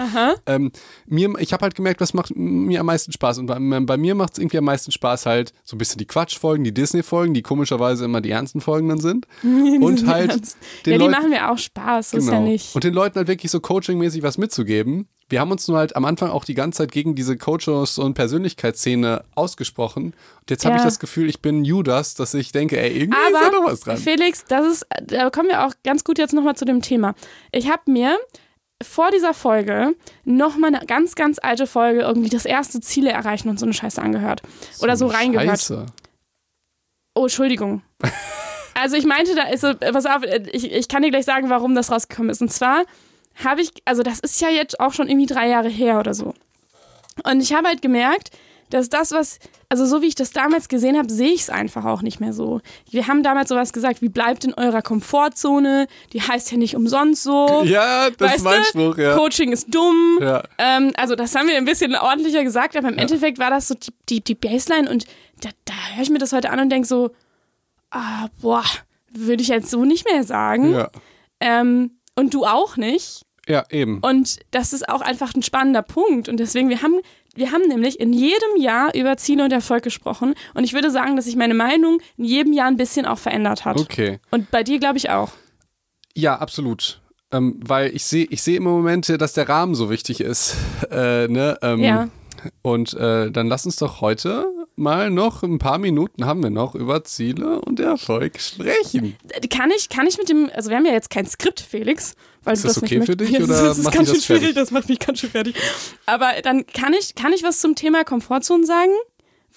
Ähm, 0.46 0.72
mir, 1.06 1.34
ich 1.38 1.52
habe 1.52 1.62
halt 1.62 1.74
gemerkt, 1.74 2.00
was 2.00 2.14
macht 2.14 2.34
mir 2.34 2.80
am 2.80 2.86
meisten 2.86 3.12
Spaß. 3.12 3.38
Und 3.38 3.46
bei, 3.46 3.58
bei 3.58 3.96
mir 3.98 4.14
macht 4.14 4.32
es 4.32 4.38
irgendwie 4.38 4.58
am 4.58 4.64
meisten 4.64 4.90
Spaß 4.90 5.26
halt 5.26 5.52
so 5.64 5.76
ein 5.76 5.78
bisschen 5.78 5.98
die 5.98 6.06
Quatschfolgen, 6.06 6.64
die 6.64 6.72
Disney-Folgen, 6.72 7.34
die 7.34 7.42
komischerweise 7.42 8.06
immer 8.06 8.22
die 8.22 8.30
ernsten 8.30 8.62
Folgen 8.62 8.88
dann 8.88 9.00
sind. 9.00 9.26
Und 9.42 10.06
halt 10.06 10.32
den 10.32 10.92
ja, 10.92 10.98
die 10.98 11.04
Leuten, 11.04 11.10
machen 11.10 11.30
wir 11.30 11.50
auch 11.50 11.58
Spaß, 11.58 12.10
so 12.10 12.16
ist 12.16 12.28
ja 12.28 12.40
nicht. 12.40 12.74
Und 12.74 12.84
den 12.84 12.94
Leuten 12.94 13.16
halt 13.16 13.28
wirklich 13.28 13.52
so 13.52 13.60
coachingmäßig 13.60 14.22
was 14.22 14.38
mitzugeben. 14.38 15.08
Wir 15.30 15.40
haben 15.40 15.50
uns 15.50 15.68
nur 15.68 15.76
halt 15.78 15.94
am 15.94 16.04
Anfang 16.06 16.30
auch 16.30 16.44
die 16.44 16.54
ganze 16.54 16.78
Zeit 16.78 16.92
gegen 16.92 17.14
diese 17.14 17.36
Coaches- 17.36 17.98
und 17.98 18.14
Persönlichkeitsszene 18.14 19.24
ausgesprochen. 19.34 20.14
Und 20.40 20.50
jetzt 20.50 20.64
habe 20.64 20.74
Ja. 20.76 20.78
ich 20.80 20.84
das 20.84 20.98
Gefühl, 20.98 21.28
ich 21.28 21.40
bin 21.42 21.64
Judas, 21.64 22.14
dass 22.14 22.32
ich 22.34 22.50
denke, 22.52 22.80
ey, 22.80 22.96
irgendwie 22.98 23.18
ist 23.18 23.32
da 23.34 23.46
Aber 23.48 23.60
noch 23.60 23.66
was 23.66 23.80
dran. 23.80 23.98
Felix, 23.98 24.44
das 24.46 24.66
ist, 24.66 24.86
da 25.02 25.28
kommen 25.30 25.48
wir 25.48 25.66
auch 25.66 25.74
ganz 25.84 26.02
gut 26.04 26.18
jetzt 26.18 26.32
nochmal 26.32 26.56
zu 26.56 26.64
dem 26.64 26.80
Thema. 26.80 27.14
Ich 27.52 27.70
habe 27.70 27.90
mir 27.90 28.16
vor 28.82 29.10
dieser 29.10 29.34
Folge 29.34 29.94
nochmal 30.24 30.74
eine 30.74 30.86
ganz, 30.86 31.14
ganz 31.14 31.38
alte 31.42 31.66
Folge, 31.66 32.00
irgendwie 32.02 32.28
das 32.30 32.44
erste 32.46 32.80
Ziele 32.80 33.10
erreichen 33.10 33.48
und 33.48 33.58
so 33.58 33.66
eine 33.66 33.74
Scheiße 33.74 34.00
angehört. 34.00 34.40
Oder 34.80 34.96
so 34.96 35.08
reingehört. 35.08 35.48
Scheiße. 35.48 35.86
Oh, 37.14 37.22
Entschuldigung. 37.24 37.82
Also 38.80 38.94
ich 38.94 39.06
meinte, 39.06 39.34
da 39.34 39.42
ist 39.48 39.62
so, 39.62 39.74
pass 39.74 40.06
auf, 40.06 40.22
ich, 40.52 40.70
ich 40.70 40.86
kann 40.86 41.02
dir 41.02 41.10
gleich 41.10 41.24
sagen, 41.24 41.50
warum 41.50 41.74
das 41.74 41.90
rausgekommen 41.90 42.30
ist. 42.30 42.40
Und 42.40 42.52
zwar 42.52 42.84
habe 43.44 43.62
ich, 43.62 43.70
also 43.84 44.02
das 44.02 44.20
ist 44.20 44.40
ja 44.40 44.48
jetzt 44.48 44.80
auch 44.80 44.92
schon 44.92 45.08
irgendwie 45.08 45.26
drei 45.26 45.48
Jahre 45.48 45.68
her 45.68 45.98
oder 45.98 46.14
so. 46.14 46.34
Und 47.24 47.40
ich 47.40 47.52
habe 47.52 47.68
halt 47.68 47.82
gemerkt, 47.82 48.30
dass 48.70 48.88
das, 48.88 49.12
was, 49.12 49.38
also 49.68 49.86
so 49.86 50.02
wie 50.02 50.06
ich 50.06 50.14
das 50.14 50.30
damals 50.30 50.68
gesehen 50.68 50.98
habe, 50.98 51.10
sehe 51.10 51.32
ich 51.32 51.42
es 51.42 51.50
einfach 51.50 51.84
auch 51.84 52.02
nicht 52.02 52.20
mehr 52.20 52.32
so. 52.32 52.60
Wir 52.90 53.06
haben 53.06 53.22
damals 53.22 53.48
sowas 53.48 53.72
gesagt, 53.72 54.02
wie 54.02 54.08
bleibt 54.08 54.44
in 54.44 54.54
eurer 54.54 54.82
Komfortzone, 54.82 55.86
die 56.12 56.20
heißt 56.20 56.50
ja 56.52 56.58
nicht 56.58 56.76
umsonst 56.76 57.22
so. 57.22 57.62
Ja, 57.64 58.10
das 58.10 58.20
weißt 58.20 58.36
ist 58.36 58.44
mein 58.44 58.60
du? 58.60 58.64
Spruch, 58.66 58.98
ja. 58.98 59.16
Coaching 59.16 59.52
ist 59.52 59.74
dumm. 59.74 60.18
Ja. 60.20 60.42
Ähm, 60.58 60.92
also 60.96 61.14
das 61.14 61.34
haben 61.34 61.48
wir 61.48 61.56
ein 61.56 61.64
bisschen 61.64 61.94
ordentlicher 61.96 62.44
gesagt, 62.44 62.76
aber 62.76 62.88
im 62.88 62.98
Endeffekt 62.98 63.38
war 63.38 63.50
das 63.50 63.68
so 63.68 63.74
die, 63.74 63.92
die, 64.08 64.20
die 64.22 64.34
Baseline 64.34 64.90
und 64.90 65.06
da, 65.40 65.50
da 65.64 65.74
höre 65.94 66.02
ich 66.02 66.10
mir 66.10 66.18
das 66.18 66.32
heute 66.32 66.50
an 66.50 66.60
und 66.60 66.70
denke 66.70 66.86
so, 66.86 67.10
ah, 67.90 68.28
boah, 68.40 68.64
würde 69.10 69.42
ich 69.42 69.48
jetzt 69.48 69.70
so 69.70 69.84
nicht 69.84 70.10
mehr 70.10 70.24
sagen. 70.24 70.74
Ja. 70.74 70.90
Ähm, 71.40 71.92
und 72.16 72.34
du 72.34 72.44
auch 72.44 72.76
nicht. 72.76 73.22
Ja, 73.48 73.64
eben. 73.70 74.00
Und 74.00 74.38
das 74.50 74.72
ist 74.72 74.88
auch 74.88 75.00
einfach 75.00 75.34
ein 75.34 75.42
spannender 75.42 75.82
Punkt. 75.82 76.28
Und 76.28 76.38
deswegen, 76.38 76.68
wir 76.68 76.82
haben, 76.82 77.00
wir 77.34 77.50
haben 77.50 77.66
nämlich 77.66 77.98
in 77.98 78.12
jedem 78.12 78.56
Jahr 78.58 78.94
über 78.94 79.16
Ziele 79.16 79.44
und 79.44 79.52
Erfolg 79.52 79.82
gesprochen. 79.82 80.34
Und 80.54 80.64
ich 80.64 80.74
würde 80.74 80.90
sagen, 80.90 81.16
dass 81.16 81.24
sich 81.24 81.36
meine 81.36 81.54
Meinung 81.54 82.00
in 82.16 82.24
jedem 82.24 82.52
Jahr 82.52 82.68
ein 82.68 82.76
bisschen 82.76 83.06
auch 83.06 83.18
verändert 83.18 83.64
hat. 83.64 83.78
Okay. 83.78 84.20
Und 84.30 84.50
bei 84.50 84.62
dir, 84.62 84.78
glaube 84.78 84.98
ich, 84.98 85.10
auch. 85.10 85.32
Ja, 86.14 86.36
absolut. 86.36 87.00
Ähm, 87.32 87.60
weil 87.64 87.94
ich 87.94 88.04
sehe 88.04 88.26
ich 88.30 88.42
seh 88.42 88.56
im 88.56 88.64
Moment, 88.64 89.08
dass 89.20 89.32
der 89.32 89.48
Rahmen 89.48 89.74
so 89.74 89.90
wichtig 89.90 90.20
ist. 90.20 90.56
Äh, 90.90 91.28
ne? 91.28 91.58
ähm, 91.62 91.80
Ja. 91.80 92.08
Und 92.62 92.94
äh, 92.94 93.30
dann 93.30 93.48
lass 93.48 93.66
uns 93.66 93.76
doch 93.76 94.00
heute 94.00 94.46
mal 94.78 95.10
noch 95.10 95.42
ein 95.42 95.58
paar 95.58 95.78
Minuten 95.78 96.24
haben 96.24 96.42
wir 96.42 96.50
noch 96.50 96.74
über 96.74 97.04
Ziele 97.04 97.60
und 97.60 97.80
Erfolg 97.80 98.40
sprechen. 98.40 99.16
Kann 99.50 99.70
ich, 99.76 99.88
kann 99.88 100.06
ich 100.06 100.16
mit 100.18 100.28
dem, 100.28 100.50
also 100.54 100.70
wir 100.70 100.76
haben 100.76 100.86
ja 100.86 100.92
jetzt 100.92 101.10
kein 101.10 101.26
Skript, 101.26 101.60
Felix. 101.60 102.14
Weil 102.48 102.54
Ist 102.54 102.64
das 102.64 102.74
das 102.76 102.82
okay 102.82 103.02
für 103.04 103.14
dich 103.14 103.28
Ja, 103.32 103.40
oder 103.40 103.62
das 103.62 103.76
ist 103.76 103.84
macht 103.84 103.94
ganz 103.94 104.10
schön 104.10 104.22
schwierig, 104.22 104.54
das 104.54 104.70
macht 104.70 104.88
mich 104.88 104.98
ganz 104.98 105.20
schön 105.20 105.28
fertig. 105.28 105.54
Aber 106.06 106.32
dann 106.42 106.66
kann 106.66 106.94
ich, 106.94 107.14
kann 107.14 107.34
ich 107.34 107.42
was 107.42 107.60
zum 107.60 107.74
Thema 107.74 108.04
Komfortzone 108.04 108.64
sagen? 108.64 108.92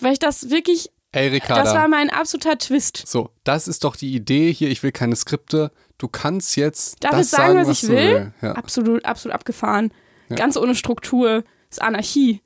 Weil 0.01 0.11
ich 0.11 0.19
das 0.19 0.49
wirklich, 0.49 0.89
Ey, 1.13 1.29
Ricarda. 1.29 1.63
das 1.63 1.73
war 1.73 1.87
mein 1.87 2.09
absoluter 2.09 2.57
Twist. 2.57 3.03
so, 3.07 3.29
das 3.45 3.69
ist 3.69 3.85
doch 3.85 3.95
die 3.95 4.13
Idee 4.13 4.51
hier. 4.51 4.69
Ich 4.69 4.83
will 4.83 4.91
keine 4.91 5.15
Skripte. 5.15 5.71
Du 5.97 6.09
kannst 6.09 6.57
jetzt 6.57 7.01
Darf 7.01 7.11
das 7.11 7.27
ich 7.27 7.31
sagen, 7.31 7.57
was 7.57 7.69
ich 7.69 7.81
du 7.81 7.87
will? 7.89 8.33
Ja. 8.41 8.51
Absolut, 8.53 9.05
absolut 9.05 9.35
abgefahren. 9.35 9.93
Ganz 10.35 10.57
ohne 10.57 10.75
Struktur. 10.75 11.43
Das 11.69 11.77
ist 11.77 11.81
Anarchie. 11.81 12.41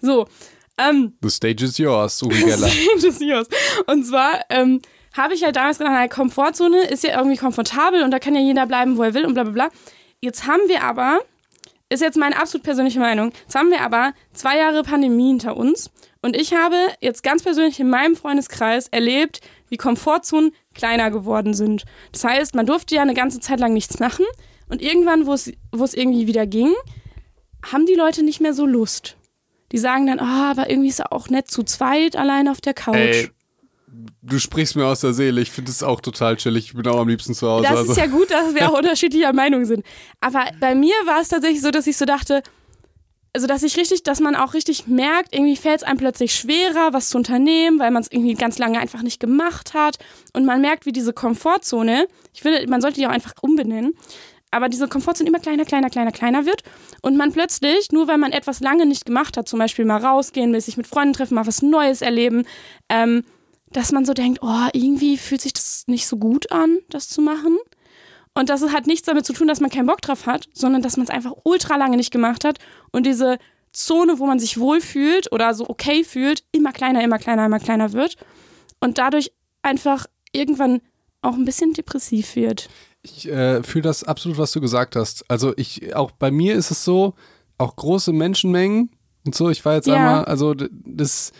So, 0.00 0.26
ähm, 0.78 1.12
The 1.22 1.30
stage 1.30 1.64
is 1.64 1.78
yours, 1.78 2.20
Uri 2.24 2.40
Geller. 2.44 2.70
das 3.00 3.20
News. 3.20 3.46
Und 3.86 4.04
zwar 4.04 4.40
ähm, 4.50 4.80
habe 5.16 5.34
ich 5.34 5.44
halt 5.44 5.56
damals 5.56 5.78
gedacht, 5.78 5.94
na, 5.94 6.08
Komfortzone 6.08 6.84
ist 6.84 7.04
ja 7.04 7.16
irgendwie 7.16 7.36
komfortabel 7.36 8.02
und 8.02 8.10
da 8.10 8.18
kann 8.18 8.34
ja 8.34 8.40
jeder 8.40 8.66
bleiben, 8.66 8.96
wo 8.96 9.02
er 9.02 9.14
will 9.14 9.24
und 9.24 9.34
bla 9.34 9.44
bla 9.44 9.52
bla. 9.52 9.68
Jetzt 10.20 10.46
haben 10.46 10.62
wir 10.68 10.82
aber, 10.82 11.20
ist 11.88 12.02
jetzt 12.02 12.18
meine 12.18 12.40
absolut 12.40 12.64
persönliche 12.64 13.00
Meinung, 13.00 13.32
jetzt 13.42 13.54
haben 13.54 13.70
wir 13.70 13.80
aber 13.80 14.12
zwei 14.32 14.58
Jahre 14.58 14.82
Pandemie 14.82 15.28
hinter 15.28 15.56
uns 15.56 15.90
und 16.22 16.36
ich 16.36 16.54
habe 16.54 16.76
jetzt 17.00 17.22
ganz 17.22 17.42
persönlich 17.42 17.78
in 17.78 17.88
meinem 17.88 18.16
Freundeskreis 18.16 18.88
erlebt, 18.88 19.40
wie 19.68 19.76
Komfortzonen 19.76 20.52
kleiner 20.74 21.10
geworden 21.10 21.54
sind. 21.54 21.84
Das 22.12 22.24
heißt, 22.24 22.54
man 22.54 22.66
durfte 22.66 22.94
ja 22.94 23.02
eine 23.02 23.14
ganze 23.14 23.40
Zeit 23.40 23.60
lang 23.60 23.72
nichts 23.72 23.98
machen 23.98 24.24
und 24.68 24.82
irgendwann, 24.82 25.26
wo 25.26 25.32
es 25.34 25.94
irgendwie 25.94 26.26
wieder 26.26 26.46
ging, 26.46 26.72
haben 27.70 27.86
die 27.86 27.94
Leute 27.94 28.22
nicht 28.22 28.40
mehr 28.40 28.54
so 28.54 28.66
Lust. 28.66 29.16
Die 29.72 29.78
sagen 29.78 30.06
dann, 30.06 30.20
ah, 30.20 30.50
aber 30.52 30.70
irgendwie 30.70 30.88
ist 30.88 31.00
er 31.00 31.12
auch 31.12 31.28
nett 31.28 31.48
zu 31.48 31.64
zweit 31.64 32.14
allein 32.14 32.48
auf 32.48 32.60
der 32.60 32.74
Couch. 32.74 32.96
Ey, 32.96 33.30
du 34.22 34.38
sprichst 34.38 34.76
mir 34.76 34.86
aus 34.86 35.00
der 35.00 35.12
Seele. 35.12 35.40
Ich 35.40 35.50
finde 35.50 35.70
es 35.70 35.82
auch 35.82 36.00
total 36.00 36.36
chillig. 36.36 36.66
Ich 36.66 36.74
bin 36.74 36.86
auch 36.86 37.00
am 37.00 37.08
liebsten 37.08 37.34
zu 37.34 37.48
Hause. 37.48 37.64
Das 37.68 37.78
also. 37.78 37.92
ist 37.92 37.98
ja 37.98 38.06
gut, 38.06 38.30
dass 38.30 38.54
wir 38.54 38.68
auch 38.70 38.78
unterschiedlicher 38.78 39.32
Meinung 39.32 39.64
sind. 39.64 39.84
Aber 40.20 40.44
bei 40.60 40.74
mir 40.74 40.94
war 41.04 41.20
es 41.20 41.28
tatsächlich 41.28 41.62
so, 41.62 41.70
dass 41.70 41.86
ich 41.86 41.96
so 41.96 42.04
dachte, 42.04 42.42
also 43.32 43.46
dass 43.46 43.62
ich 43.62 43.76
richtig, 43.76 44.02
dass 44.02 44.20
man 44.20 44.34
auch 44.34 44.54
richtig 44.54 44.86
merkt, 44.86 45.34
irgendwie 45.34 45.56
fällt 45.56 45.82
es 45.82 45.82
einem 45.82 45.98
plötzlich 45.98 46.34
schwerer, 46.34 46.92
was 46.92 47.10
zu 47.10 47.18
unternehmen, 47.18 47.78
weil 47.78 47.90
man 47.90 48.02
es 48.02 48.10
irgendwie 48.10 48.32
ganz 48.34 48.56
lange 48.56 48.78
einfach 48.78 49.02
nicht 49.02 49.20
gemacht 49.20 49.74
hat. 49.74 49.98
Und 50.32 50.46
man 50.46 50.62
merkt, 50.62 50.86
wie 50.86 50.92
diese 50.92 51.12
Komfortzone, 51.12 52.08
ich 52.32 52.40
finde, 52.40 52.66
man 52.68 52.80
sollte 52.80 52.98
die 52.98 53.06
auch 53.06 53.10
einfach 53.10 53.34
umbenennen, 53.42 53.92
aber 54.50 54.70
diese 54.70 54.88
Komfortzone 54.88 55.28
immer 55.28 55.38
kleiner, 55.38 55.66
kleiner, 55.66 55.90
kleiner, 55.90 56.12
kleiner 56.12 56.46
wird 56.46 56.62
und 57.02 57.18
man 57.18 57.30
plötzlich, 57.30 57.92
nur 57.92 58.08
weil 58.08 58.16
man 58.16 58.32
etwas 58.32 58.60
lange 58.60 58.86
nicht 58.86 59.04
gemacht 59.04 59.36
hat, 59.36 59.48
zum 59.48 59.58
Beispiel 59.58 59.84
mal 59.84 60.02
rausgehen, 60.02 60.52
will 60.54 60.60
sich 60.62 60.78
mit 60.78 60.86
Freunden 60.86 61.12
treffen, 61.12 61.34
mal 61.34 61.46
was 61.46 61.60
Neues 61.60 62.00
erleben, 62.00 62.46
ähm, 62.88 63.22
dass 63.76 63.92
man 63.92 64.06
so 64.06 64.14
denkt, 64.14 64.38
oh, 64.42 64.68
irgendwie 64.72 65.18
fühlt 65.18 65.42
sich 65.42 65.52
das 65.52 65.84
nicht 65.86 66.06
so 66.06 66.16
gut 66.16 66.50
an, 66.50 66.78
das 66.88 67.08
zu 67.10 67.20
machen. 67.20 67.58
Und 68.32 68.48
das 68.48 68.62
hat 68.72 68.86
nichts 68.86 69.06
damit 69.06 69.26
zu 69.26 69.34
tun, 69.34 69.48
dass 69.48 69.60
man 69.60 69.68
keinen 69.68 69.86
Bock 69.86 70.00
drauf 70.00 70.24
hat, 70.24 70.48
sondern 70.54 70.80
dass 70.80 70.96
man 70.96 71.04
es 71.04 71.10
einfach 71.10 71.32
ultra 71.44 71.76
lange 71.76 71.98
nicht 71.98 72.10
gemacht 72.10 72.44
hat 72.44 72.58
und 72.92 73.04
diese 73.04 73.36
Zone, 73.74 74.18
wo 74.18 74.26
man 74.26 74.38
sich 74.38 74.58
wohlfühlt 74.58 75.30
oder 75.30 75.52
so 75.52 75.68
okay 75.68 76.04
fühlt, 76.04 76.42
immer 76.52 76.72
kleiner, 76.72 77.04
immer 77.04 77.18
kleiner, 77.18 77.44
immer 77.44 77.58
kleiner 77.58 77.92
wird 77.92 78.16
und 78.80 78.96
dadurch 78.96 79.30
einfach 79.60 80.06
irgendwann 80.32 80.80
auch 81.20 81.34
ein 81.34 81.44
bisschen 81.44 81.74
depressiv 81.74 82.34
wird. 82.34 82.70
Ich 83.02 83.28
äh, 83.28 83.62
fühle 83.62 83.82
das 83.82 84.04
absolut, 84.04 84.38
was 84.38 84.52
du 84.52 84.62
gesagt 84.62 84.96
hast. 84.96 85.30
Also 85.30 85.52
ich, 85.58 85.94
auch 85.94 86.12
bei 86.12 86.30
mir 86.30 86.54
ist 86.54 86.70
es 86.70 86.82
so, 86.82 87.14
auch 87.58 87.76
große 87.76 88.12
Menschenmengen 88.12 88.90
und 89.26 89.34
so. 89.34 89.50
Ich 89.50 89.64
war 89.66 89.74
jetzt 89.74 89.86
Ja. 89.86 89.96
einmal, 89.96 90.24
also 90.24 90.54
das 90.54 91.32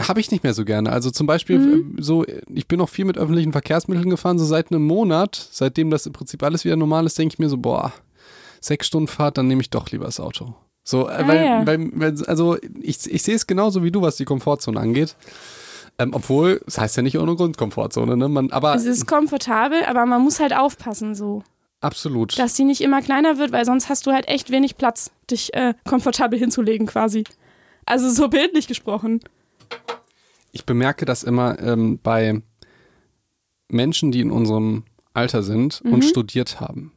habe 0.00 0.20
ich 0.20 0.30
nicht 0.30 0.44
mehr 0.44 0.54
so 0.54 0.64
gerne. 0.64 0.90
Also 0.92 1.10
zum 1.10 1.26
Beispiel 1.26 1.58
Mhm. 1.58 1.96
äh, 1.98 2.02
so, 2.02 2.24
ich 2.54 2.66
bin 2.68 2.80
auch 2.80 2.88
viel 2.88 3.04
mit 3.04 3.18
öffentlichen 3.18 3.52
Verkehrsmitteln 3.52 4.10
gefahren, 4.10 4.38
so 4.38 4.44
seit 4.44 4.70
einem 4.70 4.84
Monat, 4.86 5.48
seitdem 5.50 5.90
das 5.90 6.06
im 6.06 6.12
Prinzip 6.12 6.42
alles 6.42 6.64
wieder 6.64 6.76
normal 6.76 7.06
ist, 7.06 7.18
denke 7.18 7.34
ich 7.34 7.38
mir 7.38 7.48
so, 7.48 7.56
boah, 7.58 7.92
sechs 8.60 8.86
Stunden 8.86 9.08
Fahrt, 9.08 9.38
dann 9.38 9.46
nehme 9.48 9.60
ich 9.60 9.70
doch 9.70 9.90
lieber 9.90 10.04
das 10.06 10.20
Auto. 10.20 10.54
So, 10.84 11.08
Ah, 11.08 11.26
weil, 11.26 11.44
ja. 11.44 11.66
weil, 11.66 12.14
also 12.26 12.56
ich, 12.80 13.10
ich 13.12 13.22
sehe 13.22 13.34
es 13.34 13.46
genauso 13.46 13.82
wie 13.84 13.90
du, 13.90 14.00
was 14.02 14.16
die 14.16 14.24
Komfortzone 14.24 14.80
angeht. 14.80 15.16
Ähm, 15.98 16.10
obwohl, 16.14 16.60
es 16.66 16.78
heißt 16.78 16.96
ja 16.96 17.02
nicht 17.02 17.18
ohne 17.18 17.34
Grund 17.34 17.56
Komfortzone, 17.58 18.16
ne? 18.16 18.28
Man, 18.28 18.50
aber 18.52 18.74
Es 18.74 18.84
ist 18.86 19.06
komfortabel, 19.06 19.84
aber 19.84 20.06
man 20.06 20.22
muss 20.22 20.38
halt 20.40 20.56
aufpassen 20.56 21.14
so, 21.16 21.42
absolut. 21.80 22.38
dass 22.38 22.54
sie 22.56 22.64
nicht 22.64 22.80
immer 22.80 23.02
kleiner 23.02 23.36
wird, 23.36 23.50
weil 23.52 23.64
sonst 23.64 23.88
hast 23.88 24.06
du 24.06 24.12
halt 24.12 24.28
echt 24.28 24.50
wenig 24.50 24.76
Platz, 24.76 25.10
dich 25.30 25.52
äh, 25.54 25.74
komfortabel 25.88 26.38
hinzulegen 26.38 26.86
quasi. 26.86 27.24
Also 27.84 28.08
so 28.10 28.28
bildlich 28.28 28.68
gesprochen. 28.68 29.20
Ich 30.52 30.64
bemerke 30.64 31.04
das 31.04 31.22
immer 31.22 31.58
ähm, 31.60 31.98
bei 32.02 32.40
Menschen, 33.68 34.12
die 34.12 34.20
in 34.20 34.30
unserem 34.30 34.84
Alter 35.14 35.42
sind 35.42 35.82
und 35.84 36.04
studiert 36.04 36.60
haben. 36.60 36.92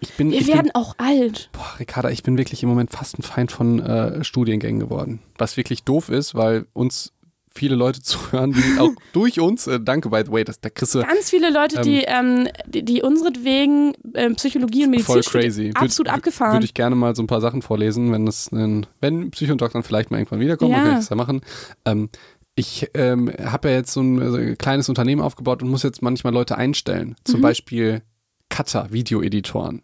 Ich 0.00 0.12
bin, 0.16 0.28
Mhm. 0.28 0.32
Wir 0.32 0.40
ich 0.40 0.46
werden 0.48 0.62
bin, 0.64 0.74
auch 0.74 0.94
alt. 0.98 1.50
boah, 1.52 1.74
Ricarda, 1.78 2.10
ich 2.10 2.22
bin 2.22 2.38
wirklich 2.38 2.62
im 2.62 2.68
Moment 2.68 2.90
fast 2.90 3.18
ein 3.18 3.22
Feind 3.22 3.50
von 3.50 3.80
äh, 3.80 4.22
Studiengängen 4.22 4.78
geworden. 4.80 5.20
Was 5.36 5.56
wirklich 5.56 5.82
doof 5.84 6.08
ist, 6.10 6.34
weil 6.34 6.66
uns 6.72 7.12
viele 7.54 7.74
Leute 7.74 8.00
zuhören, 8.02 8.52
die 8.52 8.78
auch 8.80 8.90
durch 9.12 9.40
uns, 9.40 9.66
äh, 9.66 9.80
danke 9.80 10.08
by 10.08 10.22
the 10.24 10.32
way, 10.32 10.44
das, 10.44 10.60
da 10.60 10.70
kriegst 10.70 10.94
du 10.94 11.00
Ganz 11.02 11.30
viele 11.30 11.50
Leute, 11.50 11.80
die, 11.82 12.04
ähm, 12.06 12.48
die, 12.66 12.84
die 12.84 13.02
unseretwegen 13.02 13.92
ähm, 14.14 14.36
Psychologie 14.36 14.84
und 14.84 14.90
Medizin 14.90 15.06
voll 15.14 15.22
crazy. 15.22 15.70
Absolut 15.74 16.06
Würde 16.08 16.12
abgefahren. 16.16 16.62
ich 16.62 16.74
gerne 16.74 16.94
mal 16.96 17.14
so 17.16 17.22
ein 17.22 17.26
paar 17.26 17.40
Sachen 17.40 17.62
vorlesen, 17.62 18.12
wenn 18.12 18.26
das, 18.26 18.50
ein- 18.52 18.86
wenn 19.00 19.30
Psychodoc 19.32 19.72
dann 19.72 19.82
vielleicht 19.82 20.10
mal 20.10 20.18
irgendwann 20.18 20.40
wiederkommt, 20.40 20.70
Ja. 20.70 20.76
dann 20.76 20.84
kann 20.86 20.92
ich 20.94 20.98
das 21.00 21.08
ja 21.10 21.16
machen. 21.16 21.40
Ähm, 21.84 22.08
ich 22.54 22.88
ähm, 22.94 23.32
habe 23.42 23.70
ja 23.70 23.76
jetzt 23.76 23.92
so 23.92 24.00
ein, 24.02 24.30
so 24.30 24.36
ein 24.36 24.58
kleines 24.58 24.88
Unternehmen 24.88 25.22
aufgebaut 25.22 25.62
und 25.62 25.70
muss 25.70 25.82
jetzt 25.82 26.02
manchmal 26.02 26.32
Leute 26.32 26.56
einstellen. 26.58 27.16
Zum 27.24 27.38
Mhm. 27.40 27.42
Beispiel 27.42 28.02
Cutter, 28.50 28.88
Videoeditoren. 28.90 29.82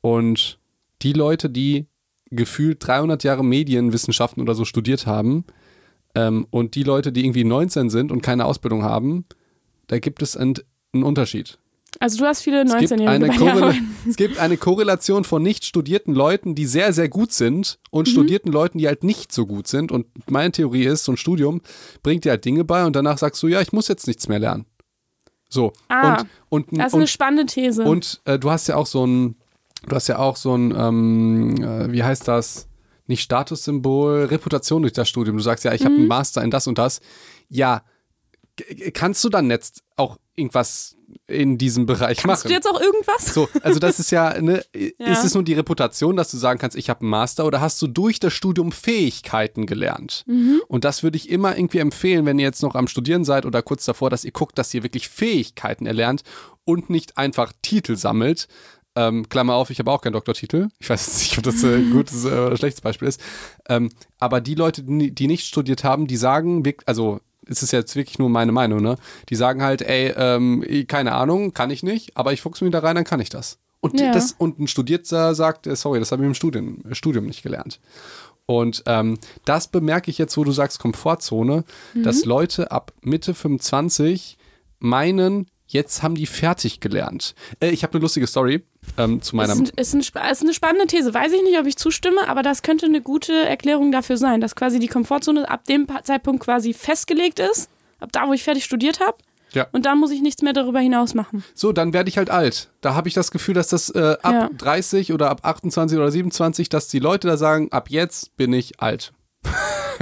Und 0.00 0.58
die 1.02 1.12
Leute, 1.12 1.50
die 1.50 1.86
gefühlt 2.30 2.86
300 2.86 3.24
Jahre 3.24 3.44
Medienwissenschaften 3.44 4.42
oder 4.42 4.54
so 4.54 4.64
studiert 4.64 5.06
haben 5.06 5.44
ähm, 6.14 6.46
und 6.50 6.74
die 6.74 6.82
Leute, 6.82 7.12
die 7.12 7.24
irgendwie 7.24 7.44
19 7.44 7.90
sind 7.90 8.12
und 8.12 8.22
keine 8.22 8.44
Ausbildung 8.44 8.82
haben, 8.82 9.24
da 9.86 9.98
gibt 9.98 10.22
es 10.22 10.36
einen, 10.36 10.54
einen 10.92 11.02
Unterschied. 11.02 11.58
also 11.98 12.18
du 12.18 12.24
hast 12.24 12.42
viele 12.42 12.62
Es 12.62 12.76
gibt, 12.76 12.92
19-Jährige 12.92 13.10
eine 13.10 13.26
bei 13.26 13.32
dir 13.32 13.38
Korrela 13.38 13.66
arbeiten. 13.66 13.96
es 14.08 14.16
gibt 14.16 14.38
eine 14.38 14.56
Korrelation 14.56 15.24
von 15.24 15.42
nicht 15.42 15.64
studierten 15.64 16.14
Leuten, 16.14 16.54
die 16.54 16.66
sehr, 16.66 16.92
sehr 16.92 17.08
gut 17.08 17.32
sind 17.32 17.78
und 17.90 18.08
studierten 18.08 18.52
Leuten, 18.52 18.78
die 18.78 18.86
halt 18.86 19.04
nicht 19.04 19.32
so 19.32 19.46
gut 19.46 19.66
sind. 19.66 19.92
Und 19.92 20.06
meine 20.30 20.52
Theorie 20.52 20.84
ist, 20.84 21.04
so 21.04 21.12
ein 21.12 21.16
Studium 21.16 21.60
bringt 22.02 22.24
dir 22.24 22.30
halt 22.30 22.44
Dinge 22.44 22.64
bei 22.64 22.84
und 22.84 22.94
danach 22.96 23.18
sagst 23.18 23.42
du, 23.42 23.48
ja, 23.48 23.60
ich 23.60 23.72
muss 23.72 23.88
jetzt 23.88 24.06
nichts 24.06 24.28
mehr 24.28 24.38
lernen. 24.38 24.66
So. 25.48 25.72
Ah, 25.88 26.22
und, 26.48 26.68
und, 26.68 26.78
Das 26.78 26.88
ist 26.88 26.94
eine 26.94 27.02
und, 27.02 27.08
spannende 27.08 27.46
These. 27.46 27.82
und 27.82 28.20
äh, 28.24 28.38
du 28.38 28.50
hast 28.50 28.68
ja 28.68 28.76
auch 28.76 28.86
so 28.86 29.04
ein, 29.04 29.34
du 29.88 29.96
hast 29.96 30.06
ja 30.06 30.18
auch 30.18 30.36
so 30.36 30.54
ein, 30.54 30.72
ähm, 30.76 31.62
äh, 31.62 31.92
wie 31.92 32.04
heißt 32.04 32.28
das? 32.28 32.68
Nicht 33.10 33.22
Statussymbol, 33.22 34.24
Reputation 34.26 34.82
durch 34.82 34.92
das 34.94 35.08
Studium. 35.08 35.36
Du 35.36 35.42
sagst 35.42 35.64
ja, 35.64 35.74
ich 35.74 35.82
habe 35.84 35.94
Mhm. 35.94 36.00
einen 36.00 36.08
Master 36.08 36.42
in 36.42 36.50
das 36.50 36.66
und 36.66 36.78
das. 36.78 37.00
Ja, 37.48 37.82
kannst 38.94 39.22
du 39.24 39.28
dann 39.28 39.50
jetzt 39.50 39.82
auch 39.96 40.18
irgendwas 40.36 40.96
in 41.26 41.58
diesem 41.58 41.86
Bereich 41.86 42.18
Kannst 42.18 42.44
machen? 42.44 42.48
du 42.48 42.54
jetzt 42.54 42.68
auch 42.68 42.80
irgendwas? 42.80 43.34
So, 43.34 43.48
also 43.62 43.80
das 43.80 43.98
ist 43.98 44.10
ja, 44.12 44.40
ne, 44.40 44.62
Ja. 44.98 45.06
ist 45.12 45.24
es 45.24 45.34
nur 45.34 45.42
die 45.42 45.54
Reputation, 45.54 46.14
dass 46.16 46.30
du 46.30 46.36
sagen 46.36 46.60
kannst, 46.60 46.76
ich 46.76 46.88
habe 46.88 47.00
einen 47.00 47.10
Master 47.10 47.46
oder 47.46 47.60
hast 47.60 47.80
du 47.82 47.88
durch 47.88 48.20
das 48.20 48.32
Studium 48.32 48.70
Fähigkeiten 48.70 49.66
gelernt? 49.66 50.22
Mhm. 50.26 50.60
Und 50.68 50.84
das 50.84 51.02
würde 51.02 51.16
ich 51.16 51.28
immer 51.30 51.56
irgendwie 51.56 51.78
empfehlen, 51.78 52.26
wenn 52.26 52.38
ihr 52.38 52.44
jetzt 52.44 52.62
noch 52.62 52.74
am 52.76 52.86
Studieren 52.86 53.24
seid 53.24 53.44
oder 53.44 53.60
kurz 53.62 53.84
davor, 53.86 54.08
dass 54.08 54.24
ihr 54.24 54.30
guckt, 54.32 54.56
dass 54.58 54.72
ihr 54.72 54.82
wirklich 54.84 55.08
Fähigkeiten 55.08 55.86
erlernt 55.86 56.22
und 56.64 56.90
nicht 56.90 57.18
einfach 57.18 57.52
Titel 57.62 57.96
sammelt. 57.96 58.46
Ähm, 58.96 59.28
Klammer 59.28 59.54
auf, 59.54 59.70
ich 59.70 59.78
habe 59.78 59.90
auch 59.92 60.00
keinen 60.02 60.14
Doktortitel. 60.14 60.68
Ich 60.80 60.90
weiß 60.90 61.18
nicht, 61.20 61.38
ob 61.38 61.44
das 61.44 61.62
äh, 61.62 61.76
ein 61.76 61.90
gutes 61.92 62.24
äh, 62.24 62.28
oder 62.28 62.56
schlechtes 62.56 62.80
Beispiel 62.80 63.08
ist. 63.08 63.20
Ähm, 63.68 63.90
aber 64.18 64.40
die 64.40 64.54
Leute, 64.56 64.82
die, 64.82 65.26
nicht 65.28 65.46
studiert 65.46 65.84
haben, 65.84 66.06
die 66.08 66.16
sagen, 66.16 66.62
also 66.86 67.20
es 67.46 67.62
ist 67.62 67.72
jetzt 67.72 67.94
wirklich 67.96 68.18
nur 68.18 68.28
meine 68.30 68.52
Meinung, 68.52 68.82
ne? 68.82 68.96
Die 69.28 69.34
sagen 69.36 69.62
halt, 69.62 69.82
ey, 69.82 70.12
ähm, 70.16 70.64
keine 70.88 71.12
Ahnung, 71.12 71.54
kann 71.54 71.70
ich 71.70 71.82
nicht, 71.82 72.16
aber 72.16 72.32
ich 72.32 72.42
fuchse 72.42 72.64
mich 72.64 72.72
da 72.72 72.80
rein, 72.80 72.96
dann 72.96 73.04
kann 73.04 73.20
ich 73.20 73.28
das. 73.28 73.58
Und, 73.80 73.98
Ja. 73.98 74.12
das, 74.12 74.32
und 74.36 74.58
ein 74.58 74.68
Studierter 74.68 75.34
sagt, 75.34 75.66
äh, 75.66 75.74
sorry, 75.76 76.00
das 76.00 76.12
habe 76.12 76.22
ich 76.22 76.26
im 76.26 76.34
Studium, 76.34 76.82
Studium 76.92 77.26
nicht 77.26 77.42
gelernt. 77.42 77.80
Und 78.46 78.82
ähm, 78.86 79.18
das 79.44 79.68
bemerke 79.68 80.10
ich 80.10 80.18
jetzt, 80.18 80.36
wo 80.36 80.42
du 80.44 80.50
sagst 80.52 80.80
Komfortzone, 80.80 81.64
Mhm. 81.94 82.02
dass 82.02 82.24
Leute 82.24 82.72
ab 82.72 82.92
Mitte 83.02 83.34
25 83.34 84.36
meinen, 84.80 85.46
jetzt 85.72 86.02
haben 86.02 86.14
die 86.14 86.26
fertig 86.26 86.80
gelernt. 86.80 87.34
Äh, 87.60 87.70
ich 87.70 87.82
habe 87.82 87.94
eine 87.94 88.02
lustige 88.02 88.26
Story 88.26 88.64
ähm, 88.98 89.22
zu 89.22 89.36
meiner. 89.36 89.52
Ist, 89.52 89.60
ein, 89.94 90.00
ist, 90.00 90.16
ein, 90.16 90.30
ist 90.30 90.42
eine 90.42 90.54
spannende 90.54 90.86
These. 90.86 91.12
Weiß 91.14 91.32
ich 91.32 91.42
nicht, 91.42 91.58
ob 91.58 91.66
ich 91.66 91.76
zustimme, 91.76 92.28
aber 92.28 92.42
das 92.42 92.62
könnte 92.62 92.86
eine 92.86 93.00
gute 93.00 93.32
Erklärung 93.32 93.92
dafür 93.92 94.16
sein, 94.16 94.40
dass 94.40 94.54
quasi 94.54 94.78
die 94.78 94.88
Komfortzone 94.88 95.48
ab 95.48 95.64
dem 95.64 95.86
Zeitpunkt 96.04 96.44
quasi 96.44 96.72
festgelegt 96.72 97.38
ist, 97.40 97.68
ab 98.00 98.10
da, 98.12 98.26
wo 98.28 98.32
ich 98.32 98.42
fertig 98.42 98.64
studiert 98.64 99.00
habe. 99.00 99.16
Ja. 99.52 99.66
Und 99.72 99.84
dann 99.84 99.98
muss 99.98 100.12
ich 100.12 100.22
nichts 100.22 100.42
mehr 100.42 100.52
darüber 100.52 100.78
hinaus 100.78 101.14
machen. 101.14 101.42
So, 101.54 101.72
dann 101.72 101.92
werde 101.92 102.08
ich 102.08 102.18
halt 102.18 102.30
alt. 102.30 102.70
Da 102.82 102.94
habe 102.94 103.08
ich 103.08 103.14
das 103.14 103.30
Gefühl, 103.32 103.54
dass 103.54 103.68
das 103.68 103.90
äh, 103.90 104.16
ab 104.22 104.32
Ja. 104.32 104.50
30 104.56 105.12
oder 105.12 105.28
ab 105.28 105.40
28 105.42 105.98
oder 105.98 106.10
27, 106.10 106.68
dass 106.68 106.86
die 106.86 107.00
Leute 107.00 107.26
da 107.26 107.36
sagen, 107.36 107.72
ab 107.72 107.90
jetzt 107.90 108.36
bin 108.36 108.52
ich 108.52 108.80
alt. 108.80 109.12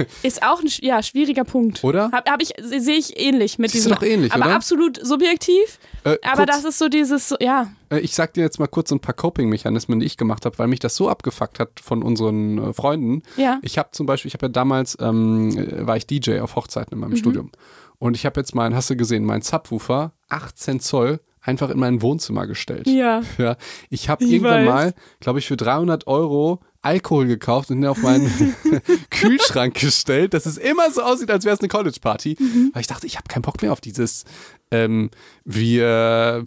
Ist 0.23 0.43
auch 0.43 0.61
ein 0.61 0.69
ja, 0.81 1.01
schwieriger 1.03 1.43
Punkt. 1.43 1.83
Oder? 1.83 2.09
Hab, 2.11 2.29
hab 2.29 2.41
ich, 2.41 2.53
sehe 2.61 2.97
ich 2.97 3.19
ähnlich 3.19 3.59
mit 3.59 3.71
Siehst 3.71 3.85
diesem. 3.85 3.95
doch 3.95 4.03
ähnlich, 4.03 4.33
aber 4.33 4.45
oder? 4.45 4.55
absolut 4.55 4.99
subjektiv. 5.05 5.79
Äh, 6.03 6.17
Aber 6.23 6.45
kurz- 6.45 6.47
das 6.47 6.65
ist 6.65 6.79
so 6.79 6.87
dieses, 6.89 7.33
ja. 7.39 7.67
Äh, 7.89 7.99
Ich 7.99 8.15
sag 8.15 8.33
dir 8.33 8.41
jetzt 8.41 8.59
mal 8.59 8.67
kurz 8.67 8.89
so 8.89 8.95
ein 8.95 8.99
paar 8.99 9.13
Coping-Mechanismen, 9.15 9.99
die 9.99 10.05
ich 10.05 10.17
gemacht 10.17 10.45
habe, 10.45 10.57
weil 10.59 10.67
mich 10.67 10.79
das 10.79 10.95
so 10.95 11.09
abgefuckt 11.09 11.59
hat 11.59 11.79
von 11.81 12.03
unseren 12.03 12.57
äh, 12.69 12.73
Freunden. 12.73 13.23
Ja. 13.37 13.59
Ich 13.61 13.77
habe 13.77 13.89
zum 13.91 14.05
Beispiel, 14.05 14.29
ich 14.29 14.33
habe 14.33 14.45
ja 14.45 14.49
damals, 14.51 14.97
ähm, 15.01 15.49
äh, 15.57 15.85
war 15.85 15.97
ich 15.97 16.07
DJ 16.07 16.39
auf 16.39 16.55
Hochzeiten 16.55 16.93
in 16.93 16.99
meinem 16.99 17.11
Mhm. 17.11 17.17
Studium. 17.17 17.51
Und 17.97 18.15
ich 18.15 18.25
habe 18.25 18.39
jetzt 18.39 18.55
meinen, 18.55 18.75
hast 18.75 18.89
du 18.89 18.95
gesehen, 18.95 19.25
meinen 19.25 19.41
Subwoofer, 19.41 20.13
18 20.29 20.79
Zoll, 20.79 21.19
einfach 21.41 21.69
in 21.69 21.79
mein 21.79 22.01
Wohnzimmer 22.01 22.47
gestellt. 22.47 22.87
Ja. 22.87 23.21
Ja, 23.37 23.57
ich 23.89 24.07
habe 24.09 24.23
irgendwann 24.23 24.65
weiß. 24.65 24.73
mal, 24.73 24.93
glaube 25.19 25.39
ich, 25.39 25.47
für 25.47 25.57
300 25.57 26.07
Euro 26.07 26.59
Alkohol 26.81 27.27
gekauft 27.27 27.69
und 27.71 27.77
ihn 27.79 27.85
auf 27.85 28.01
meinen 28.01 28.55
Kühlschrank 29.09 29.73
gestellt, 29.79 30.33
dass 30.33 30.45
es 30.45 30.57
immer 30.57 30.91
so 30.91 31.01
aussieht, 31.01 31.29
als 31.31 31.45
wäre 31.45 31.53
es 31.55 31.59
eine 31.59 31.67
College-Party. 31.69 32.37
Mhm. 32.39 32.69
Weil 32.73 32.81
ich 32.81 32.87
dachte, 32.87 33.05
ich 33.07 33.17
habe 33.17 33.27
keinen 33.27 33.41
Bock 33.41 33.61
mehr 33.61 33.71
auf 33.73 33.81
dieses, 33.81 34.23
ähm, 34.71 35.09
wir 35.43 36.45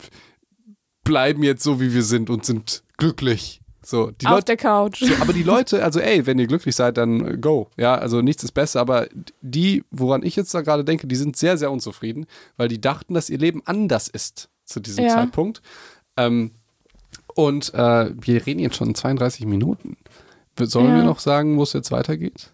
bleiben 1.04 1.42
jetzt 1.42 1.62
so, 1.62 1.80
wie 1.80 1.92
wir 1.92 2.02
sind 2.02 2.30
und 2.30 2.44
sind 2.44 2.82
glücklich. 2.96 3.60
So, 3.84 4.12
die 4.12 4.26
Auf 4.26 4.32
Leute, 4.34 4.44
der 4.44 4.56
Couch. 4.58 5.00
so, 5.00 5.12
aber 5.20 5.32
die 5.32 5.42
Leute, 5.42 5.82
also 5.82 5.98
ey, 5.98 6.24
wenn 6.24 6.38
ihr 6.38 6.46
glücklich 6.46 6.76
seid, 6.76 6.96
dann 6.96 7.40
go. 7.40 7.68
Ja, 7.76 7.96
also 7.96 8.22
nichts 8.22 8.44
ist 8.44 8.52
besser, 8.52 8.80
aber 8.80 9.08
die, 9.40 9.82
woran 9.90 10.22
ich 10.22 10.36
jetzt 10.36 10.54
da 10.54 10.60
gerade 10.60 10.84
denke, 10.84 11.08
die 11.08 11.16
sind 11.16 11.36
sehr, 11.36 11.58
sehr 11.58 11.72
unzufrieden, 11.72 12.26
weil 12.56 12.68
die 12.68 12.80
dachten, 12.80 13.12
dass 13.14 13.28
ihr 13.28 13.38
Leben 13.38 13.60
anders 13.64 14.06
ist 14.06 14.50
zu 14.64 14.78
diesem 14.78 15.04
Ja. 15.06 15.14
Zeitpunkt. 15.14 15.62
Ähm, 16.16 16.52
und 17.34 17.74
äh, 17.74 18.10
wir 18.14 18.46
reden 18.46 18.60
jetzt 18.60 18.76
schon 18.76 18.94
32 18.94 19.46
Minuten. 19.46 19.96
Sollen 20.58 20.90
Ja. 20.90 20.96
wir 20.96 21.04
noch 21.04 21.18
sagen, 21.18 21.56
wo 21.58 21.62
es 21.62 21.72
jetzt 21.72 21.90
weitergeht? 21.90 22.50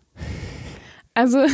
Also. 1.15 1.39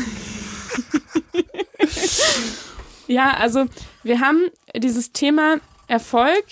ja, 3.06 3.34
also 3.38 3.66
wir 4.02 4.20
haben 4.20 4.40
dieses 4.76 5.12
Thema 5.12 5.56
Erfolg 5.88 6.44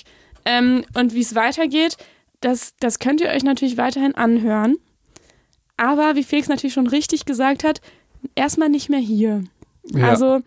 ähm, 0.45 0.85
und 0.95 1.15
wie 1.15 1.21
es 1.21 1.35
weitergeht, 1.35 1.97
das, 2.41 2.75
das 2.81 2.99
könnt 2.99 3.21
ihr 3.21 3.29
euch 3.29 3.45
natürlich 3.45 3.77
weiterhin 3.77 4.15
anhören. 4.15 4.77
Aber 5.77 6.17
wie 6.17 6.25
Felix 6.25 6.49
natürlich 6.49 6.75
schon 6.75 6.87
richtig 6.87 7.25
gesagt 7.25 7.65
hat, 7.65 7.81
erstmal 8.35 8.69
nicht 8.69 8.89
mehr 8.89 8.99
hier. 9.01 9.45
Ja. 9.85 10.11
Also 10.11 10.41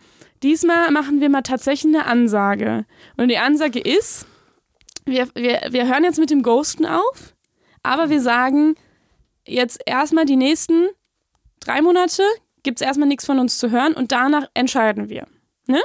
diesmal 0.43 0.91
machen 0.91 1.21
wir 1.21 1.29
mal 1.29 1.41
tatsächlich 1.41 1.93
eine 1.93 2.05
Ansage. 2.05 2.85
Und 3.17 3.29
die 3.29 3.37
Ansage 3.37 3.79
ist, 3.79 4.25
wir, 5.05 5.27
wir, 5.35 5.61
wir 5.69 5.87
hören 5.87 6.03
jetzt 6.03 6.19
mit 6.19 6.29
dem 6.29 6.43
Ghosten 6.43 6.85
auf, 6.85 7.33
aber 7.83 8.09
wir 8.09 8.21
sagen 8.21 8.75
jetzt 9.47 9.81
erstmal 9.85 10.25
die 10.25 10.35
nächsten 10.35 10.87
drei 11.59 11.81
Monate 11.81 12.23
gibt 12.63 12.81
es 12.81 12.85
erstmal 12.87 13.07
nichts 13.07 13.25
von 13.25 13.39
uns 13.39 13.57
zu 13.57 13.71
hören 13.71 13.93
und 13.93 14.11
danach 14.11 14.49
entscheiden 14.53 15.09
wir. 15.09 15.27
Ne? 15.67 15.81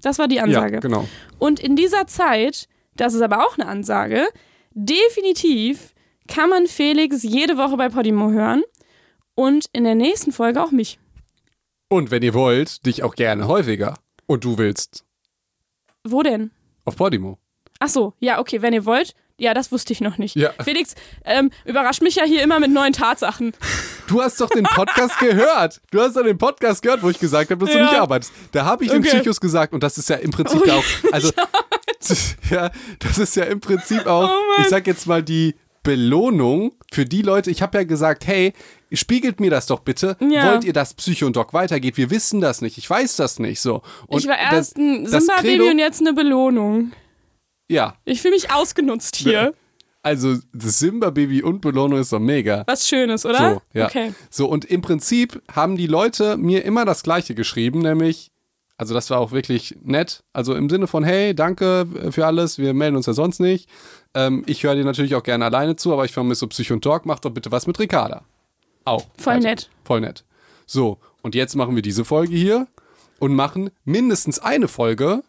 Das 0.00 0.18
war 0.18 0.28
die 0.28 0.40
Ansage. 0.40 0.74
Ja, 0.74 0.80
genau. 0.80 1.08
Und 1.38 1.60
in 1.60 1.76
dieser 1.76 2.06
Zeit, 2.06 2.68
das 2.96 3.14
ist 3.14 3.22
aber 3.22 3.46
auch 3.46 3.58
eine 3.58 3.66
Ansage, 3.66 4.28
definitiv 4.72 5.94
kann 6.28 6.48
man 6.48 6.66
Felix 6.66 7.22
jede 7.22 7.56
Woche 7.56 7.76
bei 7.76 7.88
Podimo 7.88 8.30
hören 8.30 8.62
und 9.34 9.66
in 9.72 9.84
der 9.84 9.94
nächsten 9.94 10.32
Folge 10.32 10.62
auch 10.62 10.70
mich. 10.70 10.98
Und 11.88 12.10
wenn 12.10 12.22
ihr 12.22 12.34
wollt, 12.34 12.86
dich 12.86 13.02
auch 13.02 13.16
gerne 13.16 13.48
häufiger. 13.48 13.94
Und 14.26 14.44
du 14.44 14.58
willst 14.58 15.04
Wo 16.04 16.22
denn? 16.22 16.52
auf 16.84 16.96
Podimo. 16.96 17.38
Ach 17.80 17.88
so, 17.88 18.14
ja, 18.20 18.38
okay, 18.38 18.62
wenn 18.62 18.72
ihr 18.72 18.84
wollt. 18.84 19.14
Ja, 19.40 19.54
das 19.54 19.72
wusste 19.72 19.92
ich 19.94 20.00
noch 20.02 20.18
nicht. 20.18 20.36
Ja. 20.36 20.50
Felix 20.62 20.94
ähm, 21.24 21.50
überrascht 21.64 22.02
mich 22.02 22.16
ja 22.16 22.24
hier 22.24 22.42
immer 22.42 22.60
mit 22.60 22.70
neuen 22.70 22.92
Tatsachen. 22.92 23.52
Du 24.06 24.20
hast 24.22 24.40
doch 24.40 24.50
den 24.50 24.64
Podcast 24.64 25.18
gehört. 25.20 25.80
Du 25.90 26.00
hast 26.00 26.14
doch 26.16 26.22
den 26.22 26.36
Podcast 26.38 26.82
gehört, 26.82 27.02
wo 27.02 27.08
ich 27.08 27.18
gesagt 27.18 27.50
habe, 27.50 27.64
dass 27.64 27.72
du 27.74 27.78
Ja. 27.80 27.86
nicht 27.90 27.98
arbeitest. 28.00 28.32
Da 28.52 28.66
habe 28.66 28.84
ich 28.84 28.90
den 28.90 29.00
Okay. 29.00 29.16
Psychos 29.16 29.40
gesagt 29.40 29.72
und 29.72 29.82
das 29.82 29.96
ist 29.98 30.08
ja 30.10 30.16
im 30.16 30.30
Prinzip 30.30 30.60
Oh, 30.66 30.70
auch, 30.70 30.84
also 31.12 31.30
ja, 32.50 32.70
das 32.98 33.18
ist 33.18 33.34
ja 33.36 33.44
im 33.44 33.60
Prinzip 33.60 34.06
auch, 34.06 34.28
Oh 34.30 34.60
ich 34.60 34.68
sag 34.68 34.86
jetzt 34.86 35.06
mal 35.06 35.22
die 35.22 35.54
Belohnung 35.82 36.72
für 36.92 37.06
die 37.06 37.22
Leute. 37.22 37.50
Ich 37.50 37.62
habe 37.62 37.78
ja 37.78 37.84
gesagt, 37.84 38.26
hey, 38.26 38.52
spiegelt 38.92 39.40
mir 39.40 39.50
das 39.50 39.66
doch 39.66 39.80
bitte. 39.80 40.16
Ja. 40.20 40.52
Wollt 40.52 40.64
ihr, 40.64 40.72
dass 40.74 40.92
Psycho 40.94 41.24
und 41.26 41.36
Doc 41.36 41.54
weitergeht? 41.54 41.96
Wir 41.96 42.10
wissen 42.10 42.40
das 42.42 42.60
nicht. 42.60 42.76
Ich 42.78 42.88
weiß 42.90 43.16
das 43.16 43.38
nicht. 43.38 43.60
So. 43.60 43.82
Und 44.06 44.20
ich 44.20 44.28
war 44.28 44.36
das- 44.36 44.52
erst 44.52 44.76
ein 44.76 45.04
das 45.04 45.12
Simba-Baby 45.24 45.48
Credo- 45.58 45.70
und 45.70 45.78
jetzt 45.78 46.00
eine 46.00 46.12
Belohnung. 46.12 46.92
Ja, 47.70 47.94
Ich 48.04 48.20
fühle 48.20 48.34
mich 48.34 48.52
ausgenutzt 48.52 49.16
hier. 49.16 49.54
also 50.02 50.36
das 50.52 50.78
Simba-Baby 50.80 51.42
und 51.42 51.60
Belohnung 51.60 51.98
ist 52.00 52.12
doch 52.12 52.18
mega. 52.18 52.64
Was 52.66 52.88
Schönes, 52.88 53.24
oder? 53.24 53.54
So, 53.54 53.62
ja. 53.78 53.86
Okay. 53.86 54.12
So, 54.28 54.48
und 54.48 54.64
im 54.64 54.82
Prinzip 54.82 55.40
haben 55.54 55.76
die 55.76 55.86
Leute 55.86 56.36
mir 56.36 56.64
immer 56.64 56.84
das 56.84 57.02
Gleiche 57.02 57.34
geschrieben, 57.34 57.80
nämlich, 57.80 58.30
also 58.76 58.92
das 58.94 59.08
war 59.10 59.18
auch 59.20 59.30
wirklich 59.32 59.76
nett. 59.84 60.24
Also 60.32 60.54
im 60.54 60.68
Sinne 60.68 60.86
von, 60.86 61.04
hey, 61.04 61.34
danke 61.34 61.86
für 62.10 62.26
alles, 62.26 62.58
wir 62.58 62.74
melden 62.74 62.96
uns 62.96 63.06
ja 63.06 63.12
sonst 63.12 63.38
nicht. 63.40 63.68
Ähm, 64.14 64.42
ich 64.46 64.64
höre 64.64 64.74
dir 64.74 64.84
natürlich 64.84 65.14
auch 65.14 65.22
gerne 65.22 65.44
alleine 65.44 65.76
zu, 65.76 65.92
aber 65.92 66.04
ich 66.04 66.12
vermisse 66.12 66.40
so 66.40 66.46
Psycho 66.48 66.74
und 66.74 66.82
Talk, 66.82 67.06
mach 67.06 67.20
doch 67.20 67.30
bitte 67.30 67.52
was 67.52 67.66
mit 67.68 67.78
Ricarda. 67.78 68.24
Auch. 68.84 69.06
Voll 69.18 69.34
Also, 69.34 69.46
nett. 69.48 69.70
Voll 69.84 70.00
nett. 70.00 70.24
So, 70.66 70.98
und 71.22 71.34
jetzt 71.36 71.54
machen 71.54 71.74
wir 71.76 71.82
diese 71.82 72.04
Folge 72.04 72.34
hier. 72.34 72.66
und 73.20 73.34
machen 73.34 73.70
mindestens 73.84 74.38
eine 74.38 74.66
Folge 74.66 75.22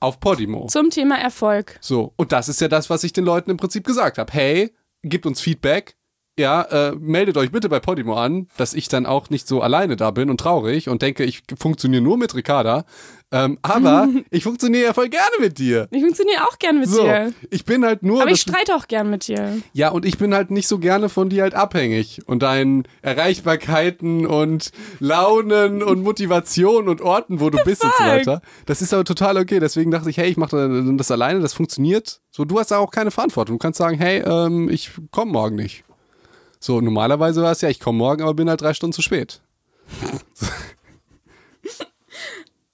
auf 0.00 0.20
Podimo. 0.20 0.66
Zum 0.68 0.90
Thema 0.90 1.18
Erfolg. 1.18 1.78
So, 1.80 2.12
und 2.16 2.32
das 2.32 2.48
ist 2.48 2.60
ja 2.60 2.68
das, 2.68 2.88
was 2.88 3.04
ich 3.04 3.12
den 3.12 3.24
Leuten 3.24 3.50
im 3.50 3.56
Prinzip 3.56 3.84
gesagt 3.84 4.18
habe. 4.18 4.32
Hey, 4.32 4.74
gebt 5.02 5.26
uns 5.26 5.40
Feedback. 5.40 5.97
Ja, 6.38 6.62
äh, 6.62 6.94
meldet 6.96 7.36
euch 7.36 7.50
bitte 7.50 7.68
bei 7.68 7.80
Podimo 7.80 8.14
an, 8.14 8.46
dass 8.56 8.72
ich 8.72 8.86
dann 8.88 9.06
auch 9.06 9.28
nicht 9.28 9.48
so 9.48 9.60
alleine 9.60 9.96
da 9.96 10.12
bin 10.12 10.30
und 10.30 10.38
traurig 10.38 10.88
und 10.88 11.02
denke, 11.02 11.24
ich 11.24 11.42
funktioniere 11.58 12.00
nur 12.02 12.16
mit 12.16 12.34
Ricarda. 12.36 12.84
Ähm, 13.30 13.58
aber 13.60 14.08
ich 14.30 14.44
funktioniere 14.44 14.84
ja 14.84 14.94
voll 14.94 15.08
gerne 15.08 15.34
mit 15.40 15.58
dir. 15.58 15.88
Ich 15.90 16.00
funktioniere 16.00 16.44
auch 16.48 16.58
gern 16.58 16.78
mit 16.78 16.88
So, 16.88 17.02
dir. 17.02 17.32
ich 17.50 17.64
bin 17.64 17.84
halt 17.84 18.02
nur. 18.04 18.22
Aber 18.22 18.30
ich 18.30 18.40
streite 18.40 18.74
auch 18.76 18.86
gern 18.86 19.10
mit 19.10 19.26
dir. 19.26 19.58
ja, 19.72 19.88
und 19.90 20.06
ich 20.06 20.16
bin 20.16 20.32
halt 20.32 20.50
nicht 20.52 20.68
so 20.68 20.78
gerne 20.78 21.08
von 21.08 21.28
dir 21.28 21.42
halt 21.42 21.54
abhängig 21.54 22.20
und 22.26 22.42
deinen 22.42 22.84
Erreichbarkeiten 23.02 24.24
und 24.26 24.70
Launen 25.00 25.82
und 25.82 26.02
Motivation 26.02 26.88
und 26.88 27.00
Orten, 27.00 27.40
wo 27.40 27.50
du 27.50 27.58
bist 27.64 27.82
und 27.84 27.92
so 27.98 28.04
weiter. 28.04 28.40
Das 28.66 28.80
ist 28.80 28.94
aber 28.94 29.04
total 29.04 29.36
okay. 29.38 29.60
Deswegen 29.60 29.90
dachte 29.90 30.08
ich, 30.08 30.16
hey, 30.18 30.30
ich 30.30 30.36
mache 30.36 30.94
das 30.96 31.10
alleine, 31.10 31.40
das 31.40 31.52
funktioniert. 31.52 32.20
So, 32.30 32.44
du 32.44 32.58
hast 32.58 32.70
da 32.70 32.78
auch 32.78 32.90
keine 32.92 33.10
Verantwortung. 33.10 33.56
Du 33.56 33.62
kannst 33.62 33.78
sagen, 33.78 33.98
hey, 33.98 34.22
ähm, 34.24 34.68
ich 34.70 34.90
komme 35.10 35.32
morgen 35.32 35.56
nicht. 35.56 35.84
So, 36.60 36.80
normalerweise 36.80 37.42
war 37.42 37.52
es 37.52 37.60
ja, 37.60 37.68
ich 37.68 37.80
komme 37.80 37.98
morgen, 37.98 38.22
aber 38.22 38.34
bin 38.34 38.48
halt 38.50 38.60
drei 38.60 38.74
Stunden 38.74 38.92
zu 38.92 39.02
spät. 39.02 39.40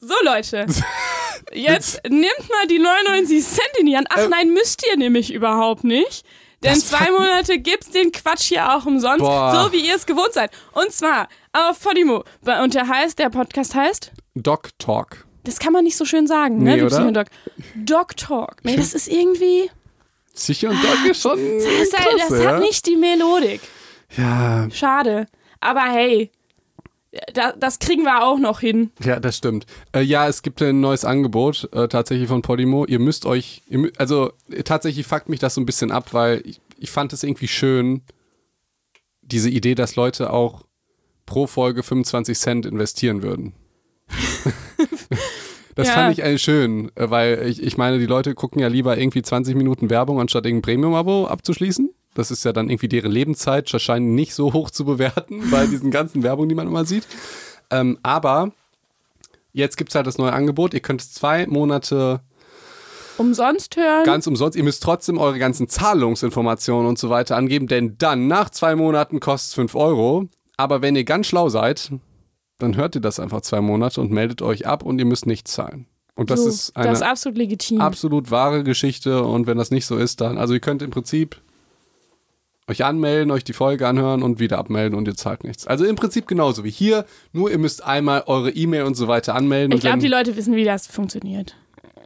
So, 0.01 0.15
Leute. 0.25 0.67
Jetzt 1.53 2.01
nehmt 2.09 2.49
mal 2.51 2.67
die 2.69 2.79
99 2.79 3.43
Cent 3.45 3.71
in 3.79 3.87
die 3.87 3.97
Hand. 3.97 4.09
Ach 4.11 4.19
Äh, 4.19 4.29
nein, 4.29 4.53
müsst 4.53 4.85
ihr 4.91 4.97
nämlich 4.99 5.33
überhaupt 5.33 5.85
nicht. 5.85 6.25
Denn 6.63 6.75
Das 6.75 6.89
zwei 6.89 7.11
Monate 7.11 7.59
gibt's 7.59 7.91
den 7.91 8.11
Quatsch 8.13 8.45
hier 8.49 8.75
auch 8.75 8.87
umsonst, 8.87 9.21
Boah. 9.21 9.65
so 9.67 9.73
wie 9.73 9.87
ihr 9.87 9.95
es 9.97 10.07
gewohnt 10.07 10.33
seid. 10.33 10.51
Und 10.73 10.93
zwar 10.93 11.29
auf 11.53 11.81
Podimo. 11.81 12.25
Und 12.63 12.75
der 12.75 12.89
heißt, 12.89 13.19
der 13.19 13.29
Podcast 13.31 13.75
heißt, 13.75 14.13
Doc 14.35 14.71
Talk. 14.79 15.27
das 15.45 15.59
kann 15.59 15.73
man 15.75 15.85
nicht 15.85 15.97
so 15.97 16.05
schön 16.07 16.27
sagen, 16.27 16.63
Nee, 16.63 16.77
ne? 16.77 16.87
oder? 16.87 17.25
Doc 17.75 18.17
Talk. 18.17 18.57
Nee, 18.63 18.77
das 18.77 18.95
ist 18.95 19.09
irgendwie, 19.09 19.71
Sicher 20.35 20.71
und 20.71 20.83
Doc 20.83 20.99
ist 21.11 21.23
schon. 21.23 21.39
das, 21.39 21.91
klasse, 21.91 22.17
das 22.29 22.43
ja? 22.43 22.53
hat 22.53 22.61
nicht 22.61 22.87
die 22.87 22.97
Melodik. 22.97 23.61
Ja, 24.17 24.69
Schade. 24.71 25.27
Aber 25.61 25.83
hey, 25.83 26.31
da, 27.33 27.53
das 27.53 27.79
kriegen 27.79 28.03
wir 28.03 28.25
auch 28.25 28.39
noch 28.39 28.61
hin. 28.61 28.91
Ja, 29.03 29.21
das 29.21 29.37
stimmt. 29.37 29.67
Äh, 29.93 30.03
ja, 30.03 30.29
es 30.29 30.43
gibt 30.43 30.61
ein 30.63 30.81
neues 30.81 31.05
Angebot 31.05 31.69
äh, 31.73 31.89
tatsächlich 31.89 32.29
von 32.29 32.43
Podimo. 32.43 32.85
Ihr 32.87 32.99
müsst 32.99 33.25
euch, 33.27 33.63
ihr, 33.69 33.91
also 33.99 34.33
tatsächlich 34.65 35.07
fuckt 35.07 35.29
mich 35.29 35.41
das 35.41 35.55
so 35.55 35.61
ein 35.61 35.67
bisschen 35.67 35.91
ab, 35.91 36.13
weil 36.13 36.43
ich, 36.45 36.61
ich 36.79 36.91
fand 36.91 37.13
es 37.13 37.23
irgendwie 37.23 37.49
schön, 37.49 38.03
diese 39.23 39.49
Idee, 39.49 39.75
dass 39.75 39.97
Leute 39.97 40.33
auch 40.33 40.63
pro 41.27 41.47
Folge 41.47 41.83
25 41.83 42.39
Cent 42.39 42.67
investieren 42.67 43.23
würden. 43.23 43.55
Das 45.75 45.89
Ja. 45.89 45.95
fand 45.95 46.13
ich 46.13 46.25
eigentlich 46.25 46.43
schön, 46.43 46.91
äh, 46.95 47.11
weil 47.11 47.47
ich, 47.47 47.63
ich 47.63 47.77
meine, 47.77 47.99
die 47.99 48.07
Leute 48.07 48.35
gucken 48.35 48.61
ja 48.61 48.69
lieber 48.69 48.97
irgendwie 48.97 49.23
20 49.23 49.57
Minuten 49.57 49.91
Werbung, 49.91 50.21
anstatt 50.21 50.47
irgendein 50.47 50.63
Premium-Abo 50.75 51.27
abzuschließen. 51.27 51.91
Das 52.15 52.31
ist 52.31 52.45
ja 52.45 52.53
dann 52.53 52.71
irgendwie 52.71 52.89
deren 52.89 53.11
Lebenszeit, 53.11 53.73
wahrscheinlich 53.73 54.15
nicht 54.15 54.35
so 54.35 54.53
hoch 54.53 54.71
zu 54.71 54.85
bewerten 54.85 55.43
bei 55.51 55.67
diesen 55.67 55.91
ganzen 55.91 56.23
Werbungen, 56.23 56.49
die 56.49 56.55
man 56.55 56.69
immer 56.69 56.85
sieht. 56.85 57.07
Ähm, 57.71 57.99
aber 58.05 58.53
jetzt 59.53 59.77
gibt 59.77 59.91
es 59.91 59.95
halt 59.97 60.07
das 60.07 60.19
neue 60.19 60.33
Angebot. 60.33 60.75
Ihr 60.75 60.81
könnt 60.81 61.03
zwei 61.03 61.47
Monate 61.49 62.21
Umsonst 63.17 63.77
hören. 63.77 64.05
ganz 64.05 64.27
umsonst. 64.27 64.57
Ihr 64.57 64.65
müsst 64.65 64.83
trotzdem 64.83 65.19
eure 65.19 65.39
ganzen 65.39 65.69
Zahlungsinformationen 65.69 66.89
und 66.89 66.99
so 66.99 67.11
weiter 67.11 67.37
angeben, 67.37 67.67
denn 67.69 67.97
dann 67.99 68.27
nach 68.27 68.51
zwei 68.51 68.75
Monaten 68.77 69.21
kostet 69.21 69.49
es 69.51 69.55
5 69.55 69.75
Euro. 69.77 70.29
Aber 70.57 70.83
wenn 70.83 70.95
ihr 70.97 71.05
ganz 71.05 71.27
schlau 71.27 71.49
seid, 71.49 71.91
dann 72.59 72.77
hört 72.77 72.95
ihr 72.95 73.01
das 73.01 73.19
einfach 73.21 73.41
zwei 73.41 73.61
Monate 73.61 74.01
und 74.01 74.11
meldet 74.13 74.43
euch 74.43 74.67
ab 74.67 74.83
und 74.83 74.99
ihr 74.99 75.05
müsst 75.05 75.27
nichts 75.27 75.53
zahlen. 75.53 75.87
Und 76.17 76.31
das 76.31 76.43
so, 76.43 76.49
ist 76.49 76.77
eine 76.77 76.89
das 76.91 76.99
ist 77.01 77.07
absolut 77.07 77.37
legitim. 77.39 77.81
absolut 77.81 78.31
wahre 78.31 78.63
Geschichte 78.63 79.25
und 79.25 79.47
wenn 79.49 79.59
das 79.59 79.71
nicht 79.73 79.85
so 79.87 79.97
ist, 79.97 80.21
dann, 80.21 80.39
also 80.39 80.55
ihr 80.55 80.61
könnt 80.61 80.81
im 80.83 80.91
Prinzip 80.91 81.41
euch 82.67 82.85
anmelden, 82.85 83.31
euch 83.31 83.45
die 83.45 83.53
Folge 83.53 83.87
anhören 83.87 84.23
und 84.23 84.39
wieder 84.39 84.59
abmelden 84.59 84.97
und 84.97 85.07
ihr 85.07 85.17
zahlt 85.17 85.45
nichts. 85.45 85.67
Also 85.67 85.85
im 85.85 85.97
Prinzip 85.97 86.27
genauso 86.27 86.65
wie 86.65 86.71
hier, 86.71 87.05
nur 87.33 87.51
ihr 87.51 87.59
müsst 87.59 87.85
einmal 87.85 88.23
eure 88.27 88.51
E-Mail 88.51 88.85
und 88.85 88.95
so 88.95 89.07
weiter 89.09 89.35
anmelden. 89.35 89.73
ich 89.75 89.81
glaube, 89.81 89.99
die 89.99 90.09
Leute 90.09 90.37
wissen, 90.37 90.55
wie 90.57 90.65
das 90.65 90.87
funktioniert. 90.87 91.57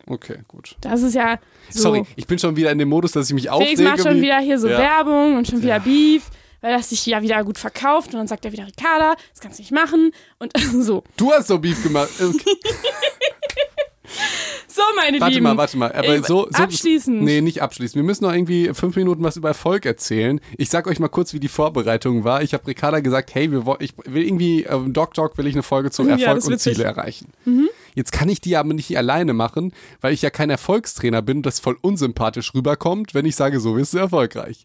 Okay, 0.06 0.38
gut. 0.48 0.74
Das 0.80 1.02
ist 1.02 1.14
ja 1.14 1.38
so. 1.68 1.82
Sorry, 1.82 2.02
ich 2.16 2.26
bin 2.26 2.38
schon 2.38 2.56
wieder 2.56 2.72
in 2.72 2.78
dem 2.78 2.88
Modus, 2.88 3.12
dass 3.12 3.28
ich 3.28 3.34
mich 3.34 3.50
aufrege. 3.50 3.76
Felix 3.76 3.90
macht 3.98 4.08
schon 4.08 4.16
wie- 4.16 4.22
wieder 4.22 4.38
hier 4.38 4.58
so 4.58 4.66
Ja. 4.68 4.78
Werbung 4.78 5.36
und 5.36 5.46
schon 5.46 5.62
wieder 5.62 5.78
Beef, 5.80 6.30
weil 6.60 6.76
das 6.76 6.90
sich 6.90 7.04
ja 7.06 7.22
wieder 7.22 7.42
gut 7.44 7.58
verkauft. 7.58 8.08
Und 8.08 8.18
dann 8.18 8.28
sagt 8.28 8.44
er 8.44 8.52
wieder, 8.52 8.66
Ricarda, 8.66 9.14
das 9.32 9.40
kannst 9.40 9.58
du 9.58 9.62
nicht 9.62 9.72
machen. 9.72 10.12
Und 10.38 10.52
so. 10.80 11.04
Du 11.16 11.32
hast 11.32 11.50
doch 11.50 11.58
Beef 11.58 11.82
gemacht. 11.82 12.10
Okay. 12.20 12.56
So, 14.66 14.82
meine 14.96 15.20
Warte 15.20 15.34
Lieben. 15.34 15.44
mal, 15.44 15.56
warte 15.56 15.76
mal. 15.76 15.92
Aber 15.92 16.08
Äh, 16.08 16.22
so, 16.22 16.46
so, 16.50 16.62
abschließend. 16.62 17.22
Nee, 17.22 17.40
nicht 17.40 17.60
abschließend. 17.62 17.96
Wir 17.96 18.04
müssen 18.04 18.24
noch 18.24 18.32
irgendwie 18.32 18.70
fünf 18.72 18.96
Minuten 18.96 19.22
was 19.22 19.36
über 19.36 19.48
Erfolg 19.48 19.84
erzählen. 19.84 20.40
Ich 20.56 20.70
sag 20.70 20.86
euch 20.86 20.98
mal 20.98 21.08
kurz, 21.08 21.32
wie 21.34 21.40
die 21.40 21.48
Vorbereitung 21.48 22.24
war. 22.24 22.42
Ich 22.42 22.54
habe 22.54 22.66
Ricarda 22.66 23.00
gesagt, 23.00 23.34
hey, 23.34 23.50
wir, 23.50 23.64
ich 23.80 23.92
will 24.04 24.22
irgendwie, 24.22 24.64
äh, 24.64 24.78
Doc 24.88 25.14
Talk 25.14 25.36
will 25.36 25.46
ich 25.46 25.54
eine 25.54 25.62
Folge 25.62 25.90
zum 25.90 26.08
Ja, 26.08 26.16
Erfolg 26.16 26.38
ist 26.38 26.46
und 26.46 26.52
witzig. 26.54 26.74
Ziele 26.76 26.86
erreichen. 26.86 27.32
Jetzt 27.94 28.12
kann 28.12 28.28
ich 28.28 28.40
die 28.40 28.56
aber 28.56 28.72
nicht 28.72 28.96
alleine 28.96 29.32
machen, 29.34 29.72
weil 30.00 30.14
ich 30.14 30.22
ja 30.22 30.30
kein 30.30 30.48
Erfolgstrainer 30.48 31.22
bin 31.22 31.38
und 31.38 31.46
das 31.46 31.60
voll 31.60 31.76
unsympathisch 31.80 32.54
rüberkommt, 32.54 33.14
wenn 33.14 33.26
ich 33.26 33.36
sage, 33.36 33.60
so 33.60 33.76
wirst 33.76 33.94
du 33.94 33.98
erfolgreich. 33.98 34.64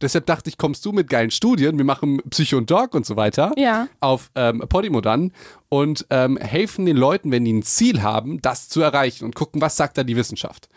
Deshalb 0.00 0.26
dachte 0.26 0.48
ich, 0.48 0.56
kommst 0.58 0.84
du 0.86 0.92
mit 0.92 1.08
geilen 1.10 1.30
Studien, 1.30 1.76
wir 1.78 1.84
machen 1.84 2.22
Psycho 2.30 2.56
und 2.56 2.70
Doc 2.70 2.94
und 2.94 3.04
so 3.06 3.16
weiter 3.16 3.52
Ja. 3.56 3.88
auf 4.00 4.30
ähm, 4.34 4.60
Podimo 4.68 5.00
dann 5.00 5.32
und 5.68 6.06
ähm, 6.10 6.36
helfen 6.38 6.86
den 6.86 6.96
Leuten, 6.96 7.30
wenn 7.30 7.44
die 7.44 7.52
ein 7.52 7.62
Ziel 7.62 8.02
haben, 8.02 8.40
das 8.40 8.68
zu 8.68 8.80
erreichen 8.80 9.24
und 9.24 9.34
gucken, 9.34 9.60
was 9.60 9.76
sagt 9.76 9.98
da 9.98 10.02
die 10.04 10.16
Wissenschaft. 10.16 10.68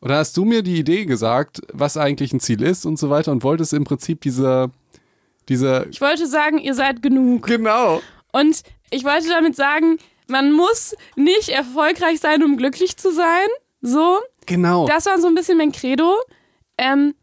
Und 0.00 0.08
da 0.10 0.16
hast 0.16 0.36
du 0.36 0.44
mir 0.46 0.62
die 0.62 0.78
Idee 0.78 1.04
gesagt, 1.04 1.60
was 1.72 1.96
eigentlich 1.98 2.32
ein 2.32 2.40
Ziel 2.40 2.62
ist 2.62 2.86
und 2.86 2.98
so 2.98 3.10
weiter 3.10 3.32
und 3.32 3.42
wolltest 3.42 3.74
im 3.74 3.84
Prinzip 3.84 4.22
diese, 4.22 4.70
diese, 5.48 5.86
Ich 5.90 6.00
wollte 6.00 6.26
sagen, 6.26 6.58
ihr 6.58 6.74
seid 6.74 7.02
genug. 7.02 7.46
genau, 7.46 8.00
Und 8.32 8.62
ich 8.90 9.04
wollte 9.04 9.28
damit 9.28 9.56
sagen, 9.56 9.98
man 10.26 10.52
muss 10.52 10.94
nicht 11.16 11.48
erfolgreich 11.50 12.20
sein, 12.20 12.42
um 12.42 12.56
glücklich 12.56 12.96
zu 12.96 13.12
sein. 13.12 13.48
So. 13.82 14.18
genau. 14.46 14.86
Das 14.86 15.06
war 15.06 15.18
so 15.20 15.26
ein 15.26 15.34
bisschen 15.34 15.58
mein 15.58 15.72
Credo. 15.72 16.14
Ähm, 16.78 17.14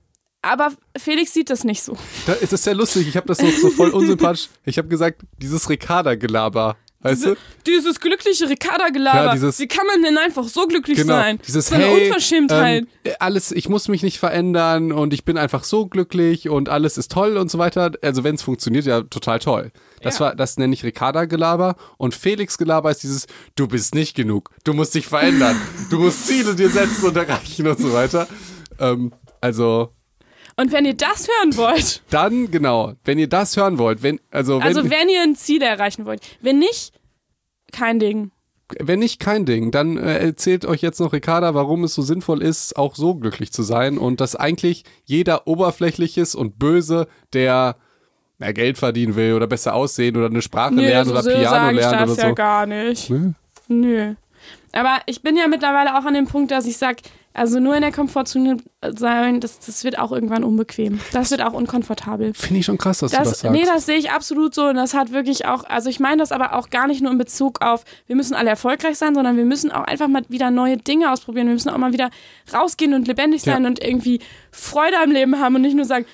aber 0.47 0.71
Felix 0.97 1.33
sieht 1.33 1.49
das 1.49 1.63
nicht 1.63 1.81
so. 1.83 1.97
Da 2.25 2.33
ist 2.33 2.53
es 2.53 2.63
sehr 2.63 2.75
lustig. 2.75 3.07
Ich 3.07 3.15
habe 3.17 3.27
das 3.27 3.41
noch 3.41 3.51
so 3.51 3.69
voll 3.69 3.89
unsympathisch. 3.89 4.49
Ich 4.65 4.77
habe 4.77 4.87
gesagt, 4.87 5.21
dieses 5.37 5.69
Ricarda-Gelaber, 5.69 6.75
weißt 7.01 7.25
du? 7.25 7.35
Dieses 7.65 7.99
glückliche 7.99 8.49
Ricarda-Gelaber. 8.49 9.35
Ja, 9.35 9.59
Wie 9.59 9.67
kann 9.67 9.85
man 9.87 10.01
denn 10.03 10.17
einfach 10.17 10.45
so 10.47 10.67
glücklich 10.67 10.97
Genau. 10.97 11.13
sein? 11.13 11.39
Dieses 11.47 11.67
so 11.67 11.75
eine 11.75 11.85
hey, 11.85 12.07
Unverschämtheit. 12.07 12.85
Ähm, 13.03 13.13
alles, 13.19 13.51
ich 13.51 13.69
muss 13.69 13.87
mich 13.87 14.03
nicht 14.03 14.17
verändern 14.19 14.91
und 14.91 15.13
ich 15.13 15.23
bin 15.25 15.37
einfach 15.37 15.63
so 15.63 15.87
glücklich 15.87 16.49
und 16.49 16.69
alles 16.69 16.97
ist 16.97 17.11
toll 17.11 17.37
und 17.37 17.51
so 17.51 17.57
weiter. 17.59 17.91
Also 18.01 18.23
wenn 18.23 18.35
es 18.35 18.41
funktioniert, 18.41 18.85
ja 18.85 19.01
total 19.01 19.39
toll. 19.39 19.71
Das 20.01 20.15
Ja. 20.19 20.25
war, 20.25 20.35
das 20.35 20.57
nenne 20.57 20.73
ich 20.73 20.83
Ricarda-Gelaber 20.83 21.75
und 21.97 22.13
Felix-Gelaber 22.15 22.91
ist 22.91 23.03
dieses, 23.03 23.27
du 23.55 23.67
bist 23.67 23.95
nicht 23.95 24.15
genug, 24.15 24.51
du 24.63 24.73
musst 24.73 24.93
dich 24.95 25.07
verändern, 25.07 25.59
du 25.89 25.99
musst 25.99 26.27
Ziele 26.27 26.55
dir 26.55 26.69
setzen 26.69 27.05
und 27.05 27.15
erreichen 27.17 27.67
und 27.67 27.79
so 27.79 27.93
weiter. 27.93 28.27
Ähm, 28.79 29.11
also 29.41 29.91
Und 30.59 30.71
wenn 30.71 30.85
ihr 30.85 30.95
das 30.95 31.27
hören 31.27 31.55
wollt, 31.55 32.01
dann 32.09 32.49
genau, 32.49 32.93
wenn 33.05 33.19
ihr 33.19 33.29
das 33.29 33.55
hören 33.55 33.77
wollt, 33.77 34.01
wenn 34.01 34.19
also 34.31 34.57
wenn, 34.59 34.63
also 34.63 34.89
wenn 34.89 35.07
ihr 35.07 35.21
ein 35.21 35.35
Ziel 35.35 35.61
erreichen 35.61 36.05
wollt, 36.05 36.21
wenn 36.41 36.57
nicht, 36.57 36.93
kein 37.71 37.99
Ding. 37.99 38.31
wenn 38.79 38.99
nicht 38.99 39.19
kein 39.19 39.45
Ding, 39.45 39.69
dann 39.69 39.97
äh, 39.97 40.17
erzählt 40.17 40.65
euch 40.65 40.81
jetzt 40.81 40.99
noch 40.99 41.13
Ricarda, 41.13 41.53
warum 41.53 41.83
es 41.83 41.93
so 41.93 42.01
sinnvoll 42.01 42.41
ist, 42.41 42.75
auch 42.75 42.95
so 42.95 43.13
glücklich 43.15 43.53
zu 43.53 43.61
sein 43.61 43.99
und 43.99 44.19
dass 44.19 44.35
eigentlich 44.35 44.83
jeder 45.05 45.47
oberflächliches 45.47 46.33
und 46.33 46.57
böse, 46.57 47.07
der 47.33 47.75
mehr 48.39 48.53
Geld 48.53 48.79
verdienen 48.79 49.15
will 49.15 49.33
oder 49.33 49.45
besser 49.45 49.75
aussehen 49.75 50.17
oder 50.17 50.27
eine 50.27 50.41
Sprache 50.41 50.73
Nö, 50.73 50.81
lernen 50.81 51.05
so 51.05 51.11
oder 51.11 51.23
so 51.23 51.29
Piano 51.29 51.49
sag 51.49 51.71
ich 51.71 51.77
lernen 51.77 51.99
das 51.99 52.11
oder 52.11 52.23
ja 52.23 52.29
so. 52.29 52.35
gar 52.35 52.65
nicht. 52.65 53.09
Nö? 53.09 53.31
Nö. 53.67 54.13
Aber 54.71 55.01
ich 55.05 55.21
bin 55.21 55.37
ja 55.37 55.47
mittlerweile 55.47 55.97
auch 55.97 56.05
an 56.05 56.13
dem 56.13 56.25
Punkt, 56.27 56.51
dass 56.51 56.65
ich 56.65 56.77
sage, 56.77 57.01
also 57.38 57.59
nur 57.59 57.75
in 57.75 57.81
der 57.81 57.91
Komfortzone 57.91 58.57
sein, 58.95 59.39
das, 59.39 59.59
das 59.59 59.83
wird 59.83 59.97
auch 59.99 60.11
irgendwann 60.11 60.43
unbequem. 60.43 60.99
Das 61.13 61.31
wird 61.31 61.41
auch 61.41 61.53
unkomfortabel. 61.53 62.33
Finde 62.33 62.59
ich 62.59 62.65
schon 62.65 62.77
krass, 62.77 62.99
dass 62.99 63.11
du 63.11 63.17
das 63.17 63.29
Das, 63.29 63.39
sagst. 63.41 63.53
nee, 63.55 63.63
das 63.65 63.85
sehe 63.85 63.97
ich 63.97 64.11
absolut 64.11 64.53
so 64.55 64.65
und 64.65 64.75
das 64.75 64.93
hat 64.93 65.11
wirklich 65.11 65.45
auch, 65.45 65.63
also 65.63 65.89
ich 65.89 65.99
meine 65.99 66.17
das 66.17 66.31
aber 66.31 66.53
auch 66.55 66.69
gar 66.69 66.88
nicht 66.88 67.01
nur 67.01 67.11
in 67.11 67.17
Bezug 67.17 67.61
auf, 67.61 67.85
wir 68.07 68.15
müssen 68.15 68.33
alle 68.33 68.49
erfolgreich 68.49 68.97
sein, 68.97 69.13
sondern 69.15 69.38
wir 69.38 69.45
müssen 69.45 69.71
auch 69.71 69.83
einfach 69.83 70.07
mal 70.07 70.23
wieder 70.29 70.51
neue 70.51 70.77
Dinge 70.77 71.11
ausprobieren. 71.11 71.47
Wir 71.47 71.53
müssen 71.53 71.69
auch 71.69 71.77
mal 71.77 71.93
wieder 71.93 72.09
rausgehen 72.53 72.93
und 72.93 73.07
lebendig 73.07 73.41
sein 73.43 73.63
Ja. 73.63 73.69
und 73.69 73.83
irgendwie 73.83 74.19
Freude 74.51 74.97
am 75.01 75.11
Leben 75.11 75.39
haben 75.39 75.55
und 75.55 75.61
nicht 75.61 75.75
nur 75.75 75.85
sagen, 75.85 76.05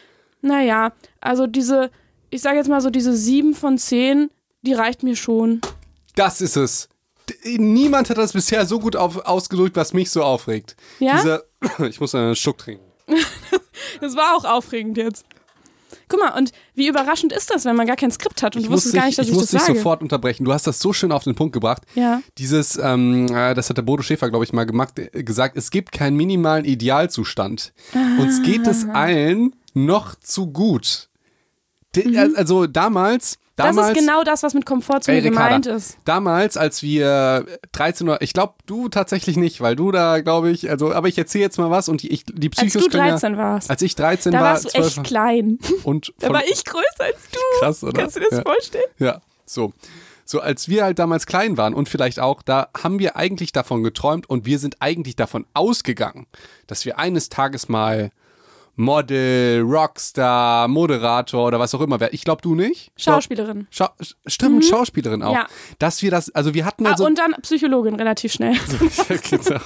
naja, 0.42 0.92
also 1.22 1.48
diese, 1.48 1.90
ich 2.30 2.42
sage 2.42 2.58
jetzt 2.58 2.68
mal 2.70 2.82
so, 2.82 2.90
diese 2.90 3.14
sieben 3.16 3.54
von 3.54 3.78
zehn, 3.78 4.30
die 4.62 4.74
reicht 4.74 5.04
mir 5.04 5.16
schon. 5.16 5.62
das 6.16 6.42
ist 6.42 6.58
es. 6.58 6.90
Niemand 7.58 8.10
hat 8.10 8.18
das 8.18 8.34
bisher 8.34 8.66
so 8.66 8.80
gut 8.80 8.96
auf, 8.96 9.18
ausgedrückt, 9.26 9.76
was 9.76 9.94
mich 9.94 10.10
so 10.12 10.24
aufregt. 10.24 10.76
Ja? 11.00 11.16
Diese, 11.18 11.46
ich 11.90 12.00
muss 12.00 12.14
einen 12.16 12.36
Schluck 12.36 12.58
trinken. 12.58 12.84
Das 14.02 14.16
war 14.16 14.36
auch 14.36 14.44
aufregend 14.46 14.98
jetzt. 14.98 15.26
Guck 16.10 16.20
mal, 16.20 16.38
und 16.38 16.52
wie 16.74 16.88
überraschend 16.88 17.32
ist 17.32 17.50
das, 17.52 17.64
wenn 17.66 17.76
man 17.76 17.86
gar 17.88 17.96
kein 17.96 18.12
Skript 18.12 18.42
hat 18.42 18.56
und 18.56 18.62
Ich 18.64 18.68
du 18.68 18.74
wusstest 18.74 18.96
muss 18.96 19.00
gar 19.02 19.08
dich- 19.10 19.18
nicht, 19.18 19.20
dass 19.20 19.26
ich 19.28 19.32
ich, 19.32 19.36
muss 19.38 19.52
das 19.52 19.62
dich 19.62 19.68
sage. 19.68 19.78
sofort 19.78 20.02
unterbrechen. 20.02 20.44
Du 20.46 20.52
hast 20.54 20.66
das 20.68 20.80
so 20.80 20.94
schön 20.94 21.12
auf 21.12 21.24
den 21.24 21.36
Punkt 21.36 21.54
gebracht. 21.54 21.84
Ja. 21.96 22.22
Dieses, 22.38 22.78
ähm, 22.78 23.28
äh, 23.34 23.54
das 23.54 23.70
hat 23.70 23.78
der 23.78 23.84
Bodo 23.84 24.02
Schäfer, 24.04 24.30
glaube 24.30 24.46
ich, 24.46 24.52
mal 24.54 24.66
gemacht, 24.66 24.98
äh, 25.00 25.24
gesagt, 25.24 25.56
es 25.58 25.70
gibt 25.72 25.92
keinen 25.92 26.18
minimalen 26.18 26.66
Idealzustand. 26.66 27.74
Uns 28.20 28.42
geht 28.42 28.68
es 28.68 28.86
Ah. 28.86 28.94
allen 28.94 29.56
noch 29.74 30.16
zu 30.16 30.48
gut. 30.52 31.10
Äh, 31.96 32.30
Also 32.36 32.68
damals, 32.68 33.38
Mhm. 33.56 33.64
das 33.64 33.76
damals. 33.76 33.90
ist 33.90 34.00
genau 34.00 34.24
das, 34.24 34.44
was 34.44 34.54
mit 34.54 34.66
Komfortzone 34.66 35.18
Ey, 35.18 35.24
Ricarda, 35.24 35.48
gemeint 35.48 35.66
ist. 35.68 35.98
Damals, 36.06 36.58
als 36.58 36.82
wir 36.82 37.46
13 37.72 38.10
oder, 38.10 38.22
ich 38.22 38.34
glaube, 38.34 38.54
du 38.66 38.90
tatsächlich 38.90 39.38
nicht, 39.38 39.62
weil 39.62 39.76
du 39.76 39.92
da, 39.92 40.22
glaube 40.22 40.50
ich, 40.50 40.70
also, 40.70 40.94
aber 40.94 41.08
ich 41.08 41.18
erzähle 41.18 41.44
jetzt 41.44 41.58
mal 41.58 41.70
was 41.70 41.90
und 41.90 42.02
die, 42.02 42.12
ich, 42.12 42.26
die 42.26 42.50
Als 42.50 42.58
Psychos 42.58 42.86
du 42.86 42.90
können 42.90 43.10
13 43.10 43.34
ja, 43.34 43.38
warst. 43.40 43.70
Als 43.70 43.82
ich 43.82 43.96
13 43.96 44.32
Da 44.32 44.40
war, 44.40 44.54
warst 44.54 44.66
du 44.66 44.70
12 44.70 44.86
echt 44.86 45.04
klein. 45.04 45.60
und 45.84 46.14
Da 46.20 46.30
war 46.32 46.44
ich 46.44 46.66
größer 46.66 47.04
als 47.04 47.18
du. 47.32 47.40
krass, 47.60 47.84
oder? 47.84 48.02
Kannst 48.02 48.16
du 48.16 48.20
dir 48.22 48.28
das 48.30 48.40
ja. 48.40 48.44
vorstellen? 48.44 48.86
Ja, 49.00 49.22
so. 49.46 49.74
So, 50.26 50.40
als 50.40 50.70
wir 50.70 50.86
halt 50.86 51.00
damals 51.00 51.26
klein 51.26 51.58
waren 51.58 51.74
und 51.74 51.90
vielleicht 51.90 52.20
auch, 52.20 52.42
da 52.42 52.70
haben 52.82 52.98
wir 52.98 53.18
eigentlich 53.18 53.52
davon 53.52 53.84
geträumt 53.84 54.30
und 54.30 54.46
wir 54.46 54.58
sind 54.58 54.78
eigentlich 54.80 55.18
davon 55.18 55.46
ausgegangen, 55.54 56.28
dass 56.66 56.86
wir 56.86 56.98
eines 56.98 57.28
Tages 57.28 57.68
mal 57.68 58.10
Model, 58.76 59.62
Rockstar, 59.62 60.68
Moderator 60.68 61.48
oder 61.48 61.60
was 61.60 61.76
auch 61.76 61.82
immer. 61.82 62.00
Ich 62.12 62.24
glaube, 62.24 62.42
du 62.42 62.56
nicht? 62.56 62.92
Schauspielerin. 62.96 63.68
Schau 63.70 63.88
stimmt, 64.26 64.66
Schauspielerin 64.66 65.22
auch. 65.22 65.34
Ja. 65.34 65.48
Dass 65.78 66.02
wir 66.02 66.10
das, 66.10 66.34
also 66.34 66.54
wir 66.54 66.66
hatten 66.66 66.88
Ah, 66.88 66.92
also. 66.92 67.06
und 67.06 67.18
dann 67.20 67.34
Psychologin 67.42 67.96
relativ 67.96 68.34
schnell. 68.34 68.56
Ja, 69.10 69.16
genau. 69.30 69.60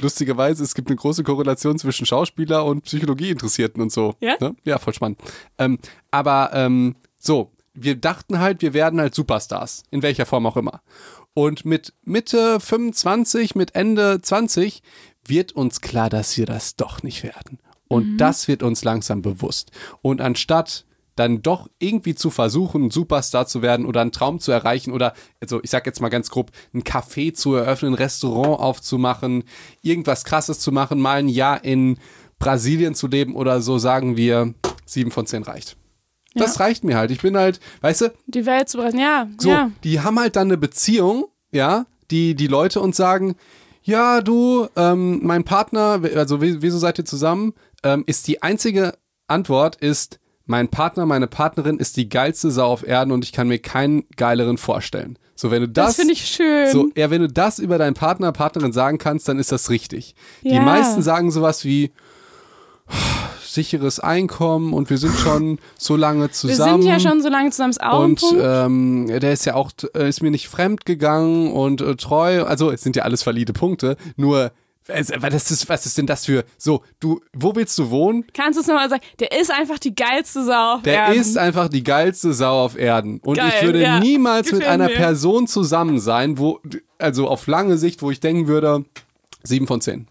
Lustigerweise, 0.00 0.62
es 0.62 0.74
gibt 0.74 0.88
eine 0.88 0.96
große 0.96 1.22
Korrelation 1.24 1.78
zwischen 1.78 2.06
Schauspieler 2.06 2.64
und 2.64 2.82
Psychologieinteressierten 2.84 3.82
und 3.82 3.92
so. 3.92 4.14
Ja? 4.20 4.36
Ne? 4.40 4.54
Ja, 4.64 4.78
voll 4.78 4.94
spannend. 4.94 5.18
Ähm, 5.58 5.78
aber 6.10 6.50
ähm, 6.52 6.96
so, 7.18 7.50
wir 7.74 7.96
dachten 7.96 8.38
halt, 8.38 8.62
wir 8.62 8.74
werden 8.74 9.00
halt 9.00 9.14
Superstars, 9.14 9.82
in 9.90 10.02
welcher 10.02 10.26
Form 10.26 10.46
auch 10.46 10.56
immer. 10.56 10.82
Und 11.34 11.64
mit 11.64 11.92
Mitte 12.04 12.60
25, 12.60 13.54
mit 13.56 13.74
Ende 13.74 14.20
20 14.20 14.82
wird 15.26 15.52
uns 15.52 15.80
klar, 15.80 16.10
dass 16.10 16.36
wir 16.36 16.46
das 16.46 16.76
doch 16.76 17.02
nicht 17.02 17.22
werden. 17.24 17.58
Und 17.88 18.16
das 18.18 18.48
wird 18.48 18.62
uns 18.62 18.82
langsam 18.84 19.22
bewusst. 19.22 19.70
Und 20.02 20.20
anstatt 20.20 20.84
dann 21.16 21.42
doch 21.42 21.68
irgendwie 21.78 22.16
zu 22.16 22.28
versuchen, 22.30 22.86
ein 22.86 22.90
Superstar 22.90 23.46
zu 23.46 23.62
werden 23.62 23.86
oder 23.86 24.00
einen 24.00 24.10
Traum 24.10 24.40
zu 24.40 24.50
erreichen 24.50 24.90
oder, 24.92 25.14
also 25.40 25.60
ich 25.62 25.70
sag 25.70 25.86
jetzt 25.86 26.00
mal 26.00 26.08
ganz 26.08 26.28
grob, 26.28 26.50
ein 26.72 26.82
Café 26.82 27.32
zu 27.34 27.54
eröffnen, 27.54 27.92
ein 27.92 27.98
Restaurant 27.98 28.58
aufzumachen, 28.58 29.44
irgendwas 29.82 30.24
krasses 30.24 30.58
zu 30.58 30.72
machen, 30.72 31.00
mal 31.00 31.18
ein 31.18 31.28
Jahr 31.28 31.62
in 31.62 31.98
Brasilien 32.40 32.94
zu 32.96 33.06
leben 33.06 33.36
oder 33.36 33.60
so, 33.60 33.78
sagen 33.78 34.16
wir, 34.16 34.54
sieben 34.86 35.12
von 35.12 35.24
zehn 35.26 35.44
reicht. 35.44 35.76
Das 36.34 36.58
reicht 36.58 36.82
mir 36.82 36.96
halt. 36.96 37.12
Ich 37.12 37.20
bin 37.22 37.36
halt, 37.36 37.60
weißt 37.82 38.00
du, 38.00 38.12
Die 38.26 38.44
Welt 38.44 38.68
zu 38.68 38.78
brechen. 38.78 38.98
Ja, 38.98 39.28
so, 39.38 39.50
ja. 39.50 39.70
die 39.84 40.00
haben 40.00 40.18
halt 40.18 40.34
dann 40.34 40.48
eine 40.48 40.56
Beziehung, 40.58 41.26
ja, 41.52 41.86
die, 42.10 42.34
die 42.34 42.48
Leute 42.48 42.80
uns 42.80 42.96
sagen, 42.96 43.36
ja, 43.84 44.20
du, 44.20 44.66
ähm, 44.74 45.20
mein 45.22 45.44
Partner, 45.44 46.00
also 46.16 46.42
wie- 46.42 46.60
wieso 46.60 46.78
seid 46.78 46.98
ihr 46.98 47.04
zusammen? 47.04 47.52
Ähm, 47.84 48.02
ist 48.06 48.26
die 48.26 48.42
einzige 48.42 48.94
Antwort 49.28 49.76
ist, 49.76 50.18
mein 50.46 50.68
Partner, 50.68 51.06
meine 51.06 51.26
Partnerin 51.26 51.78
ist 51.78 51.96
die 51.96 52.08
geilste 52.08 52.50
Sau 52.50 52.66
auf 52.66 52.86
Erden 52.86 53.12
und 53.12 53.24
ich 53.24 53.32
kann 53.32 53.48
mir 53.48 53.58
keinen 53.58 54.04
geileren 54.16 54.58
vorstellen. 54.58 55.18
So, 55.36 55.50
wenn 55.50 55.62
du 55.62 55.68
das, 55.68 55.86
Das, 55.88 55.96
finde 55.96 56.12
ich 56.12 56.26
schön. 56.26 56.70
so, 56.70 56.88
ja, 56.96 57.10
wenn 57.10 57.20
du 57.22 57.28
das 57.28 57.58
über 57.58 57.78
deinen 57.78 57.94
Partner, 57.94 58.30
Partnerin 58.32 58.72
sagen 58.72 58.98
kannst, 58.98 59.28
dann 59.28 59.38
ist 59.38 59.52
das 59.52 59.70
richtig. 59.70 60.14
Die 60.42 60.50
Ja. 60.50 60.60
meisten 60.62 61.02
sagen 61.02 61.30
sowas 61.30 61.64
wie 61.64 61.92
sicheres 63.44 64.00
Einkommen 64.00 64.72
und 64.72 64.90
wir 64.90 64.98
sind 64.98 65.14
schon 65.16 65.58
so 65.78 65.96
lange 65.96 66.24
Wir 66.24 66.32
zusammen. 66.32 66.82
sind 66.82 66.90
ja 66.90 67.00
schon 67.00 67.22
so 67.22 67.28
lange 67.28 67.50
zusammen, 67.50 67.70
ist 67.70 67.82
auch 67.82 68.00
Und 68.04 68.22
ähm, 68.38 69.06
der 69.08 69.32
ist 69.32 69.44
ja 69.46 69.54
auch, 69.54 69.70
äh, 69.96 70.08
ist 70.08 70.22
mir 70.22 70.30
nicht 70.30 70.48
fremd 70.48 70.84
gegangen 70.84 71.52
und 71.52 71.80
äh, 71.80 71.96
treu. 71.96 72.42
Also 72.44 72.70
es 72.70 72.82
sind 72.82 72.96
ja 72.96 73.04
alles 73.04 73.24
valide 73.26 73.52
Punkte. 73.52 73.96
Nur, 74.16 74.52
das 74.86 75.50
ist, 75.50 75.68
was 75.68 75.86
ist 75.86 75.96
denn 75.98 76.06
das 76.06 76.26
für, 76.26 76.44
so, 76.58 76.82
du, 77.00 77.20
wo 77.32 77.54
willst 77.56 77.78
du 77.78 77.90
wohnen? 77.90 78.24
Kannst 78.34 78.58
du 78.58 78.60
es 78.60 78.66
nochmal 78.66 78.88
sagen? 78.90 79.02
Der 79.18 79.32
ist 79.38 79.50
einfach 79.50 79.78
die 79.78 79.94
geilste 79.94 80.44
Sau 80.44 80.74
auf 80.74 80.82
Der 80.82 80.94
Erden. 80.94 81.20
ist 81.20 81.38
einfach 81.38 81.68
die 81.68 81.82
geilste 81.82 82.32
Sau 82.34 82.64
auf 82.64 82.76
Erden. 82.78 83.18
Und 83.20 83.36
Geil, 83.36 83.52
ich 83.56 83.62
würde 83.64 83.80
ja. 83.82 83.98
niemals 84.00 84.46
mit 84.52 84.60
Gefällt 84.60 84.70
einer 84.72 84.88
mir. 84.88 84.94
Person 84.96 85.46
zusammen 85.46 85.98
sein, 86.00 86.38
wo, 86.38 86.60
also 86.98 87.28
auf 87.28 87.46
lange 87.46 87.78
Sicht, 87.78 88.02
wo 88.02 88.10
ich 88.10 88.20
denken 88.20 88.46
würde, 88.46 88.84
sieben 89.42 89.66
von 89.66 89.80
zehn. 89.80 90.06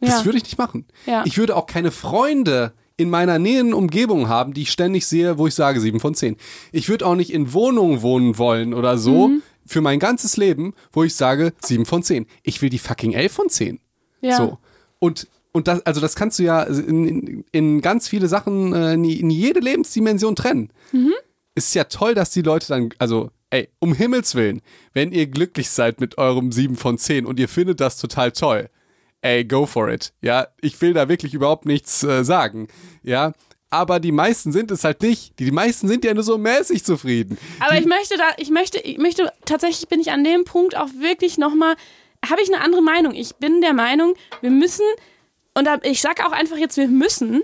Das 0.00 0.20
Ja. 0.20 0.24
würde 0.24 0.38
ich 0.38 0.44
nicht 0.44 0.58
machen. 0.58 0.86
Ja. 1.06 1.22
Ich 1.26 1.36
würde 1.38 1.54
auch 1.56 1.66
keine 1.66 1.90
Freunde 1.90 2.72
in 2.96 3.10
meiner 3.10 3.38
näheren 3.38 3.74
Umgebung 3.74 4.28
haben, 4.28 4.54
die 4.54 4.62
ich 4.62 4.70
ständig 4.70 5.06
sehe, 5.06 5.36
wo 5.38 5.46
ich 5.46 5.54
sage 5.54 5.80
sieben 5.80 6.00
von 6.00 6.14
zehn. 6.14 6.36
Ich 6.72 6.88
würde 6.88 7.06
auch 7.06 7.14
nicht 7.16 7.32
in 7.32 7.52
Wohnungen 7.52 8.02
wohnen 8.02 8.38
wollen 8.38 8.72
oder 8.72 8.98
so 8.98 9.28
Mhm. 9.28 9.42
für 9.66 9.80
mein 9.80 9.98
ganzes 9.98 10.36
Leben, 10.36 10.74
wo 10.92 11.02
ich 11.04 11.14
sage 11.14 11.52
sieben 11.62 11.86
von 11.86 12.02
zehn. 12.02 12.26
Ich 12.42 12.62
will 12.62 12.70
die 12.70 12.78
fucking 12.78 13.12
elf 13.12 13.32
von 13.32 13.48
zehn. 13.48 13.80
Ja. 14.24 14.36
So. 14.36 14.58
Und, 14.98 15.28
und 15.52 15.68
das, 15.68 15.84
also 15.86 16.00
das 16.00 16.16
kannst 16.16 16.38
du 16.38 16.42
ja 16.42 16.62
in, 16.62 17.44
in, 17.52 17.80
ganz 17.80 18.08
viele 18.08 18.28
Sachen, 18.28 18.72
äh, 18.72 18.94
in, 18.94 19.04
in 19.04 19.30
jede 19.30 19.60
Lebensdimension 19.60 20.34
trennen. 20.34 20.70
Ist 21.54 21.74
ja 21.74 21.84
toll, 21.84 22.14
dass 22.14 22.30
die 22.30 22.42
Leute 22.42 22.68
dann, 22.68 22.88
also, 22.98 23.30
ey, 23.50 23.68
um 23.78 23.94
Himmels 23.94 24.34
Willen, 24.34 24.62
wenn 24.92 25.12
ihr 25.12 25.26
glücklich 25.26 25.70
seid 25.70 26.00
mit 26.00 26.18
eurem 26.18 26.50
7 26.50 26.76
von 26.76 26.98
10 26.98 27.26
und 27.26 27.38
ihr 27.38 27.48
findet 27.48 27.80
das 27.80 27.98
total 27.98 28.32
toll, 28.32 28.70
ey, 29.20 29.44
go 29.44 29.66
for 29.66 29.88
it. 29.88 30.12
Ja, 30.20 30.48
ich 30.60 30.80
will 30.80 30.94
da 30.94 31.08
wirklich 31.08 31.34
überhaupt 31.34 31.66
nichts 31.66 32.02
äh, 32.02 32.24
sagen. 32.24 32.68
Ja. 33.02 33.32
Aber 33.70 33.98
die 33.98 34.12
meisten 34.12 34.52
sind 34.52 34.70
es 34.70 34.84
halt 34.84 35.02
nicht. 35.02 35.38
Die, 35.38 35.46
die 35.46 35.50
meisten 35.50 35.88
sind 35.88 36.04
ja 36.04 36.14
nur 36.14 36.22
so 36.22 36.38
mäßig 36.38 36.84
zufrieden. 36.84 37.38
Aber 37.58 37.76
ich 37.76 37.86
möchte 37.86 38.16
da, 38.16 38.30
ich 38.36 38.50
möchte, 38.50 38.78
ich 38.78 38.98
möchte, 38.98 39.32
tatsächlich 39.46 39.88
bin 39.88 40.00
ich 40.00 40.12
an 40.12 40.22
dem 40.22 40.44
Punkt 40.44 40.76
auch 40.76 40.90
wirklich 41.00 41.38
nochmal, 41.38 41.74
habe 42.30 42.42
ich 42.42 42.52
eine 42.52 42.62
andere 42.62 42.82
Meinung. 42.82 43.14
Ich 43.14 43.34
bin 43.36 43.60
der 43.60 43.74
Meinung, 43.74 44.14
wir 44.40 44.50
müssen, 44.50 44.84
und 45.54 45.68
ich 45.82 46.00
sage 46.00 46.26
auch 46.26 46.32
einfach 46.32 46.56
jetzt, 46.56 46.76
wir 46.76 46.88
müssen 46.88 47.42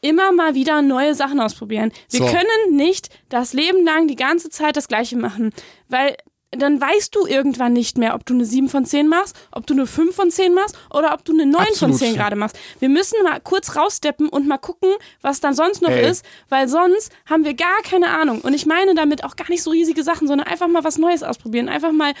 immer 0.00 0.32
mal 0.32 0.54
wieder 0.54 0.82
neue 0.82 1.14
Sachen 1.14 1.40
ausprobieren. 1.40 1.92
Wir 2.10 2.20
So. 2.20 2.26
können 2.26 2.76
nicht 2.76 3.08
das 3.28 3.52
Leben 3.52 3.84
lang 3.84 4.08
die 4.08 4.16
ganze 4.16 4.50
Zeit 4.50 4.76
das 4.76 4.88
Gleiche 4.88 5.16
machen, 5.16 5.52
weil 5.88 6.16
dann 6.54 6.78
weißt 6.78 7.14
du 7.14 7.24
irgendwann 7.26 7.72
nicht 7.72 7.96
mehr, 7.96 8.14
ob 8.14 8.26
du 8.26 8.34
eine 8.34 8.44
7 8.44 8.68
von 8.68 8.84
10 8.84 9.08
machst, 9.08 9.34
ob 9.52 9.66
du 9.66 9.72
eine 9.72 9.86
5 9.86 10.14
von 10.14 10.30
10 10.30 10.52
machst 10.52 10.76
oder 10.92 11.14
ob 11.14 11.24
du 11.24 11.32
eine 11.32 11.46
9 11.46 11.54
von 11.54 11.92
Absolut. 11.92 11.98
10 11.98 12.14
gerade 12.14 12.36
machst. 12.36 12.58
Wir 12.78 12.90
müssen 12.90 13.16
mal 13.24 13.40
kurz 13.40 13.74
raussteppen 13.74 14.28
und 14.28 14.46
mal 14.46 14.58
gucken, 14.58 14.90
was 15.22 15.40
dann 15.40 15.54
sonst 15.54 15.80
noch 15.80 15.88
Ey. 15.88 16.10
ist, 16.10 16.26
weil 16.50 16.68
sonst 16.68 17.10
haben 17.24 17.44
wir 17.46 17.54
gar 17.54 17.80
keine 17.88 18.08
Ahnung. 18.08 18.42
Und 18.42 18.52
ich 18.52 18.66
meine 18.66 18.94
damit 18.94 19.24
auch 19.24 19.36
gar 19.36 19.48
nicht 19.48 19.62
so 19.62 19.70
riesige 19.70 20.02
Sachen, 20.02 20.28
sondern 20.28 20.46
einfach 20.46 20.68
mal 20.68 20.84
was 20.84 20.98
Neues 20.98 21.22
ausprobieren. 21.22 21.70
Einfach 21.70 21.92
mal, 21.92 22.12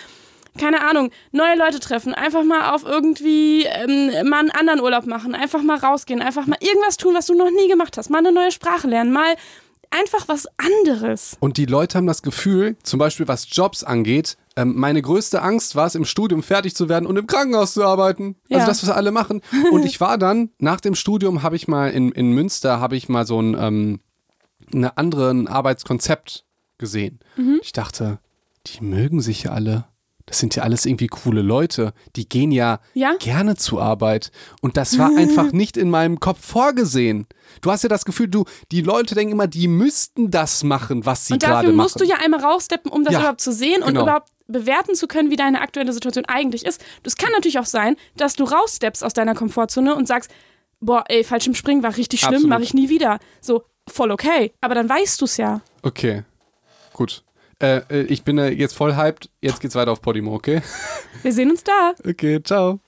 keine 0.58 0.86
Ahnung, 0.86 1.10
neue 1.30 1.56
Leute 1.56 1.80
treffen. 1.80 2.14
Einfach 2.14 2.44
mal 2.44 2.74
auf 2.74 2.84
irgendwie 2.84 3.64
ähm, 3.64 4.28
mal 4.28 4.40
einen 4.40 4.50
anderen 4.50 4.80
Urlaub 4.80 5.06
machen. 5.06 5.34
Einfach 5.34 5.62
mal 5.62 5.78
rausgehen. 5.78 6.20
Einfach 6.20 6.46
mal 6.46 6.58
irgendwas 6.60 6.96
tun, 6.96 7.14
was 7.14 7.26
du 7.26 7.34
noch 7.34 7.50
nie 7.50 7.68
gemacht 7.68 7.96
hast. 7.96 8.10
Mal 8.10 8.18
eine 8.18 8.32
neue 8.32 8.50
Sprache 8.52 8.86
lernen. 8.86 9.12
Mal 9.12 9.34
einfach 9.90 10.28
was 10.28 10.46
anderes. 10.58 11.36
Und 11.40 11.56
die 11.56 11.66
Leute 11.66 11.98
haben 11.98 12.06
das 12.06 12.22
Gefühl, 12.22 12.76
zum 12.82 12.98
Beispiel 12.98 13.28
was 13.28 13.46
Jobs 13.50 13.84
angeht, 13.84 14.36
ähm, 14.56 14.74
meine 14.76 15.00
größte 15.00 15.40
Angst 15.42 15.76
war 15.76 15.86
es, 15.86 15.94
im 15.94 16.04
Studium 16.04 16.42
fertig 16.42 16.74
zu 16.74 16.88
werden 16.88 17.06
und 17.06 17.16
im 17.16 17.26
Krankenhaus 17.26 17.72
zu 17.74 17.84
arbeiten. 17.84 18.36
Also 18.50 18.60
Ja. 18.60 18.66
das, 18.66 18.82
was 18.82 18.90
alle 18.90 19.10
machen. 19.10 19.40
Und 19.70 19.84
ich 19.84 20.00
war 20.00 20.18
dann, 20.18 20.50
nach 20.58 20.80
dem 20.80 20.94
Studium 20.94 21.42
habe 21.42 21.56
ich 21.56 21.68
mal 21.68 21.90
in, 21.90 22.12
in 22.12 22.32
Münster, 22.32 22.78
habe 22.80 22.96
ich 22.96 23.08
mal 23.08 23.26
so 23.26 23.40
ein, 23.40 23.56
ähm, 23.58 24.00
einen 24.72 24.84
anderen 24.96 25.48
Arbeitskonzept 25.48 26.44
gesehen. 26.78 27.20
Mhm. 27.36 27.60
Ich 27.62 27.72
dachte, 27.72 28.18
die 28.66 28.82
mögen 28.84 29.20
sich 29.20 29.44
ja 29.44 29.52
alle. 29.52 29.84
Das 30.26 30.38
sind 30.38 30.54
ja 30.56 30.62
alles 30.62 30.86
irgendwie 30.86 31.08
coole 31.08 31.42
Leute. 31.42 31.92
Die 32.16 32.28
gehen 32.28 32.52
ja, 32.52 32.80
Ja? 32.94 33.14
gerne 33.18 33.56
zur 33.56 33.82
Arbeit. 33.82 34.30
Und 34.60 34.76
das 34.76 34.98
war 34.98 35.10
einfach 35.16 35.52
nicht 35.52 35.76
in 35.76 35.90
meinem 35.90 36.20
Kopf 36.20 36.44
vorgesehen. 36.46 37.26
Du 37.60 37.70
hast 37.70 37.82
ja 37.82 37.88
das 37.88 38.04
Gefühl, 38.04 38.28
du, 38.28 38.44
die 38.70 38.80
Leute 38.82 39.14
denken 39.14 39.32
immer, 39.32 39.46
die 39.46 39.68
müssten 39.68 40.30
das 40.30 40.62
machen, 40.64 41.04
was 41.04 41.26
sie 41.26 41.34
Und 41.34 41.42
gerade 41.42 41.54
dafür 41.56 41.72
machen. 41.72 41.84
musst 41.84 42.00
du 42.00 42.04
ja 42.04 42.16
einmal 42.22 42.40
raussteppen, 42.40 42.90
um 42.90 43.04
das 43.04 43.12
Ja, 43.14 43.20
überhaupt 43.20 43.40
zu 43.40 43.52
sehen 43.52 43.82
und 43.82 43.88
genau. 43.88 44.02
überhaupt 44.02 44.28
bewerten 44.48 44.94
zu 44.94 45.06
können, 45.06 45.30
wie 45.30 45.36
deine 45.36 45.60
aktuelle 45.60 45.92
Situation 45.92 46.24
eigentlich 46.26 46.64
ist. 46.64 46.80
Das 47.02 47.16
kann 47.16 47.30
natürlich 47.32 47.58
auch 47.58 47.66
sein, 47.66 47.96
dass 48.16 48.34
du 48.34 48.44
raussteppst 48.44 49.02
aus 49.04 49.12
deiner 49.14 49.34
Komfortzone 49.34 49.94
und 49.94 50.06
sagst, 50.06 50.30
boah, 50.80 51.04
ey, 51.08 51.24
Fallschirm 51.24 51.54
springen 51.54 51.82
war 51.82 51.96
richtig 51.96 52.20
schlimm, 52.20 52.48
mache 52.48 52.62
ich 52.62 52.74
nie 52.74 52.88
wieder. 52.88 53.18
So, 53.40 53.64
voll 53.88 54.10
okay. 54.10 54.52
Aber 54.60 54.74
dann 54.74 54.88
weißt 54.88 55.20
du 55.20 55.24
es 55.24 55.36
ja. 55.36 55.60
Okay, 55.82 56.24
gut. 56.92 57.22
Äh, 57.62 57.82
äh, 57.90 58.02
ich 58.02 58.24
bin 58.24 58.38
jetzt 58.38 58.76
voll 58.76 58.96
hyped. 58.96 59.30
Jetzt 59.40 59.60
geht's 59.60 59.74
weiter 59.74 59.92
auf 59.92 60.02
Podimo, 60.02 60.34
okay? 60.34 60.60
Wir 61.22 61.32
sehen 61.32 61.50
uns 61.50 61.62
da. 61.62 61.94
Okay, 62.04 62.42
ciao. 62.42 62.82